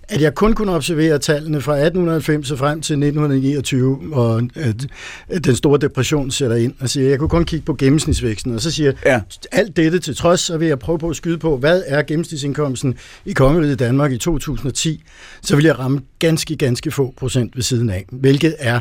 [0.09, 5.57] at jeg kun kunne observere tallene fra 1890 og frem til 1929, og at den
[5.57, 8.71] store depression sætter ind, og siger, at jeg kunne kun kigge på gennemsnitsvæksten, og så
[8.71, 9.21] siger Ja.
[9.53, 12.95] alt dette til trods, så vil jeg prøve på at skyde på, hvad er gennemsnitsindkomsten
[13.25, 15.03] i Kongeriget Danmark i 2010,
[15.43, 18.81] så vil jeg ramme ganske, ganske få procent ved siden af, hvilket er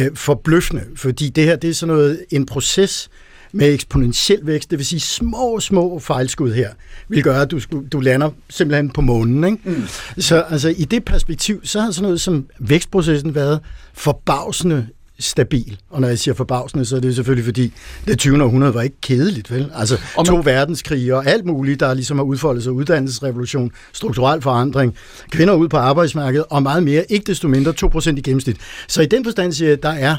[0.00, 3.10] øh, forbløffende, fordi det her det er sådan noget, en proces
[3.52, 6.68] med eksponentiel vækst, det vil sige små, små fejlskud her,
[7.08, 7.60] vil gøre, at du,
[7.92, 9.44] du lander simpelthen på månen.
[9.44, 9.58] Ikke?
[9.64, 9.82] Mm.
[10.18, 13.60] Så altså, i det perspektiv, så har sådan noget som vækstprocessen været
[13.94, 14.86] forbavsende
[15.18, 15.78] stabil.
[15.90, 17.72] Og når jeg siger forbavsende, så er det selvfølgelig fordi,
[18.06, 18.42] det 20.
[18.44, 19.70] århundrede var ikke kedeligt, vel?
[19.74, 24.42] Altså Og to man- verdenskrige og alt muligt, der ligesom har udfoldet sig, uddannelsesrevolution, strukturel
[24.42, 24.94] forandring,
[25.30, 28.56] kvinder ud på arbejdsmarkedet og meget mere, ikke desto mindre 2% i gennemsnit.
[28.88, 30.16] Så i den forstand siger jeg, at der er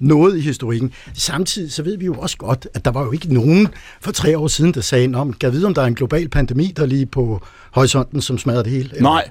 [0.00, 0.92] noget i historikken.
[1.14, 3.68] Samtidig så ved vi jo også godt, at der var jo ikke nogen
[4.00, 6.72] for tre år siden, der sagde, om kan vide, om der er en global pandemi,
[6.76, 8.88] der lige på horisonten, som smadrer det hele?
[8.92, 9.30] Eller- Nej.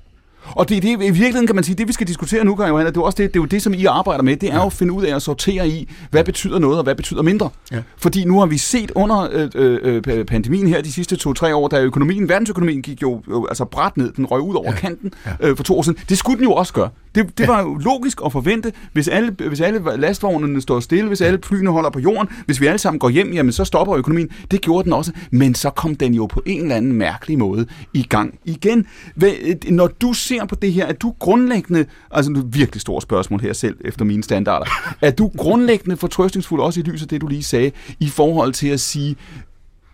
[0.51, 2.85] Og det, det, i virkeligheden kan man sige, det vi skal diskutere nu, Karl Johan,
[2.85, 4.65] det er, også det, det er jo det, som I arbejder med, det er jo
[4.65, 7.49] at finde ud af at sortere i, hvad betyder noget, og hvad betyder mindre.
[7.71, 7.81] Ja.
[7.97, 11.67] Fordi nu har vi set under øh, øh, øh, pandemien her de sidste to-tre år,
[11.67, 14.75] da økonomien, verdensøkonomien gik jo øh, altså bræt ned, den røg ud over ja.
[14.75, 15.99] kanten øh, for to år siden.
[16.09, 16.89] Det skulle den jo også gøre.
[17.15, 21.21] Det, det var jo logisk at forvente, hvis alle, hvis alle lastvognene står stille, hvis
[21.21, 24.29] alle flyene holder på jorden, hvis vi alle sammen går hjem, jamen så stopper økonomien.
[24.51, 27.65] Det gjorde den også, men så kom den jo på en eller anden mærkelig måde
[27.93, 28.85] i gang igen.
[29.15, 29.31] Hvad,
[29.71, 33.41] når du ser på det her, er du grundlæggende, altså nu det virkelig stort spørgsmål
[33.41, 34.65] her selv, efter mine standarder,
[35.01, 38.67] er du grundlæggende fortrøstningsfuld også i lyset af det, du lige sagde, i forhold til
[38.67, 39.15] at sige,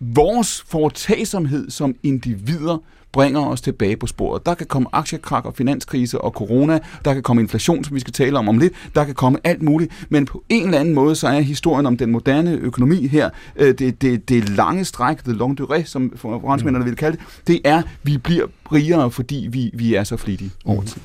[0.00, 2.78] vores foretagsomhed som individer
[3.16, 4.46] bringer os tilbage på sporet.
[4.46, 8.12] Der kan komme aktiekrak og finanskrise og corona, der kan komme inflation, som vi skal
[8.12, 11.16] tale om om lidt, der kan komme alt muligt, men på en eller anden måde,
[11.16, 15.32] så er historien om den moderne økonomi her, øh, det, det, det lange stræk, the
[15.32, 19.94] long durée, som franskmændene vil kalde det, det er, vi bliver rigere, fordi vi, vi
[19.94, 21.00] er så flittige over tid.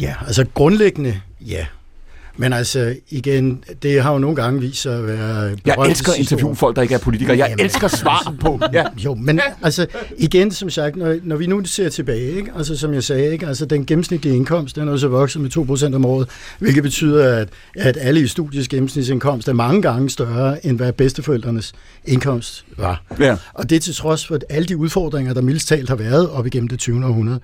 [0.00, 1.66] Ja, altså grundlæggende, ja.
[2.40, 5.56] Men altså, igen, det har jo nogle gange vist sig at være...
[5.66, 6.54] Jeg elsker år.
[6.54, 7.38] folk, der ikke er politikere.
[7.38, 8.60] Jeg Jamen, elsker svar på.
[8.72, 8.84] Ja.
[9.04, 9.86] Jo, men altså,
[10.18, 12.52] igen, som sagt, når, når vi nu ser tilbage, ikke?
[12.56, 13.46] Altså, som jeg sagde, ikke?
[13.46, 17.36] Altså, den gennemsnitlige indkomst, den er jo så vokset med 2% om året, hvilket betyder,
[17.36, 21.72] at, at alle i studiets gennemsnitsindkomst er mange gange større, end hvad bedsteforældrenes
[22.04, 23.02] indkomst var.
[23.18, 23.36] Ja.
[23.54, 26.30] Og det er til trods for at alle de udfordringer, der mildest talt har været
[26.30, 27.06] op igennem det 20.
[27.06, 27.40] århundrede,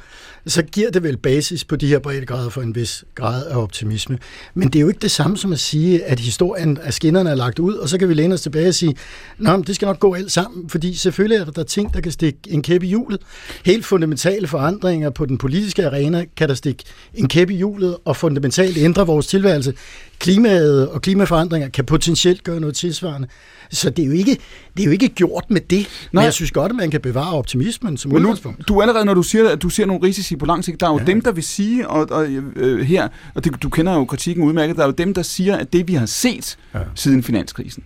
[0.46, 4.18] så giver det vel basis på de her breddegrader for en vis grad af optimisme.
[4.54, 7.34] Men det er jo ikke det samme som at sige, at historien af skinnerne er
[7.34, 8.94] lagt ud, og så kan vi læne os tilbage og sige,
[9.38, 12.00] Nå, men det skal nok gå alt sammen, fordi selvfølgelig er der, der ting, der
[12.00, 13.20] kan stikke en kæppe i hjulet.
[13.64, 18.16] Helt fundamentale forandringer på den politiske arena kan der stikke en kæppe i hjulet og
[18.16, 19.74] fundamentalt ændre vores tilværelse.
[20.18, 23.28] Klimaet og klimaforandringer kan potentielt gøre noget tilsvarende.
[23.70, 24.38] Så det er jo ikke,
[24.76, 25.70] det er jo ikke gjort med det.
[25.70, 25.86] Nej.
[25.86, 25.88] Nej.
[26.12, 28.68] Men jeg synes godt, at man kan bevare optimismen som Men nu, udgangspunkt.
[28.68, 30.92] du allerede, når du siger, at du ser nogle risici på lang sigt, der er
[30.92, 31.04] jo ja.
[31.04, 34.76] dem, der vil sige, og, og øh, her, og det, du kender jo kritikken udmærket,
[34.76, 36.80] der er jo dem, der siger, at det vi har set ja.
[36.94, 37.84] siden finanskrisen,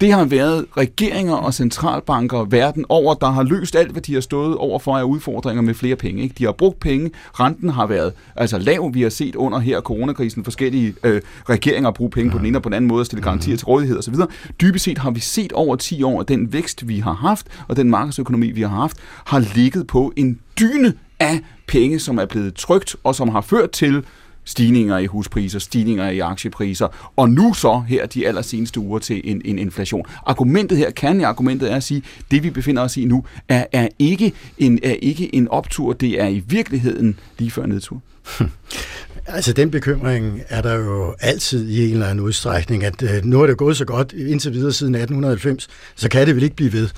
[0.00, 4.20] det har været regeringer og centralbanker verden over, der har løst alt, hvad de har
[4.20, 6.22] stået over for af udfordringer med flere penge.
[6.22, 6.34] Ikke?
[6.38, 7.10] De har brugt penge,
[7.40, 12.10] renten har været altså lav, vi har set under her coronakrisen forskellige øh, regeringer bruge
[12.10, 14.14] penge på den ene og på den anden måde, at stille garantier til rådighed osv.
[14.60, 17.76] Dybest set har vi set over 10 år, at den vækst, vi har haft, og
[17.76, 22.54] den markedsøkonomi, vi har haft, har ligget på en dyne af penge, som er blevet
[22.54, 24.04] trygt, og som har ført til
[24.44, 29.42] stigninger i huspriser, stigninger i aktiepriser, og nu så her de allerseneste uger til en,
[29.44, 30.06] en inflation.
[30.26, 33.64] Argumentet her, kan i argumentet er at sige, det vi befinder os i nu, er,
[33.72, 38.00] er, ikke en, er ikke en optur, det er i virkeligheden lige før nedtur.
[39.26, 43.42] Altså den bekymring er der jo altid i en eller anden udstrækning, at øh, nu
[43.42, 46.72] er det gået så godt indtil videre siden 1890, så kan det vel ikke blive
[46.72, 46.88] ved.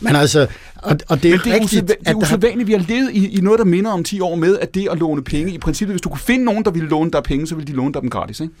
[0.00, 0.46] Men altså,
[0.76, 3.10] og, og det er, Men det er, rigtigt, usædva- det er usædvanligt, vi har levet
[3.12, 5.58] i, i noget, der minder om 10 år med, at det at låne penge, i
[5.58, 7.94] princippet, hvis du kunne finde nogen, der ville låne dig penge, så ville de låne
[7.94, 8.54] dig dem gratis, ikke?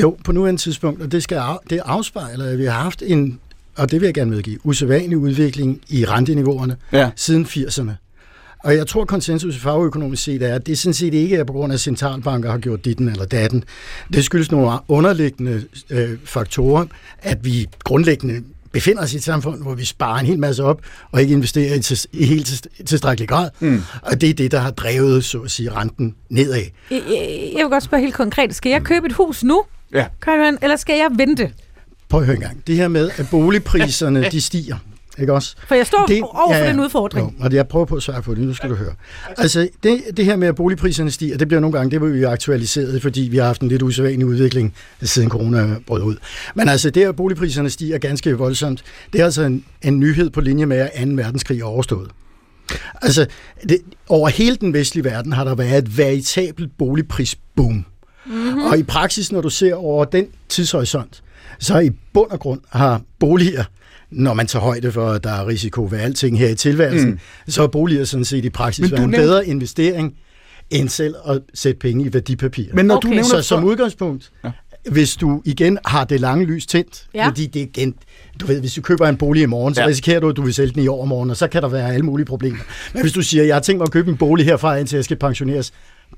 [0.00, 3.38] Jo, på nuværende tidspunkt, og det, skal af, det afspejler, at vi har haft en,
[3.76, 7.10] og det vil jeg gerne medgive, usædvanlig udvikling i renteniveauerne Ja.
[7.16, 8.01] siden 80'erne.
[8.62, 11.52] Og jeg tror, konsensus i fagøkonomisk set er, at det sådan set ikke er på
[11.52, 13.64] grund af, at centralbanker har gjort ditten eller datten.
[14.12, 16.86] Det skyldes nogle underliggende øh, faktorer,
[17.18, 20.80] at vi grundlæggende befinder os i et samfund, hvor vi sparer en hel masse op,
[21.12, 23.50] og ikke investerer i, til, i helt til, tilstrækkelig grad.
[23.60, 23.82] Mm.
[24.02, 26.62] Og det er det, der har drevet, så at sige, renten nedad.
[26.90, 27.02] Jeg,
[27.56, 28.54] jeg, vil godt spørge helt konkret.
[28.54, 29.64] Skal jeg købe et hus nu,
[29.94, 30.06] Ja.
[30.22, 31.50] Karl-Johan, eller skal jeg vente?
[32.08, 32.66] Prøv at høre engang.
[32.66, 34.76] Det her med, at boligpriserne de stiger,
[35.18, 35.56] ikke også?
[35.66, 37.36] For jeg står det, over for den udfordring.
[37.38, 38.92] Jo, og jeg prøver på at svare på det, nu skal du høre.
[39.38, 42.22] Altså, det, det her med, at boligpriserne stiger, det bliver nogle gange, det vil vi
[42.22, 46.16] aktualiseret, fordi vi har haft en lidt usædvanlig udvikling, siden corona brød ud.
[46.54, 50.40] Men altså, det at boligpriserne stiger ganske voldsomt, det er altså en, en nyhed på
[50.40, 51.14] linje med, at 2.
[51.14, 52.10] verdenskrig er overstået.
[53.02, 53.26] Altså,
[53.68, 53.78] det,
[54.08, 57.84] over hele den vestlige verden har der været et veritabelt boligprisboom.
[58.26, 58.62] Mm-hmm.
[58.62, 61.22] Og i praksis, når du ser over den tidshorisont,
[61.58, 63.64] så i bund og grund har boliger,
[64.12, 67.18] når man tager højde for, at der er risiko ved alting her i tilværelsen, mm.
[67.48, 70.14] så er boliger sådan set i praksis været en nævnte- bedre investering,
[70.70, 72.64] end selv at sætte penge i værdipapir.
[72.74, 73.08] Men når Okay.
[73.08, 74.50] du nævner så som udgangspunkt, Ja.
[74.90, 77.28] hvis du igen har det lange lys tændt, Ja.
[77.28, 77.94] fordi det igen,
[78.40, 79.84] du ved, hvis du køber en bolig i morgen, så Ja.
[79.86, 79.88] ja.
[79.90, 82.06] risikerer du, at du vil sælge den i overmorgen, og så kan der være alle
[82.06, 82.58] mulige problemer.
[82.92, 85.04] Men hvis du siger, jeg har tænkt mig at købe en bolig herfra, indtil jeg
[85.04, 85.72] skal pensioneres,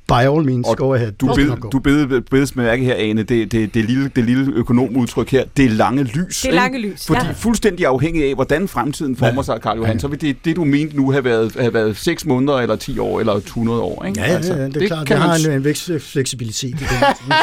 [0.09, 1.13] by all means, Og go ahead.
[1.13, 5.31] Du, bed, du bed, bedes mærke her, Ane, det, det, det, lille, det lille økonomudtryk
[5.31, 6.41] her, det er lange lys.
[6.41, 7.33] Det er lange lys, Fordi ja.
[7.33, 10.97] fuldstændig afhængig af, hvordan fremtiden former sig, Karl Johan, så vil det, det du mente
[10.97, 14.05] nu have været, have været 6 måneder, eller 10 år, eller 100 år.
[14.05, 14.21] Ikke?
[14.21, 16.73] Ja, ja, ja, det er det klart, kan det har man en, en vækstfleksibilitet i
[16.73, 16.89] det.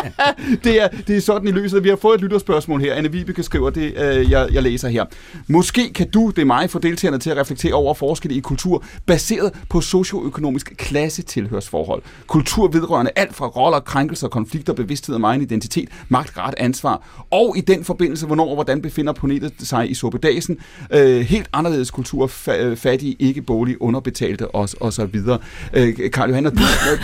[0.64, 1.84] det, er, det er sådan i lyset.
[1.84, 2.94] Vi har fået et lytterspørgsmål her.
[2.94, 5.06] Anne Vibeke skriver det, øh, jeg, jeg læser her.
[5.48, 8.84] Måske kan du, det er mig, få deltagerne til at reflektere over forskelle i kultur,
[9.06, 12.02] baseret på socioøkonomisk klassetilhørsforhold.
[12.28, 17.26] Kultur vedrørende alt fra roller, krænkelser, konflikter, bevidsthed om egen identitet, magt, ret, ansvar.
[17.32, 20.58] Og i den forbindelse, hvornår og hvordan befinder planetet sig i suppedagen.
[20.92, 25.40] Øh, helt anderledes kultur, fa- øh, fattige, ikke bolig, underbetalte og, og så videre.
[25.74, 26.50] Øh, Karl Johan, du,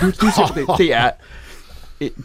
[0.02, 1.10] du, du på det, det er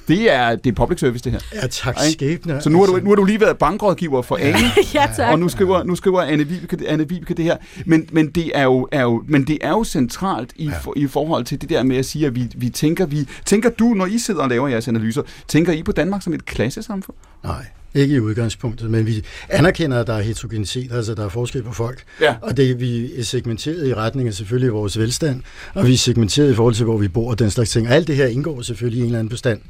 [0.09, 1.41] det er, det er public service, det her.
[1.55, 2.61] Ja, tak skæbne.
[2.61, 4.59] Så nu har, du, nu har du lige været bankrådgiver for Ane,
[4.95, 5.33] ja, tak.
[5.33, 7.57] og nu skriver, nu skriver Anne Vibeke, Anne Vibeke det her.
[7.87, 11.07] Men, men, det er jo, er jo, men det er jo centralt i, for, i
[11.07, 14.07] forhold til det der med at sige, at vi, vi tænker, vi, tænker du, når
[14.07, 17.17] I sidder og laver jeres analyser, tænker I på Danmark som et klassesamfund?
[17.45, 21.63] Nej, ikke i udgangspunktet, men vi anerkender, at der er heterogenitet, altså der er forskel
[21.63, 22.03] på folk.
[22.21, 22.35] Ja.
[22.43, 25.43] Og det vi er segmenteret i retning af selvfølgelig vores velstand,
[25.75, 27.89] og vi er segmenteret i forhold til, hvor vi bor og den slags ting.
[27.89, 29.61] Og alt det her indgår selvfølgelig i en eller anden bestand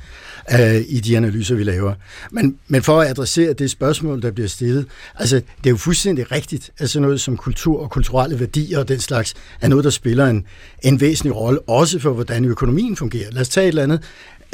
[0.52, 1.94] uh, i de analyser, vi laver.
[2.30, 6.32] Men, men for at adressere det spørgsmål, der bliver stillet, altså det er jo fuldstændig
[6.32, 9.90] rigtigt, at sådan noget som kultur og kulturelle værdier og den slags, er noget, der
[9.90, 10.46] spiller en,
[10.82, 13.30] en væsentlig rolle, også for hvordan økonomien fungerer.
[13.30, 14.02] Lad os tage et eller andet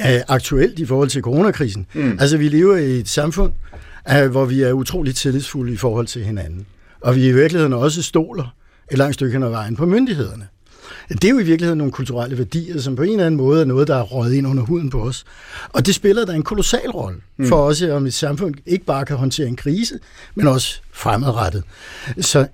[0.05, 1.87] uh, aktuelt i forhold til coronakrisen.
[1.95, 2.19] Mm.
[2.21, 3.53] Altså vi lever i et samfund,
[4.13, 6.67] uh, hvor vi er utroligt tillidsfulde i forhold til hinanden.
[7.01, 8.55] Og vi i virkeligheden også stoler
[8.93, 10.47] et langt stykke hen ad vejen på myndighederne.
[11.09, 13.65] Det er jo i virkeligheden nogle kulturelle værdier, som på en eller anden måde er
[13.65, 15.25] noget, der er røget ind under huden på os.
[15.69, 19.17] Og det spiller da en kolossal rolle for os, om et samfund ikke bare kan
[19.17, 19.99] håndtere en krise,
[20.35, 21.63] men også fremadrettet.
[22.21, 22.47] Så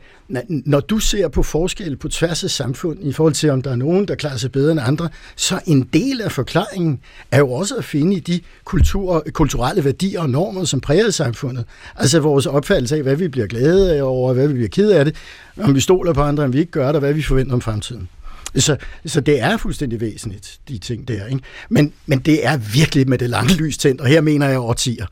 [0.48, 3.77] når du ser på forskel på tværs af samfund, i forhold til om der er
[3.77, 7.01] nogen, der klarer sig bedre end andre, så en del af forklaringen
[7.31, 11.65] er jo også at finde i de kultur, kulturelle værdier og normer, som præger samfundet.
[11.97, 15.05] Altså vores opfattelse af, hvad vi bliver glade af over, hvad vi bliver ked af
[15.05, 15.15] det,
[15.62, 17.61] om vi stoler på andre, om vi ikke gør det, og hvad vi forventer om
[17.61, 18.09] fremtiden.
[18.56, 18.76] Så,
[19.06, 21.26] så det er fuldstændig væsentligt, de ting der.
[21.26, 21.43] Ikke?
[21.68, 25.06] Men, men det er virkelig med det lange lys tændt, og her mener jeg årtier,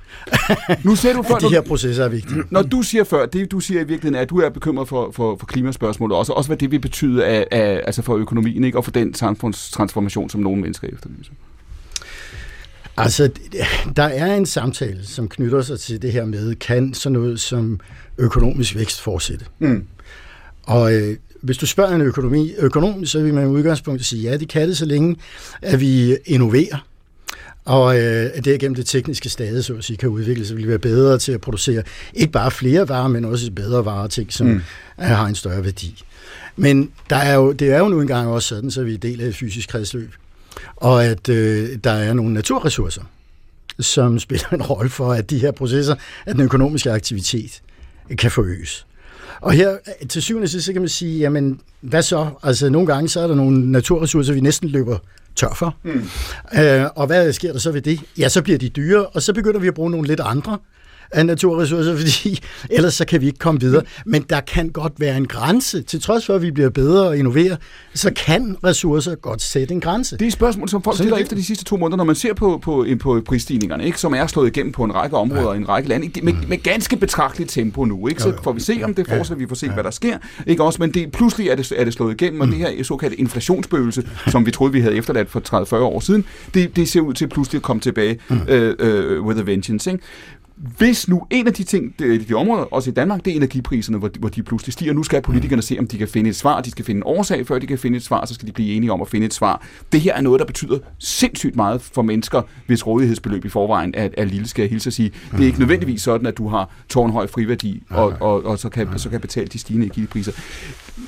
[0.85, 2.43] Nu ser du før, de her processer er vigtige.
[2.51, 5.10] Når du siger før, det du siger i virkeligheden er, at du er bekymret for,
[5.10, 8.78] for, for klimaspørgsmålet også, også hvad det vil betyde af, af, altså for økonomien, ikke?
[8.78, 11.32] og for den samfundstransformation, som nogle mennesker efterlyser.
[12.97, 13.31] Altså,
[13.97, 17.81] der er en samtale, som knytter sig til det her med, kan sådan noget som
[18.19, 19.44] økonomisk vækst fortsætte?
[19.59, 19.85] Mm.
[20.62, 24.36] Og øh, hvis du spørger en økonomi, økonom, så vil man i udgangspunktet sige, ja,
[24.36, 25.16] det kan det, så længe
[25.62, 26.86] at vi innoverer.
[27.64, 30.64] Og øh, at det gennem det tekniske stade, så at sige, kan udvikle sig, vil
[30.64, 31.82] vi være bedre til at producere
[32.14, 34.60] ikke bare flere varer, men også bedre varer ting, som mm.
[34.98, 36.02] har en større værdi.
[36.56, 39.20] Men der er jo, det er jo nu engang også sådan, så vi er del
[39.20, 40.14] af et fysisk kredsløb.
[40.77, 43.02] Og at øh, der er nogle naturressourcer,
[43.81, 45.94] som spiller en rolle for, at de her processer,
[46.27, 47.62] at den økonomiske aktivitet
[48.19, 48.86] kan forøges.
[49.43, 49.77] Og her
[50.09, 52.28] til syvende sidst, så kan man sige, jamen, hvad så?
[52.43, 54.98] Altså, nogle gange, så er der nogle naturressourcer, vi næsten løber
[55.36, 55.77] tør for.
[55.82, 56.09] Mm.
[56.60, 58.01] Øh, og hvad sker der så ved det?
[58.19, 60.59] Ja, så bliver de dyre, og så begynder vi at bruge nogle lidt andre,
[61.12, 62.40] af naturressourcer, fordi
[62.70, 63.82] ellers så kan vi ikke komme videre.
[64.06, 65.82] Men der kan godt være en grænse.
[65.82, 67.56] Til trods for, at vi bliver bedre og innoverer,
[67.94, 70.16] så kan ressourcer godt sætte en grænse.
[70.16, 72.14] Det er et spørgsmål, som folk stiller er efter de sidste to måneder, når man
[72.14, 75.52] ser på, på, på prisstigningerne, ikke, som er slået igennem på en række områder ja.
[75.52, 78.09] i en række lande, ikke, med, med ganske betragteligt tempo nu.
[78.09, 78.22] Ikke?
[78.22, 80.18] Så får vi se, om det fortsætter, vi får se, hvad der sker.
[80.47, 83.20] Ikke også, men det, pludselig er det, er det slået igennem, og det her såkaldte
[83.20, 86.24] inflationsbølse, som vi troede, vi havde efterladt for 30-40 år siden,
[86.55, 88.18] det, det ser ud til pludselig at komme tilbage
[88.48, 89.90] øh, øh, with a vengeance.
[89.90, 90.05] Ikke?
[90.56, 93.98] Hvis nu en af de ting, det, de områder, også i Danmark, det er energipriserne,
[93.98, 94.92] hvor de, hvor de pludselig stiger.
[94.92, 96.60] Nu skal politikerne se, om de kan finde et svar.
[96.60, 98.24] De skal finde en årsag, før de kan finde et svar.
[98.24, 99.66] Så skal de blive enige om at finde et svar.
[99.92, 104.08] Det her er noget, der betyder sindssygt meget for mennesker, hvis rådighedsbeløb i forvejen er,
[104.18, 105.12] er lille, skal jeg hilse at sige.
[105.32, 108.88] Det er ikke nødvendigvis sådan, at du har tårnhøj friværdi, og, og, og så, kan,
[108.96, 110.32] så kan betale de stigende energipriser.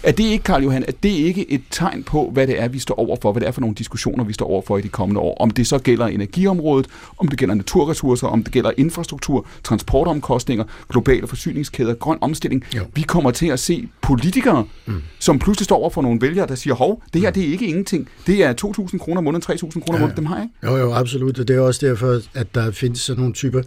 [0.03, 2.79] Er det ikke, Karl Johan, er det ikke et tegn på, hvad det er, vi
[2.79, 5.37] står overfor, hvad det er for nogle diskussioner, vi står overfor i de kommende år?
[5.41, 6.87] Om det så gælder energiområdet,
[7.19, 12.65] om det gælder naturressourcer, om det gælder infrastruktur, transportomkostninger, globale forsyningskæder, grøn omstilling.
[12.77, 12.83] Jo.
[12.95, 15.03] Vi kommer til at se politikere, mm.
[15.19, 17.67] som pludselig står over for nogle vælgere, der siger, hov, det her det er ikke
[17.67, 18.09] ingenting.
[18.27, 20.67] Det er 2.000 kroner om måneden, 3.000 kroner om måneden, dem har jeg ikke.
[20.67, 21.39] Jo, jo, absolut.
[21.39, 23.63] Og det er også derfor, at der findes sådan nogle typer,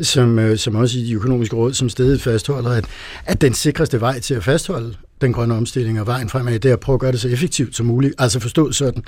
[0.00, 2.84] som, øh, som også i de økonomiske råd, som stedet fastholder, at,
[3.26, 6.72] at den sikreste vej til at fastholde den grønne omstilling og vejen fremad, det er
[6.72, 8.14] at prøve at gøre det så effektivt som muligt.
[8.18, 9.02] Altså forstået sådan,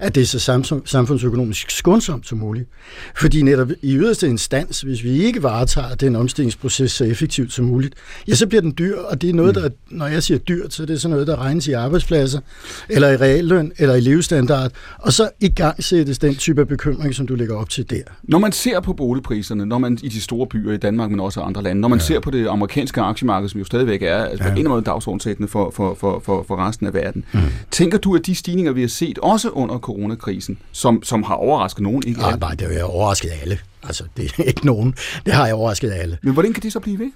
[0.00, 2.68] at det er så samfund- samfundsøkonomisk skånsomt som muligt.
[3.16, 7.94] Fordi netop i yderste instans, hvis vi ikke varetager den omstillingsproces så effektivt som muligt,
[8.28, 10.82] ja, så bliver den dyr, og det er noget, der, når jeg siger dyrt, så
[10.82, 12.40] er det sådan noget, der regnes i arbejdspladser,
[12.88, 17.14] eller i realløn, eller i levestandard, og så i gang sættes den type af bekymring,
[17.14, 18.02] som du lægger op til der.
[18.22, 21.40] Når man ser på boligpriserne, når man i de store byer i Danmark, men også
[21.40, 22.04] andre lande, når man ja.
[22.04, 24.36] ser på det amerikanske aktiemarked, som jo stadigvæk er altså ja.
[24.36, 27.40] på en eller anden måde dagsordensættende for, for, for, for, for resten af verden, mm.
[27.70, 31.82] tænker du, at de stigninger, vi har set, også under coronakrisen, som, som har overrasket
[31.82, 33.58] nogen, ikke Nej, nej, det har overrasket alle.
[33.82, 34.94] Altså, det er ikke nogen.
[35.26, 36.18] Det har jeg overrasket alle.
[36.22, 37.10] men hvordan kan det så blive ved?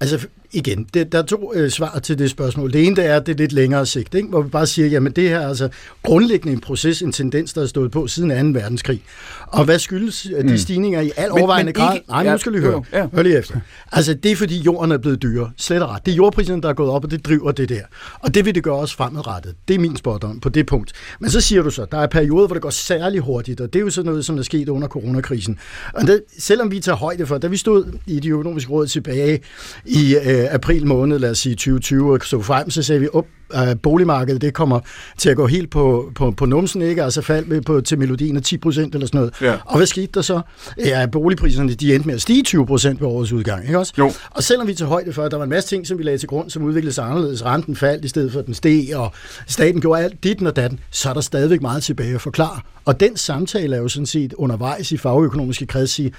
[0.00, 2.72] Altså igen, det, der er to øh, svar til det spørgsmål.
[2.72, 4.28] Det ene det er, at det er lidt længere sigt, ikke?
[4.28, 5.68] hvor vi bare siger, jamen det her er altså
[6.02, 8.58] grundlæggende en proces, en tendens, der er stået på siden 2.
[8.60, 9.02] verdenskrig.
[9.46, 10.48] Og hvad skyldes mm.
[10.48, 11.94] de stigninger i al overvejende men grad?
[11.94, 12.82] ikke- Nej, ja, nu skal du høre.
[12.92, 13.06] ja.
[13.14, 13.56] Hør lige efter.
[13.92, 15.50] Altså det er fordi jorden er blevet dyrere.
[15.56, 16.06] Slet og ret.
[16.06, 17.80] Det er jordpriserne, der er gået op, og det driver det der.
[18.20, 19.54] Og det vil det gøre også fremadrettet.
[19.68, 20.92] Det er min spot på det punkt.
[21.20, 23.78] Men så siger du så, der er perioder, hvor det går særlig hurtigt, og det
[23.78, 25.58] er jo sådan noget, som er sket under coronakrisen.
[25.94, 29.40] Og det, selvom vi tager højde for, da vi stod i de økonomiske råd tilbage
[29.84, 33.26] i øh, april måned, lad os sige 2020, og så frem, så sagde vi, op,
[33.54, 34.80] øh, boligmarkedet det kommer
[35.18, 37.02] til at gå helt på, på, på numsen, ikke?
[37.02, 39.34] altså fald med på, til melodien af 10 procent eller sådan noget.
[39.40, 39.56] Ja.
[39.64, 40.40] Og hvad skete der så?
[40.78, 43.92] Ja, boligpriserne de endte med at stige 20 procent ved årets udgang, ikke også?
[43.98, 44.12] Jo.
[44.30, 46.18] Og selvom vi tager højde for, at der var en masse ting, som vi lagde
[46.18, 49.12] til grund, som udviklede sig anderledes, renten faldt i stedet for at den steg, og
[49.46, 52.60] staten gjorde alt dit og datten, så er der stadigvæk meget tilbage at forklare.
[52.84, 56.12] Og den samtale er jo sådan set undervejs i fagøkonomiske kreds sige,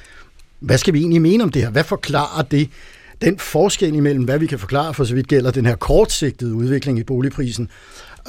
[0.60, 1.70] hvad skal vi egentlig mene om det her?
[1.70, 2.70] Hvad forklarer det?
[3.24, 7.00] Den forskel imellem, hvad vi kan forklare for så vidt gælder den her kortsigtede udvikling
[7.00, 7.70] i boligprisen,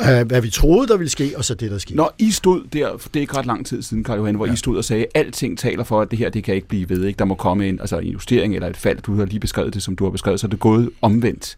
[0.00, 1.96] øh, hvad vi troede, der ville ske, og så det, der skete.
[1.96, 4.46] Når I stod der, for det er ikke ret lang tid siden, Karl Johan, hvor
[4.46, 4.52] ja.
[4.52, 6.88] I stod og sagde, at alting taler for, at det her, det kan ikke blive
[6.88, 7.04] ved.
[7.04, 7.18] Ikke?
[7.18, 8.98] Der må komme en, altså en justering eller et fald.
[9.02, 11.56] Du har lige beskrevet det, som du har beskrevet, så er det gået omvendt.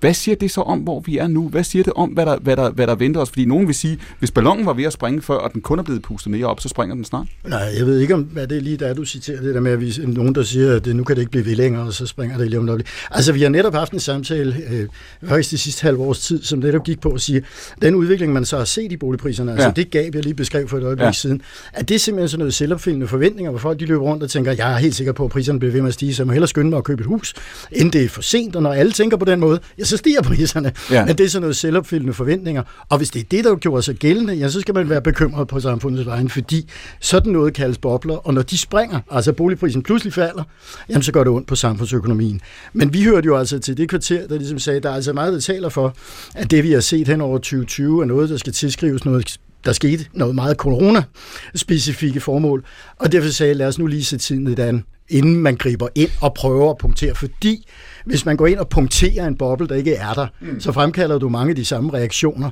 [0.00, 1.48] Hvad siger det så om, hvor vi er nu?
[1.48, 3.28] Hvad siger det om, hvad der, hvad der, hvad der venter os?
[3.28, 5.82] Fordi nogen vil sige, hvis ballonen var ved at springe før, og den kun er
[5.82, 7.26] blevet pustet mere op, så springer den snart.
[7.48, 9.72] Nej, jeg ved ikke, om hvad det er lige der, du citerer det der med,
[9.72, 11.92] at vi, nogen, der siger, at det, nu kan det ikke blive ved længere, og
[11.92, 12.86] så springer det lige om noget.
[13.10, 14.86] Altså, vi har netop haft en samtale, øh,
[15.28, 17.42] højst de sidste halve års tid, som netop gik på at sige,
[17.82, 19.72] den udvikling, man så har set i boligpriserne, altså Ja.
[19.76, 21.12] det gab, jeg lige beskrev for et øjeblik Ja.
[21.12, 21.42] siden,
[21.72, 24.52] at det er simpelthen sådan noget selvopfyldende forventninger, hvor folk de løber rundt og tænker,
[24.52, 26.32] jeg er helt sikker på, at priserne bliver ved med at stige, så jeg må
[26.32, 27.34] hellere skynde mig at købe et hus,
[27.72, 30.22] inden det er for sent, og når alle tænker på den måde, ja, så stiger
[30.22, 30.72] priserne.
[30.90, 31.04] Ja.
[31.04, 33.94] Men det er sådan noget selvopfyldende forventninger, og hvis det er det, der gjorde sig
[33.94, 36.68] gældende, ja, så skal man være bekymret på samfundets vegne, fordi
[37.00, 40.42] sådan noget kaldes bobler, og når de springer, altså boligprisen pludselig falder,
[40.88, 42.40] jamen så går det ondt på samfundsøkonomien.
[42.72, 45.32] Men vi hørte jo altså til det kvarter, der ligesom sagde, der er altså meget,
[45.32, 45.96] der taler for,
[46.34, 49.72] at det vi har set hen over 2020 er noget, der skal tilskrives noget der
[49.72, 52.64] skete noget meget corona-specifikke formål,
[52.96, 55.88] og derfor sagde jeg, lad os nu lige se tiden lidt an, inden man griber
[55.94, 57.68] ind og prøver at punktere, fordi
[58.04, 60.60] hvis man går ind og punkterer en boble, der ikke er der, mm.
[60.60, 62.50] så fremkalder du mange af de samme reaktioner,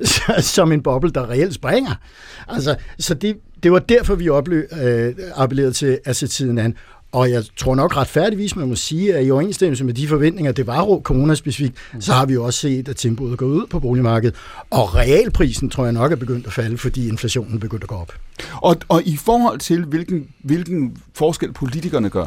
[0.40, 1.94] som en boble, der reelt springer.
[2.48, 6.74] Altså, så det, det var derfor, vi oplø, øh, appellerede til at se tiden an.
[7.12, 10.66] Og jeg tror nok retfærdigvis, man må sige, at i overensstemmelse med de forventninger, det
[10.66, 12.00] var coronaspecifikt, mm.
[12.00, 14.36] så har vi også set, at tempoet er gået ud på boligmarkedet.
[14.70, 17.94] Og realprisen tror jeg nok er begyndt at falde, fordi inflationen er begyndt at gå
[17.94, 18.12] op.
[18.54, 22.26] Og, og i forhold til, hvilken, hvilken forskel politikerne gør,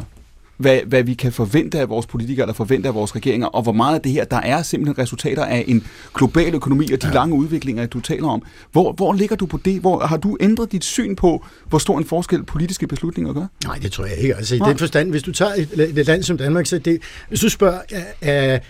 [0.56, 3.72] hvad, hvad vi kan forvente af vores politikere, eller forvente af vores regeringer, og hvor
[3.72, 7.14] meget af det her, der er simpelthen resultater af en global økonomi og de ja.
[7.14, 8.42] lange udviklinger, du taler om.
[8.72, 9.80] Hvor, hvor ligger du på det?
[9.80, 13.46] Hvor har du ændret dit syn på, hvor stor en forskel politiske beslutninger gør?
[13.64, 14.36] Nej, det tror jeg ikke.
[14.36, 17.48] Altså i den forstand, hvis du tager et, land som Danmark, så det, hvis du
[17.48, 17.78] spørger,
[18.22, 18.60] uh,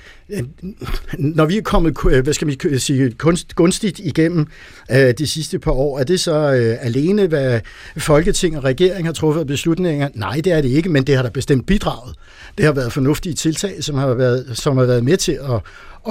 [1.19, 4.47] når vi er kommet, øh, hvad skal man sige, kunst, gunstigt igennem
[4.91, 6.35] uh, de sidste par år, er det så
[6.81, 7.61] alene, hvad
[7.97, 10.09] Folketing og regering har truffet beslutninger?
[10.15, 12.15] Nej, det er det ikke, men det har der bestemt bidraget.
[12.59, 15.61] Det har været fornuftige tiltag, som har været, som har været med til at,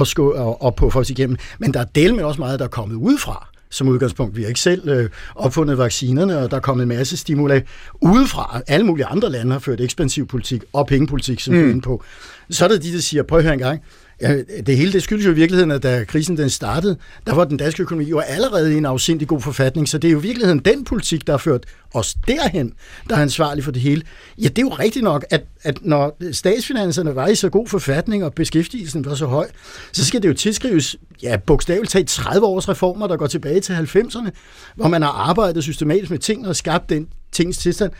[0.01, 1.37] at, skå, at, at på folk igennem.
[1.59, 4.37] Men der er del med også meget, der er kommet udefra som udgangspunkt.
[4.37, 7.59] Vi har ikke selv øh, opfundet vaccinerne, og der er kommet en masse stimuli
[8.01, 8.61] udefra.
[8.67, 11.59] Alle mulige andre lande har ført ekspansiv politik og pengepolitik, som mm.
[11.59, 12.03] vi er inde på.
[12.49, 13.81] Så er der de, der siger, prøv at høre en gang,
[14.21, 17.45] Ja, det hele det skyldes jo i virkeligheden, at da krisen den startede, der var
[17.45, 20.21] den danske økonomi jo allerede i en afsindig god forfatning, så det er jo i
[20.21, 22.73] virkeligheden den politik, der har ført os derhen,
[23.09, 24.01] der er ansvarlig for det hele.
[24.37, 28.23] Ja, det er jo rigtigt nok, at, at når statsfinanserne var i så god forfatning,
[28.23, 29.47] og beskæftigelsen var så høj,
[29.91, 33.73] så skal det jo tilskrives, ja, bogstaveligt talt 30 års reformer, der går tilbage til
[33.73, 34.29] 90'erne,
[34.75, 37.91] hvor man har arbejdet systematisk med ting og skabt den tingens tilstand.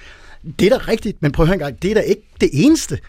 [0.59, 2.49] Det er da rigtigt, men prøv at høre en gang, det er da ikke det
[2.53, 2.99] eneste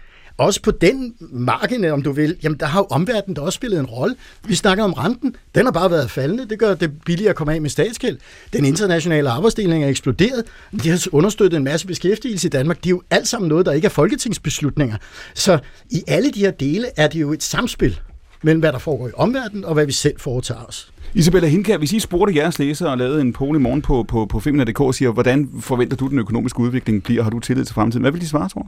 [0.43, 3.81] også på den margin, om du vil, jamen der har jo omverdenen der også spillet
[3.81, 4.15] en rolle.
[4.47, 5.37] Vi snakker om renten.
[5.55, 6.49] Den har bare været faldende.
[6.49, 8.19] Det gør det billigere at komme af med statsgæld.
[8.53, 10.45] Den internationale arbejdsdeling er eksploderet.
[10.83, 12.77] De har understøttet en masse beskæftigelse i Danmark.
[12.77, 14.97] Det er jo alt sammen noget, der ikke er folketingsbeslutninger.
[15.35, 15.59] Så
[15.91, 18.01] i alle de her dele er det jo et samspil
[18.43, 20.93] mellem hvad der foregår i omverdenen og hvad vi selv foretager os.
[21.15, 24.27] Isabella Hindkær, hvis I spurgte jeres læsere og lavede en poll i morgen på, på,
[24.27, 27.23] på Femina.dk og siger, hvordan forventer du, den økonomiske udvikling bliver?
[27.23, 28.03] Har du tillid til fremtiden?
[28.03, 28.67] Hvad vil de svare, tror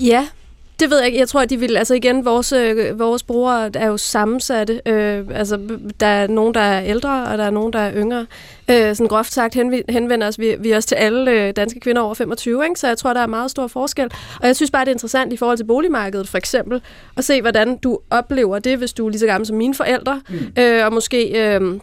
[0.00, 0.28] Ja,
[0.80, 1.18] det ved jeg ikke.
[1.18, 1.76] Jeg tror, at de vil...
[1.76, 4.80] Altså igen, vores, øh, vores brugere er jo sammensatte.
[4.86, 5.60] Øh, altså,
[6.00, 8.26] der er nogen, der er ældre, og der er nogen, der er yngre.
[8.70, 9.54] Øh, sådan groft sagt
[9.88, 12.80] henvender os vi, vi os til alle øh, danske kvinder over 25, ikke?
[12.80, 14.10] så jeg tror, der er meget stor forskel.
[14.40, 16.82] Og jeg synes bare, det er interessant i forhold til boligmarkedet, for eksempel,
[17.16, 20.20] at se, hvordan du oplever det, hvis du er lige så gammel som mine forældre,
[20.28, 20.62] mm.
[20.62, 21.54] øh, og måske...
[21.54, 21.80] Øh,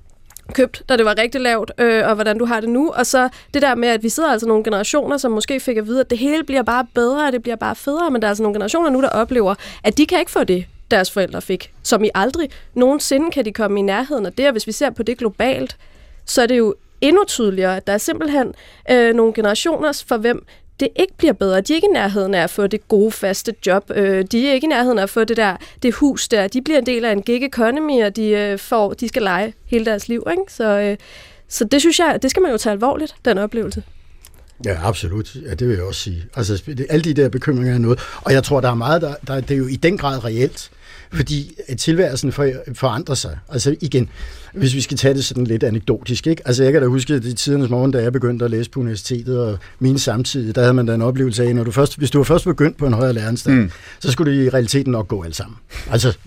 [0.53, 2.91] købt, da det var rigtig lavt, øh, og hvordan du har det nu.
[2.91, 5.87] Og så det der med, at vi sidder altså nogle generationer, som måske fik at
[5.87, 8.29] vide, at det hele bliver bare bedre, og det bliver bare federe, men der er
[8.29, 11.71] altså nogle generationer nu, der oplever, at de kan ikke få det, deres forældre fik,
[11.83, 14.45] som i aldrig nogensinde kan de komme i nærheden af det.
[14.45, 15.77] Og hvis vi ser på det globalt,
[16.25, 18.53] så er det jo endnu tydeligere, at der er simpelthen
[18.91, 20.45] øh, nogle generationer, for hvem
[20.79, 21.61] det ikke bliver bedre.
[21.61, 23.91] De er ikke i nærheden af at få det gode, faste job.
[23.95, 26.47] Øh, de er ikke i nærheden af at få det der det hus der.
[26.47, 29.53] De bliver en del af en gig economy, og de, øh, får, de skal lege
[29.65, 30.27] hele deres liv.
[30.31, 30.53] Ikke?
[30.53, 30.97] Så, øh,
[31.47, 33.83] så det synes jeg, det skal man jo tage alvorligt, den oplevelse.
[34.65, 35.35] Ja, absolut.
[35.35, 36.25] Ja, det vil jeg også sige.
[36.35, 37.99] Altså, det, alle de der bekymringer er noget.
[38.21, 40.71] Og jeg tror, der er meget, der, der det er jo i den grad reelt
[41.13, 43.37] fordi tilværelsen for, forandrer sig.
[43.49, 44.09] Altså igen,
[44.53, 46.41] hvis vi skal tage det sådan lidt anekdotisk, ikke?
[46.45, 48.79] Altså jeg kan da huske, at i tidernes morgen, da jeg begyndte at læse på
[48.79, 52.11] universitetet, og min samtidig, der havde man da en oplevelse af, når du først, hvis
[52.11, 53.71] du var først begyndt på en højere læreranstalt, mm.
[53.99, 55.57] så skulle det i realiteten nok gå alt sammen.
[55.91, 56.17] Altså,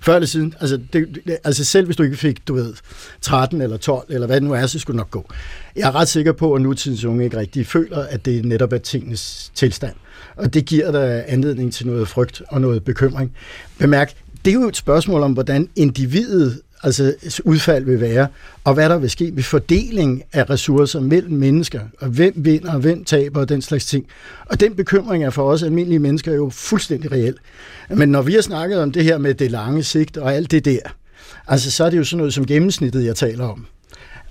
[0.00, 2.74] før eller siden, altså, det, det, altså selv hvis du ikke fik, du ved,
[3.20, 5.30] 13 eller 12, eller hvad det nu er, så skulle det nok gå.
[5.76, 8.78] Jeg er ret sikker på, at nutidens unge ikke rigtig føler, at det netop er
[8.78, 9.94] tingens tilstand.
[10.36, 13.32] Og det giver dig anledning til noget frygt og noget bekymring.
[13.78, 14.12] Bemærk,
[14.44, 17.14] det er jo et spørgsmål om, hvordan individet altså
[17.44, 18.26] udfald vil være,
[18.64, 22.80] og hvad der vil ske ved fordeling af ressourcer mellem mennesker, og hvem vinder, og
[22.80, 24.06] hvem taber, og den slags ting.
[24.46, 27.34] Og den bekymring er for os almindelige mennesker jo fuldstændig reel.
[27.88, 30.64] Men når vi har snakket om det her med det lange sigt og alt det
[30.64, 30.78] der,
[31.46, 33.66] altså så er det jo sådan noget som gennemsnittet, jeg taler om.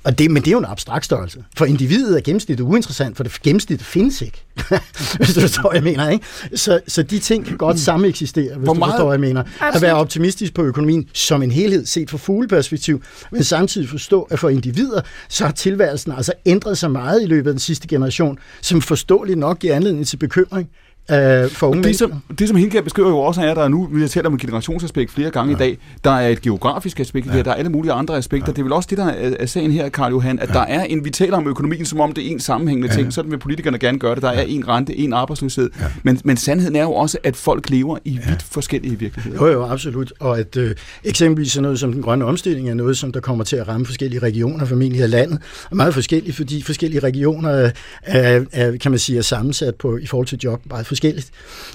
[0.03, 1.43] Og det, men det er jo en abstrakt størrelse.
[1.57, 4.45] For individet er gennemsnittet uinteressant, for det gennemsnittet findes ikke.
[5.17, 6.09] hvis du forstår, hvad jeg mener.
[6.09, 6.25] Ikke?
[6.55, 9.41] Så, så de ting kan godt samme eksistere, hvis Hvor du forstår, hvad jeg mener.
[9.41, 9.75] Absolut.
[9.75, 14.39] At være optimistisk på økonomien som en helhed set fra fugleperspektiv, men samtidig forstå, at
[14.39, 18.37] for individer, så har tilværelsen altså ændret sig meget i løbet af den sidste generation,
[18.61, 20.69] som forståeligt nok giver anledning til bekymring
[21.11, 23.67] øh, for unge det, som, det, som Hindkær beskriver jo også, er, at der er
[23.67, 25.57] nu, vi har talt om et generationsaspekt flere gange ja.
[25.57, 27.41] i dag, der er et geografisk aspekt ja.
[27.41, 28.47] der er alle mulige andre aspekter.
[28.47, 28.51] Ja.
[28.51, 30.53] Det er vel også det, der er, er sagen her, Karl Johan, at ja.
[30.53, 32.95] der er en, vi taler om økonomien, som om det er en sammenhængende ja.
[32.95, 34.23] ting, sådan vil politikerne gerne gøre det.
[34.23, 34.37] Der ja.
[34.37, 35.69] er en rente, en arbejdsløshed.
[35.79, 35.85] Ja.
[36.03, 38.35] Men, men sandheden er jo også, at folk lever i vidt ja.
[38.51, 39.45] forskellige virkeligheder.
[39.45, 40.13] Jo, jo, absolut.
[40.19, 43.43] Og at øh, eksempelvis sådan noget som den grønne omstilling er noget, som der kommer
[43.43, 45.39] til at ramme forskellige regioner, formentlig af landet.
[45.69, 47.71] Og meget forskelligt, fordi forskellige regioner er,
[48.01, 51.31] er, er, kan man sige, er sammensat på, i forhold til job meget forskelligt.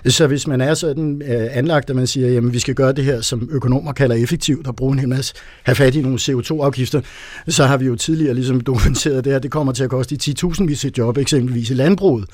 [0.06, 3.04] Så hvis man er sådan øh, anlagt, at man siger, jamen vi skal gøre det
[3.04, 7.00] her, som økonomer kalder effektivt, og bruge en hel masse, have fat i nogle CO2-afgifter,
[7.48, 10.34] så har vi jo tidligere ligesom dokumenteret det her, det kommer til at koste i
[10.44, 12.24] 10.000 vis et job, eksempelvis i landbruget.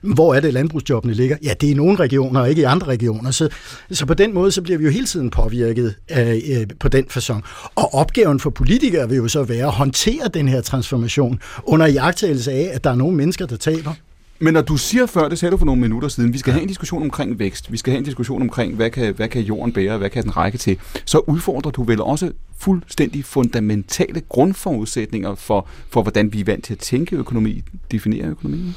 [0.00, 1.36] Hvor er det, landbrugsjobbene ligger?
[1.42, 3.30] Ja, det er i nogle regioner, og ikke i andre regioner.
[3.30, 3.48] Så,
[3.90, 7.04] så på den måde, så bliver vi jo hele tiden påvirket øh, øh, på den
[7.10, 7.40] façon.
[7.74, 12.52] Og opgaven for politikere vil jo så være at håndtere den her transformation under iagtagelse
[12.52, 13.92] af, at der er nogle mennesker, der taber.
[14.38, 16.62] Men når du siger før, det sagde du for nogle minutter siden, vi skal have
[16.62, 19.72] en diskussion omkring vækst, vi skal have en diskussion omkring, hvad kan, hvad kan jorden
[19.72, 25.68] bære, hvad kan den række til, så udfordrer du vel også fuldstændig fundamentale grundforudsætninger for,
[25.90, 28.76] for hvordan vi er vant til at tænke økonomi, definere økonomien?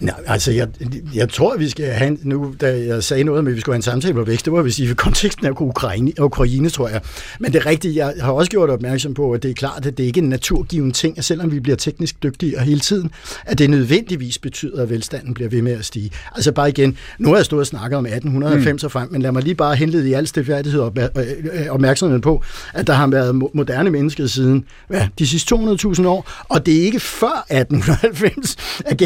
[0.00, 0.68] Nej, altså jeg,
[1.14, 3.78] jeg tror, vi skal have, nu da jeg sagde noget med, at vi skulle have
[3.78, 7.00] en samtale på vækst, det var hvis i konteksten af Ukraine, Ukraine, tror jeg.
[7.40, 9.98] Men det er rigtigt, jeg har også gjort opmærksom på, at det er klart, at
[9.98, 13.10] det ikke er en naturgiven ting, at selvom vi bliver teknisk dygtigere hele tiden,
[13.46, 16.10] at det nødvendigvis betyder, at velstanden bliver ved med at stige.
[16.34, 18.86] Altså bare igen, nu har jeg stået og snakket om 1890 mm.
[18.86, 22.22] og frem, men lad mig lige bare henlede i al stilfærdighed op, øh, øh, opmærksomheden
[22.22, 22.42] på,
[22.74, 26.78] at der har været mo- moderne mennesker siden ja, de sidste 200.000 år, og det
[26.78, 28.56] er ikke før 1890,
[28.86, 29.00] at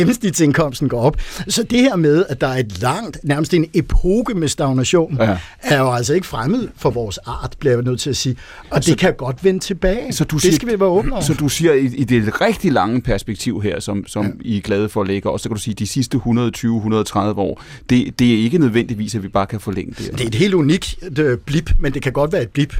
[0.79, 1.17] gennemsnitsindkomsten går op.
[1.49, 5.39] Så det her med, at der er et langt, nærmest en epoke med stagnation, Ja.
[5.63, 8.37] er jo altså ikke fremmed for vores art, bliver jeg nødt til at sige.
[8.71, 10.13] Og det kan godt vende tilbage.
[10.13, 11.23] Så du det siger- skal vi være åbne over.
[11.23, 14.31] Så du siger, i, i det rigtig lange perspektiv her, som, som ja.
[14.41, 16.21] I er glade for at lægge, og så kan du sige, de sidste 120-130
[17.19, 20.13] år, det, det er ikke nødvendigvis, at vi bare kan forlænge det.
[20.13, 22.75] Det er et helt unikt øh, blip, men det kan godt være et blip.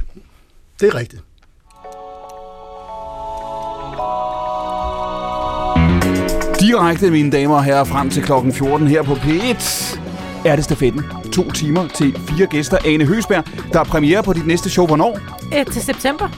[0.81, 1.21] Det er rigtigt.
[6.69, 9.97] Direkte, mine damer og herrer, frem til klokken 14 her på P1
[10.45, 11.18] er det stafetten.
[11.31, 12.77] To timer til fire gæster.
[12.85, 13.43] Ane Høsberg,
[13.73, 14.87] der er premiere på dit næste show.
[14.87, 15.19] Hvornår?
[15.57, 16.29] Øh, til september.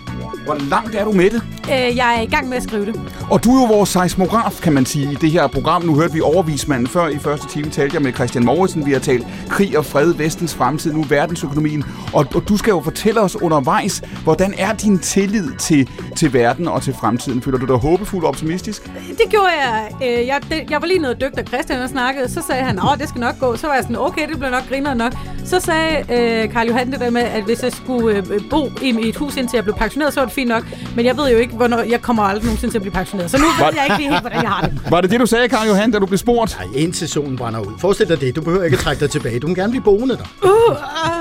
[0.46, 1.42] Hvor langt er du med det?
[1.64, 3.02] Øh, jeg er i gang med at skrive det.
[3.32, 5.84] Og du er jo vores seismograf, kan man sige, i det her program.
[5.84, 8.86] Nu hørte vi overvismanden før i første time, talte jeg med Christian Mauritsen.
[8.86, 11.84] Vi har talt krig og fred, vestens fremtid, nu verdensøkonomien.
[12.14, 16.68] Og, og du skal jo fortælle os undervejs, hvordan er din tillid til, til verden
[16.68, 17.42] og til fremtiden?
[17.42, 18.84] Føler du dig håbefuld og optimistisk?
[19.18, 19.92] Det gjorde jeg.
[20.04, 22.30] Øh, jeg, det, jeg var lige noget dygtig, Christian og snakkede.
[22.30, 23.56] Så sagde han, åh, det skal nok gå.
[23.56, 25.14] Så var jeg sådan, okay, det bliver nok griner nok.
[25.46, 28.96] Så sagde øh, Karl Johan det der med, at hvis jeg skulle øh, bo i,
[29.06, 30.64] i et hus, indtil jeg blev pensioneret, så var det fint nok.
[30.96, 33.32] Men jeg ved jo ikke, hvornår jeg kommer aldrig nogensinde til at blive pensioneret.
[33.32, 34.82] Så nu ved jeg ikke lige helt, hvordan jeg har det.
[34.90, 36.58] Var det det, du sagde, Karl Johan, da du blev spurgt?
[36.60, 37.74] Nej, indtil solen brænder ud.
[37.80, 38.36] Forestil dig det.
[38.36, 39.40] Du behøver ikke at trække dig tilbage.
[39.40, 40.24] Du kan gerne blive boende der.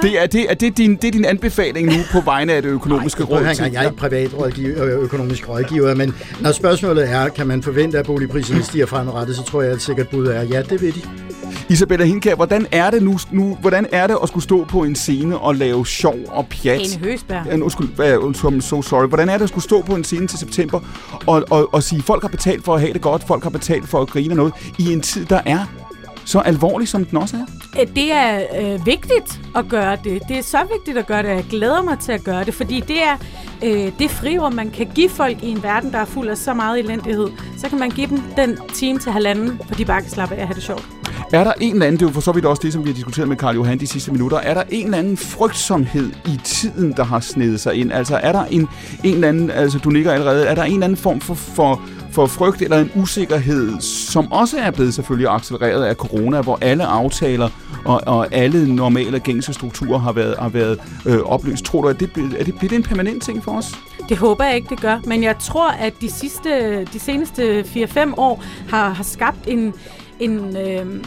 [0.03, 2.69] Det er, det, er, det, din, det er din anbefaling nu på vegne af det
[2.69, 3.41] økonomiske at råd?
[3.43, 8.07] jeg er ikke privat rådgiver, økonomisk rådgiver, men når spørgsmålet er, kan man forvente, at
[8.07, 11.01] boligpriserne stiger fremadrettet, så tror jeg, at sikkert bud er, ja, det vil de.
[11.71, 14.95] Isabella Hinkær, hvordan er det nu, nu hvordan er det at skulle stå på en
[14.97, 16.81] scene og lave sjov og pjat?
[16.97, 17.47] Ane Høsberg.
[17.47, 19.07] Ja, undskyld, hvad- undskyld, I'm so sorry.
[19.09, 20.81] Hvordan er det at skulle stå på en scene til september
[21.27, 23.89] og, og, og sige, folk har betalt for at have det godt, folk har betalt
[23.89, 25.59] for at grine noget, i en tid, der er
[26.25, 27.81] så alvorlig, som den også er?
[27.81, 30.23] Øh, Det er øh, vigtigt at gøre det.
[30.29, 32.81] Det er så vigtigt at gøre det, jeg glæder mig til at gøre det, fordi
[32.81, 33.17] det er
[33.63, 36.55] øh, det frirum, man kan give folk i en verden, der er fuld af så
[36.55, 37.29] meget elendighed.
[37.59, 40.41] Så kan man give dem den time til halvanden, hvor de bare kan slappe af
[40.43, 40.89] og have det sjovt.
[41.33, 42.89] Er der en eller anden, det er jo for så vidt også det, som vi
[42.89, 46.41] har diskuteret med Karl Johan de sidste minutter, er der en eller anden frygtsomhed i
[46.45, 47.93] tiden, der har snedet sig ind?
[47.93, 48.69] Altså er der en,
[49.05, 51.83] en eller anden, altså du nikker allerede, er der en eller anden form for, for,
[52.11, 56.85] for frygt eller en usikkerhed, som også er blevet selvfølgelig accelereret af corona, hvor alle
[56.85, 57.49] aftaler
[57.85, 61.65] og, og alle normale gængse strukturer har været, har været øh, opløst.
[61.65, 63.75] Tror du, at det, er det, bliver det en permanent ting for os?
[64.09, 65.01] Det håber jeg ikke, det gør.
[65.05, 69.75] Men jeg tror, at de, sidste, de seneste 4-5 år har, har skabt en
[70.21, 71.05] en øh,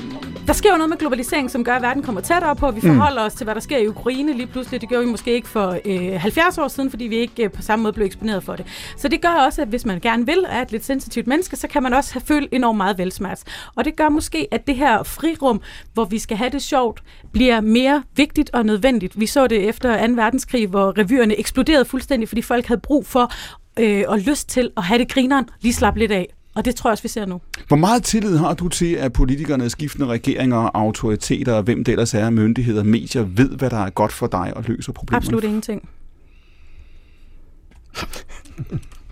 [0.48, 2.72] der sker jo noget med globalisering, som gør, at verden kommer tættere på.
[2.72, 4.82] Vi forholder os til, hvad der sker i Ukraine lige pludselig.
[4.82, 7.62] Det gjorde vi måske ikke for øh, 70 år siden, fordi vi ikke øh, på
[7.62, 8.66] samme måde blev eksponeret for det.
[8.98, 11.68] Så det gør også, at hvis man gerne vil, er et lidt sensitivt menneske, så
[11.68, 13.44] kan man også have følt enormt meget velsmerts.
[13.76, 15.62] Og det gør måske, at det her frirum,
[15.94, 19.20] hvor vi skal have det sjovt, bliver mere vigtigt og nødvendigt.
[19.20, 20.14] Vi så det efter 2.
[20.14, 23.32] verdenskrig, hvor revyerne eksploderede fuldstændig, fordi folk havde brug for
[23.80, 26.34] øh, og lyst til at have det grineren, lige slappe lidt af.
[26.56, 27.42] Og det tror jeg også, vi ser nu.
[27.68, 32.14] Hvor meget tillid har du til, at politikerne, skiftende regeringer, autoriteter og hvem det ellers
[32.14, 35.18] er, myndigheder, medier, ved, hvad der er godt for dig og løser problemerne?
[35.18, 35.90] Absolut ingenting.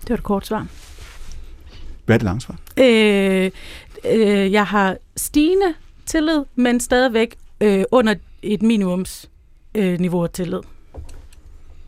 [0.00, 0.66] Det var et kort svar.
[2.04, 2.56] Hvad er det langt svar?
[2.76, 3.50] Øh,
[4.04, 5.74] øh, jeg har stigende
[6.06, 9.30] tillid, men stadigvæk øh, under et minimums
[9.74, 10.60] øh, niveau af tillid.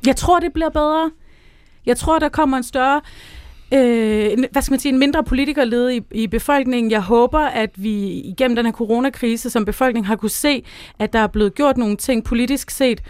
[0.06, 1.10] Jeg tror, det bliver bedre.
[1.86, 3.01] Jeg tror, der kommer en større,
[3.74, 6.90] øh, en- hvad skal man sige, en mindre politikerlede i, i befolkningen.
[6.90, 10.64] Jeg håber, at vi igennem den her coronakrise som befolkning har kunne se,
[10.98, 13.01] at der er blevet gjort nogle ting politisk set,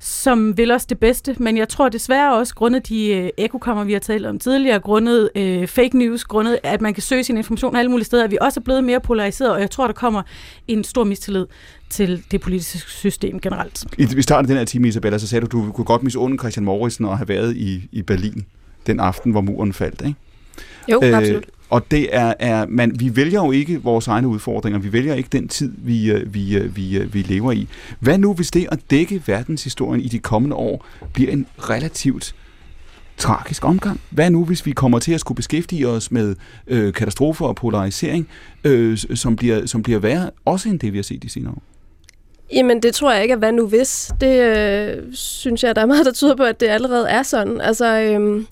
[0.00, 3.92] som vil os det bedste, men jeg tror desværre også, grundet de øh, ekokammer, vi
[3.92, 7.76] har talt om tidligere, grundet øh, fake news, grundet at man kan søge sin information
[7.76, 10.22] alle mulige steder, at vi også er blevet mere polariseret, og jeg tror, der kommer
[10.68, 11.46] en stor mistillid
[11.90, 13.84] til det politiske system generelt.
[13.98, 16.64] I, vi startede den her time, Isabella, så sagde du, du kunne godt misunde Christian
[16.64, 18.44] Morrison og have været i, i Berlin
[18.86, 20.14] den aften, hvor muren faldt, ikke?
[20.88, 21.46] Jo, øh, absolut.
[21.70, 25.28] og det er, er man, vi vælger jo ikke vores egne udfordringer, vi vælger ikke
[25.32, 27.68] den tid, vi, øh, vi, øh, vi, øh, vi lever i.
[28.00, 32.34] Hvad nu, hvis det at dække verdenshistorien i de kommende år bliver en relativt
[33.16, 34.00] tragisk omgang.
[34.10, 36.36] Hvad nu, hvis vi kommer til at skulle beskæftige os med
[36.66, 38.28] øh, katastrofer og polarisering,
[38.64, 41.62] øh, som, bliver, som bliver værre, også end det, vi har set de senere år?
[42.54, 44.12] Jamen, det tror jeg ikke er hvad nu hvis.
[44.20, 47.60] Det øh, synes jeg, der er meget, der tyder på, at det allerede er sådan.
[47.60, 48.46] Altså, øhm,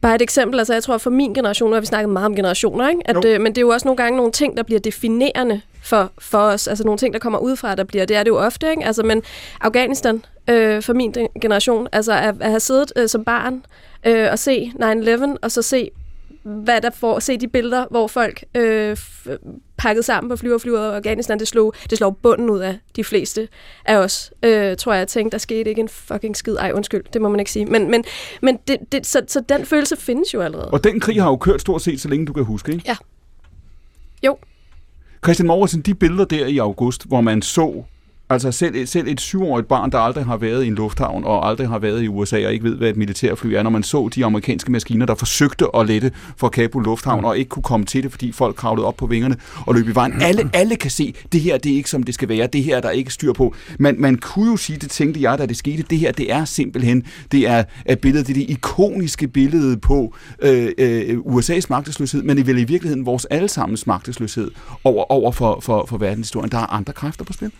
[0.00, 0.58] bare et eksempel.
[0.58, 3.02] Altså, jeg tror, for min generation, har vi snakket meget om generationer, ikke?
[3.04, 6.12] At, øh, men det er jo også nogle gange nogle ting, der bliver definerende for,
[6.18, 6.68] for os.
[6.68, 8.04] Altså nogle ting, der kommer udefra, der bliver.
[8.04, 8.84] Det er det jo ofte, ikke?
[8.84, 9.22] Altså, men
[9.60, 13.62] Afghanistan, øh, for min generation, altså at, at have siddet øh, som barn
[14.06, 15.90] øh, og se 9-11, og så se
[16.42, 18.96] hvad der får, se de billeder, hvor folk øh,
[19.76, 23.04] pakket sammen på flyver flyver over Afghanistan, det slog, det slog bunden ud af de
[23.04, 23.48] fleste
[23.84, 26.56] af os, øh, tror jeg, jeg tænkte, der skete ikke en fucking skid.
[26.56, 27.66] Ej, undskyld, det må man ikke sige.
[27.66, 28.04] Men, men,
[28.42, 30.70] men det, det, så, så den følelse findes jo allerede.
[30.70, 32.84] Og den krig har jo kørt stort set, så længe du kan huske, ikke?
[32.86, 32.96] Ja.
[34.26, 34.36] Jo.
[35.24, 37.84] Christian Mauritsen, de billeder der i august, hvor man så
[38.30, 41.68] Altså selv, selv et syvårigt barn, der aldrig har været i en lufthavn og aldrig
[41.68, 44.24] har været i USA og ikke ved, hvad et militærfly er, når man så de
[44.24, 48.10] amerikanske maskiner, der forsøgte at lette fra Kabul Lufthavn og ikke kunne komme til det,
[48.10, 49.36] fordi folk kravlede op på vingerne
[49.66, 50.22] og løb i vejen.
[50.22, 52.80] Alle, alle kan se, det her det er ikke som det skal være, det her
[52.80, 53.54] der er ikke styr på.
[53.78, 56.44] Man, man kunne jo sige, det tænkte jeg, da det skete, det her det er
[56.44, 62.22] simpelthen, det er et billede, det er det ikoniske billede på øh, øh, USA's magtesløshed,
[62.22, 64.50] men det er vel i virkeligheden vores allesammens magtesløshed
[64.84, 66.50] over, over for, for, for verdenshistorien.
[66.50, 67.50] Der er andre kræfter på spil.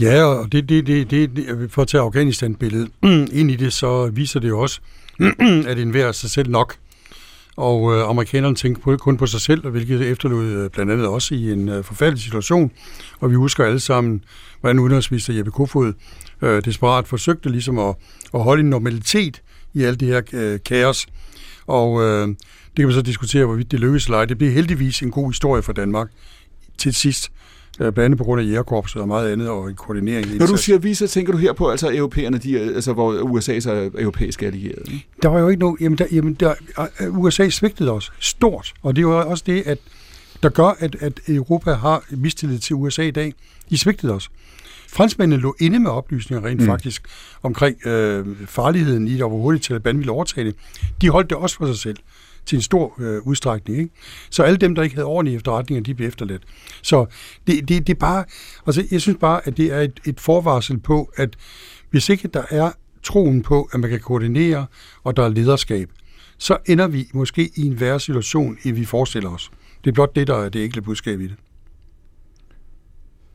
[0.00, 2.90] Ja, og det, det, det, det, det for at tage Afghanistan-billedet
[3.38, 4.80] ind i det, så viser det jo også,
[5.70, 6.76] at enhver er sig selv nok.
[7.56, 11.06] Og øh, amerikanerne tænker på, kun på sig selv, og hvilket efterlod øh, blandt andet
[11.06, 12.70] også i en øh, forfærdelig situation.
[13.20, 14.24] Og vi husker alle sammen,
[14.60, 15.92] hvordan udenrigsminister Jeppe Kofod
[16.42, 17.94] øh, desperat forsøgte ligesom at,
[18.34, 19.42] at holde en normalitet
[19.74, 21.06] i alt det her øh, kaos.
[21.66, 22.36] Og øh, det
[22.76, 24.24] kan man så diskutere, hvorvidt det lykkedes eller ej.
[24.24, 26.08] Det blev heldigvis en god historie for Danmark
[26.78, 27.30] til sidst
[27.76, 30.36] blandt andet på grund af jægerkorpset og meget andet, og en koordinering.
[30.36, 33.60] Når du siger vi, så tænker du her på altså europæerne, de, altså hvor USA
[33.60, 35.00] så er europæiske allierede.
[35.22, 35.76] Der var jo ikke nogen...
[35.80, 36.54] Jamen, der, jamen der,
[37.00, 39.78] øh, USA svigtede os stort, og det er jo også det, at
[40.42, 43.34] der gør, at, at Europa har mistillid til USA i dag.
[43.70, 44.30] De svigtede os.
[44.88, 46.66] Franskmændene lå inde med oplysninger rent mm.
[46.66, 47.02] faktisk
[47.42, 50.54] omkring øh, farligheden i det, og hvor hurtigt Taliban ville overtage det.
[51.00, 51.96] De holdt det også for sig selv
[52.46, 53.78] til en stor øh, udstrækning.
[53.78, 53.90] Ikke?
[54.30, 56.42] Så alle dem, der ikke havde ordentlige efterretninger, de blev efterladt.
[56.82, 57.06] Så
[57.46, 58.24] det, det, det er bare...
[58.66, 61.36] Altså, jeg synes bare, at det er et, et forvarsel på, at
[61.90, 62.70] hvis ikke der er
[63.02, 64.66] troen på, at man kan koordinere,
[65.04, 65.90] og der er lederskab,
[66.38, 69.50] så ender vi måske i en værre situation, end vi forestiller os.
[69.84, 71.34] Det er blot det, der er det enkelte budskab i det.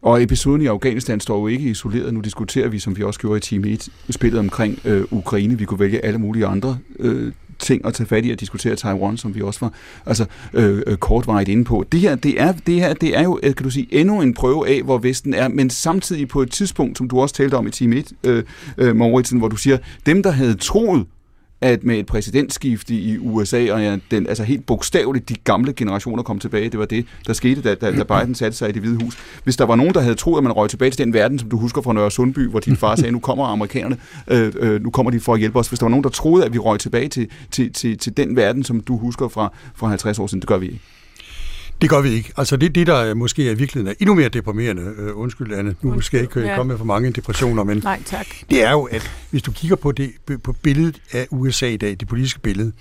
[0.02, 2.14] Og episoden i Afghanistan står jo ikke isoleret.
[2.14, 5.58] Nu diskuterer vi, som vi også gjorde i time 1, spillet omkring øh, Ukraine.
[5.58, 9.18] Vi kunne vælge alle mulige andre øh, ting at tage fat i at diskutere Taiwan,
[9.18, 9.74] som vi også var
[10.06, 11.86] altså, øh, øh, kortvarigt inde på.
[11.92, 14.34] Det her, det er, det her, det er jo, øh, kan du sige, endnu en
[14.34, 17.68] prøve af, hvor Vesten er, men samtidig på et tidspunkt, som du også talte om
[17.68, 18.44] i Team 1, øh,
[18.78, 21.06] øh, Mauritsen, hvor du siger, dem, der havde troet,
[21.62, 26.24] at med et præsidentskifte i USA, og ja, den, altså helt bogstaveligt, de gamle generationer
[26.24, 28.82] kom tilbage, det var det, der skete, da, da, da Biden satte sig i det
[28.82, 29.18] hvide hus.
[29.44, 31.50] Hvis der var nogen, der havde troet, at man røg tilbage til den verden, som
[31.50, 33.98] du husker fra Nørre Sundby, hvor din far sagde, nu kommer amerikanerne,
[34.28, 35.68] øh, øh, nu kommer de for at hjælpe os.
[35.68, 38.36] Hvis der var nogen, der troede, at vi røg tilbage til, til, til, til den
[38.36, 40.80] verden, som du husker fra, fra 50 år siden, det gør vi ikke.
[41.82, 42.32] Det gør vi ikke.
[42.38, 45.76] Altså det, det der er måske er virkeligheden er endnu mere deprimerende, øh, undskyld Anne,
[45.82, 46.56] nu skal jeg ikke øh, Ja.
[46.56, 48.28] komme med for mange depressioner, men Nej, tak.
[48.50, 50.12] det er jo, at hvis du kigger på det
[50.44, 52.72] på billedet af USA i dag, det politiske billede,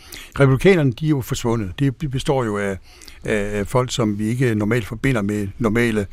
[0.40, 1.72] republikanerne, de er jo forsvundet.
[1.78, 2.78] Det de består jo af,
[3.24, 6.06] af folk, som vi ikke normalt forbinder med normale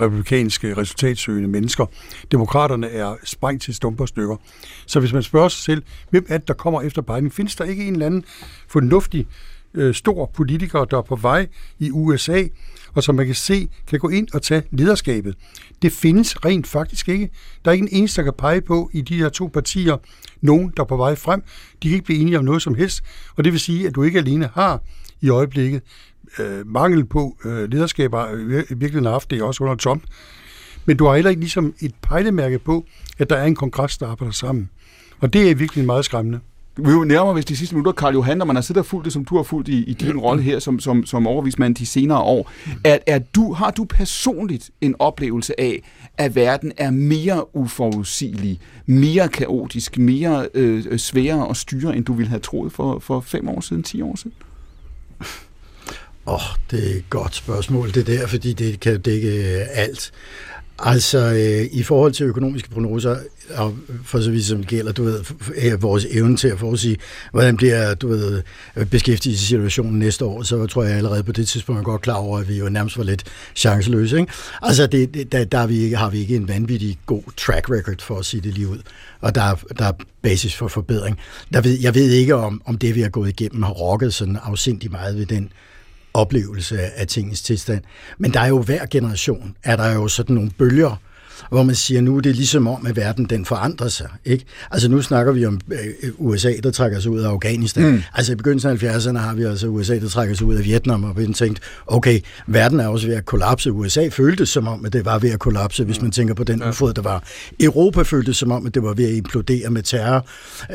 [0.00, 1.86] republikanske resultatsøgende mennesker.
[2.32, 4.36] Demokraterne er sprængt til stumper stykker.
[4.86, 7.64] Så hvis man spørger sig selv, hvem er det, der kommer efter Biden, findes der
[7.64, 8.24] ikke en eller anden
[8.68, 11.46] fornuftig øh, Øh, stor politiker, der er på vej
[11.78, 12.44] i USA,
[12.94, 15.36] og som man kan se, kan gå ind og tage lederskabet.
[15.82, 17.30] Det findes rent faktisk ikke.
[17.64, 19.96] Der er ikke en eneste, der kan pege på i de her to partier,
[20.40, 21.42] nogen, der er på vej frem.
[21.82, 23.02] De kan ikke blive enige om noget som helst,
[23.36, 24.82] og det vil sige, at du ikke alene har
[25.20, 25.82] i øjeblikket
[26.38, 30.02] øh, mangel på øh, lederskab, har øh, i virkeligheden haft det også under Trump,
[30.86, 32.86] men du har heller ikke ligesom et pejlemærke på,
[33.18, 34.70] at der er en kongres, der arbejder sammen.
[35.20, 36.40] Og det er virkelig meget skræmmende.
[36.76, 38.86] Vi er jo nærmere hvis de sidste minutter, Karl Johan, når man har siddet og
[38.86, 41.74] fulgt det, som du har fulgt i, i din rolle her som, som, som overvismand
[41.74, 42.50] de senere år.
[42.84, 49.28] Er, er du, har du personligt en oplevelse af, at verden er mere uforudsigelig, mere
[49.28, 53.60] kaotisk, mere øh, sværere at styre, end du ville have troet for, for fem år
[53.60, 54.32] siden, ti år siden?
[56.26, 56.40] Åh, oh,
[56.70, 59.30] det er et godt spørgsmål, det der, fordi det kan dække
[59.74, 60.12] alt.
[60.82, 63.16] Altså, øh, i forhold til økonomiske prognoser,
[63.56, 66.96] og for så vidt som gælder, du ved, f- vores evne til at forudsige,
[67.30, 68.42] hvordan bliver, du ved,
[68.76, 72.38] øh, beskæftigelsessituationen næste år, så tror jeg allerede på det tidspunkt er godt klar over,
[72.38, 73.24] at vi jo nærmest var lidt
[73.54, 74.32] chanceløse, ikke?
[74.62, 77.96] Altså, det, det, der, der vi ikke, har vi ikke en vanvittig god track record,
[78.00, 78.78] for at sige det lige ud,
[79.20, 79.92] og der der er
[80.22, 81.18] basis for forbedring.
[81.52, 84.38] Der ved, jeg ved ikke, om, om det, vi har gået igennem, har rokket sådan
[84.42, 85.52] afsindig meget ved den
[86.14, 87.82] oplevelse af tingens tilstand.
[88.18, 90.96] Men der er jo hver generation, er der jo sådan nogle bølger,
[91.50, 94.08] hvor man siger, nu er det ligesom om, at verden den forandrer sig.
[94.24, 94.44] Ikke?
[94.70, 97.90] Altså nu snakker vi om øh, USA, der trækker sig ud af Afghanistan.
[97.90, 98.02] Mm.
[98.14, 101.04] Altså i begyndelsen af 70'erne har vi altså USA, der trækker sig ud af Vietnam,
[101.04, 103.72] og vi tænkt, okay, verden er også ved at kollapse.
[103.72, 106.62] USA føltes som om, at det var ved at kollapse, hvis man tænker på den
[106.68, 107.24] ufod, der var.
[107.60, 110.26] Europa føltes som om, at det var ved at implodere med terror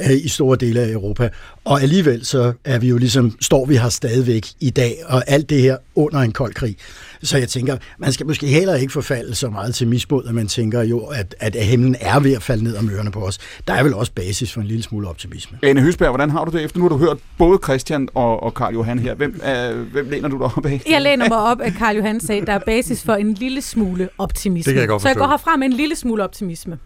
[0.10, 1.30] øh, i store dele af Europa.
[1.66, 5.50] Og alligevel så er vi jo ligesom, står vi her stadigvæk i dag, og alt
[5.50, 6.78] det her under en kold krig.
[7.26, 10.48] Så jeg tænker, man skal måske heller ikke forfalde så meget til misbod, at man
[10.48, 13.40] tænker jo, at, at himlen er ved at falde ned om ørerne på os.
[13.68, 15.58] Der er vel også basis for en lille smule optimisme.
[15.64, 16.80] Ane Høsberg, hvordan har du det efter?
[16.80, 19.16] Nu har du hørt både Christian og, og Karl Johan her.
[19.16, 20.82] Hvem, øh, hvem læner du dig op af?
[20.90, 23.62] Jeg læner mig op, at Karl Johan sagde, at der er basis for en lille
[23.62, 24.70] smule optimisme.
[24.70, 26.78] Det kan jeg godt Så jeg går herfra med en lille smule optimisme.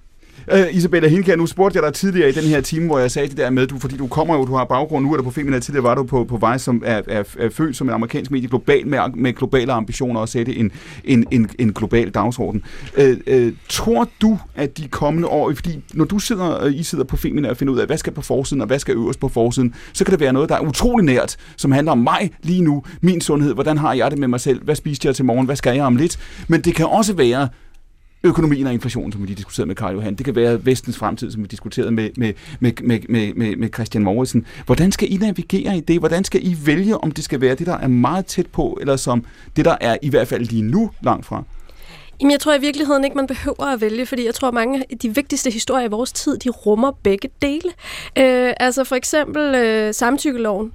[0.51, 3.27] Øh, Isabella Hinkær, nu spurgte jeg dig tidligere i den her time, hvor jeg sagde
[3.27, 5.31] det der med, du, fordi du kommer jo, du har baggrund, nu er du på
[5.31, 8.31] Femina, tidligere var du på, på vej, som er, er, er født som en amerikansk
[8.31, 10.71] medie, global med, med globale ambitioner og sætte en,
[11.03, 12.63] en, en, en global dagsorden.
[12.97, 17.03] Øh, øh, tror du, at de kommende år, fordi når du sidder, øh, I sidder
[17.03, 19.27] på Femina og finder ud af, hvad skal på forsiden, og hvad skal øverst på
[19.27, 22.61] forsiden, så kan det være noget, der er utrolig nært, som handler om mig lige
[22.61, 25.45] nu, min sundhed, hvordan har jeg det med mig selv, hvad spiste jeg til morgen,
[25.45, 27.47] hvad skal jeg om lidt, men det kan også være,
[28.23, 30.15] økonomien og inflationen, som vi lige diskuterede med Karl Johan.
[30.15, 33.69] Det kan være vestens fremtid, som vi diskuterede med, med, med, med, med, med, med
[33.73, 34.45] Christian Morrison.
[34.65, 35.99] Hvordan skal I navigere i det?
[35.99, 38.95] Hvordan skal I vælge, om det skal være det, der er meget tæt på, eller
[38.95, 39.25] som
[39.55, 41.43] det, der er i hvert fald lige nu langt fra?
[42.21, 44.83] Jamen, jeg tror i virkeligheden ikke, man behøver at vælge, fordi jeg tror, at mange
[44.91, 47.69] af de vigtigste historier i vores tid, de rummer begge dele.
[48.17, 50.71] Øh, altså for eksempel øh, samtykkeloven.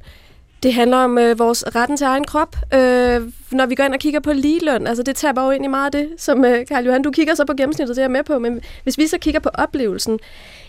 [0.64, 2.56] Det handler om øh, vores retten til egen krop.
[2.74, 3.20] Øh,
[3.50, 5.84] når vi går ind og kigger på ligeløn, altså det taber jo ind i meget
[5.84, 8.24] af det, som øh, Karl Johan, du kigger så på gennemsnittet, det er jeg med
[8.24, 10.18] på, men hvis vi så kigger på oplevelsen,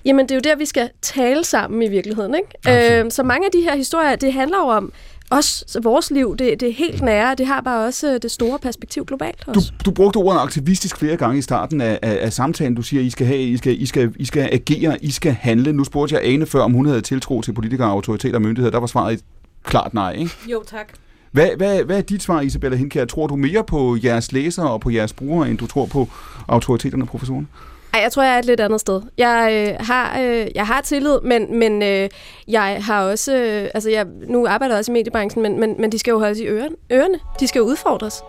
[0.05, 2.35] jamen det er jo der, vi skal tale sammen i virkeligheden.
[2.35, 3.03] Ikke?
[3.03, 4.91] Øh, så mange af de her historier, det handler jo om
[5.31, 8.59] os, vores liv, det, det er helt nære, det har bare også øh, det store
[8.59, 9.71] perspektiv globalt Du, også.
[9.85, 12.75] du brugte ordet aktivistisk flere gange i starten af, af, af samtalen.
[12.75, 15.73] Du siger, I skal, have, I, skal, I, skal, I skal agere, I skal handle.
[15.73, 18.71] Nu spurgte jeg Ane før, om hun havde tiltro til politikere, autoriteter og myndigheder.
[18.71, 19.21] Der var svaret et
[19.65, 20.31] klart nej, ikke?
[20.47, 20.93] Jo, tak.
[21.31, 23.05] Hvad, hvad, hvad er dit svar, Isabella Hindkær?
[23.05, 26.07] Tror du mere på jeres læsere og på jeres brugere, end du tror på
[26.47, 27.47] autoriteterne og professorerne?
[27.93, 29.01] Ej, jeg tror, jeg er et lidt andet sted.
[29.17, 32.09] Jeg, øh, har, øh, jeg har tillid, men, men øh,
[32.47, 33.35] jeg har også...
[33.35, 36.19] Øh, altså, jeg, nu arbejder jeg også i mediebranchen, men, men, men de skal jo
[36.19, 36.75] holdes i ørerne.
[36.91, 37.19] ørerne.
[37.39, 38.21] De skal jo udfordres.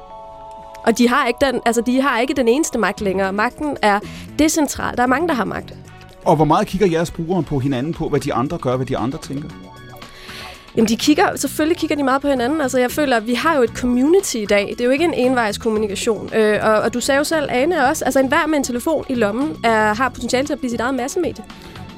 [0.87, 3.33] Og de har, ikke den, altså, de har ikke den eneste magt længere.
[3.33, 4.01] Magten er
[4.39, 4.97] decentral.
[4.97, 5.75] Der er mange, der har magt.
[6.25, 8.97] Og hvor meget kigger jeres brugere på hinanden på, hvad de andre gør, hvad de
[8.97, 9.49] andre tænker?
[10.77, 12.61] Jamen, de kigger, selvfølgelig kigger de meget på hinanden.
[12.61, 14.69] Altså, jeg føler, at vi har jo et community i dag.
[14.69, 16.31] Det er jo ikke en envejs kommunikation.
[16.35, 19.15] Øh, og, og du sagde jo selv, Ane, også, altså enhver med en telefon i
[19.15, 21.45] lommen er, har potentiale til at blive sit eget massemedie.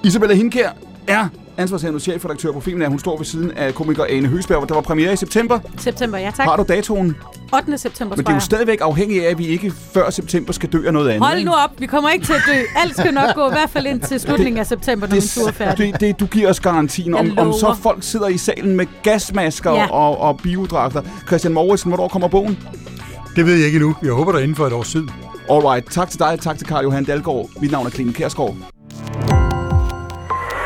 [0.04, 0.70] Isabella Hinkær
[1.08, 2.86] er ansvarshavende chefredaktør på Femina.
[2.88, 4.68] Hun står ved siden af komiker Ane Høsberg.
[4.68, 5.58] Der var premiere i september.
[5.78, 6.46] September, ja tak.
[6.46, 7.16] Har du datoen?
[7.54, 7.78] 8.
[7.78, 10.86] september, Men det er jo stadigvæk afhængigt af, at vi ikke før september skal dø
[10.86, 11.26] af noget andet.
[11.28, 12.52] Hold nu op, vi kommer ikke til at dø.
[12.76, 15.48] Alt skal nok gå i hvert fald ind til slutningen af september, når min tur
[15.48, 15.92] er færdig.
[15.92, 17.14] det, det, du giver os garantien.
[17.14, 19.90] Om, om så folk sidder i salen med gasmasker Ja.
[19.90, 21.02] og, og biodragter.
[21.26, 22.58] Christian Mauritsen, hvornår kommer bogen?
[23.36, 23.94] Det ved jeg ikke endnu.
[24.02, 25.04] Jeg håber, der er inden for et års tid.
[25.50, 27.48] Alright, tak til dig, tak til Karl Johan Dalgaard.
[27.60, 28.56] Mit navn er Clemen Kærsgaard.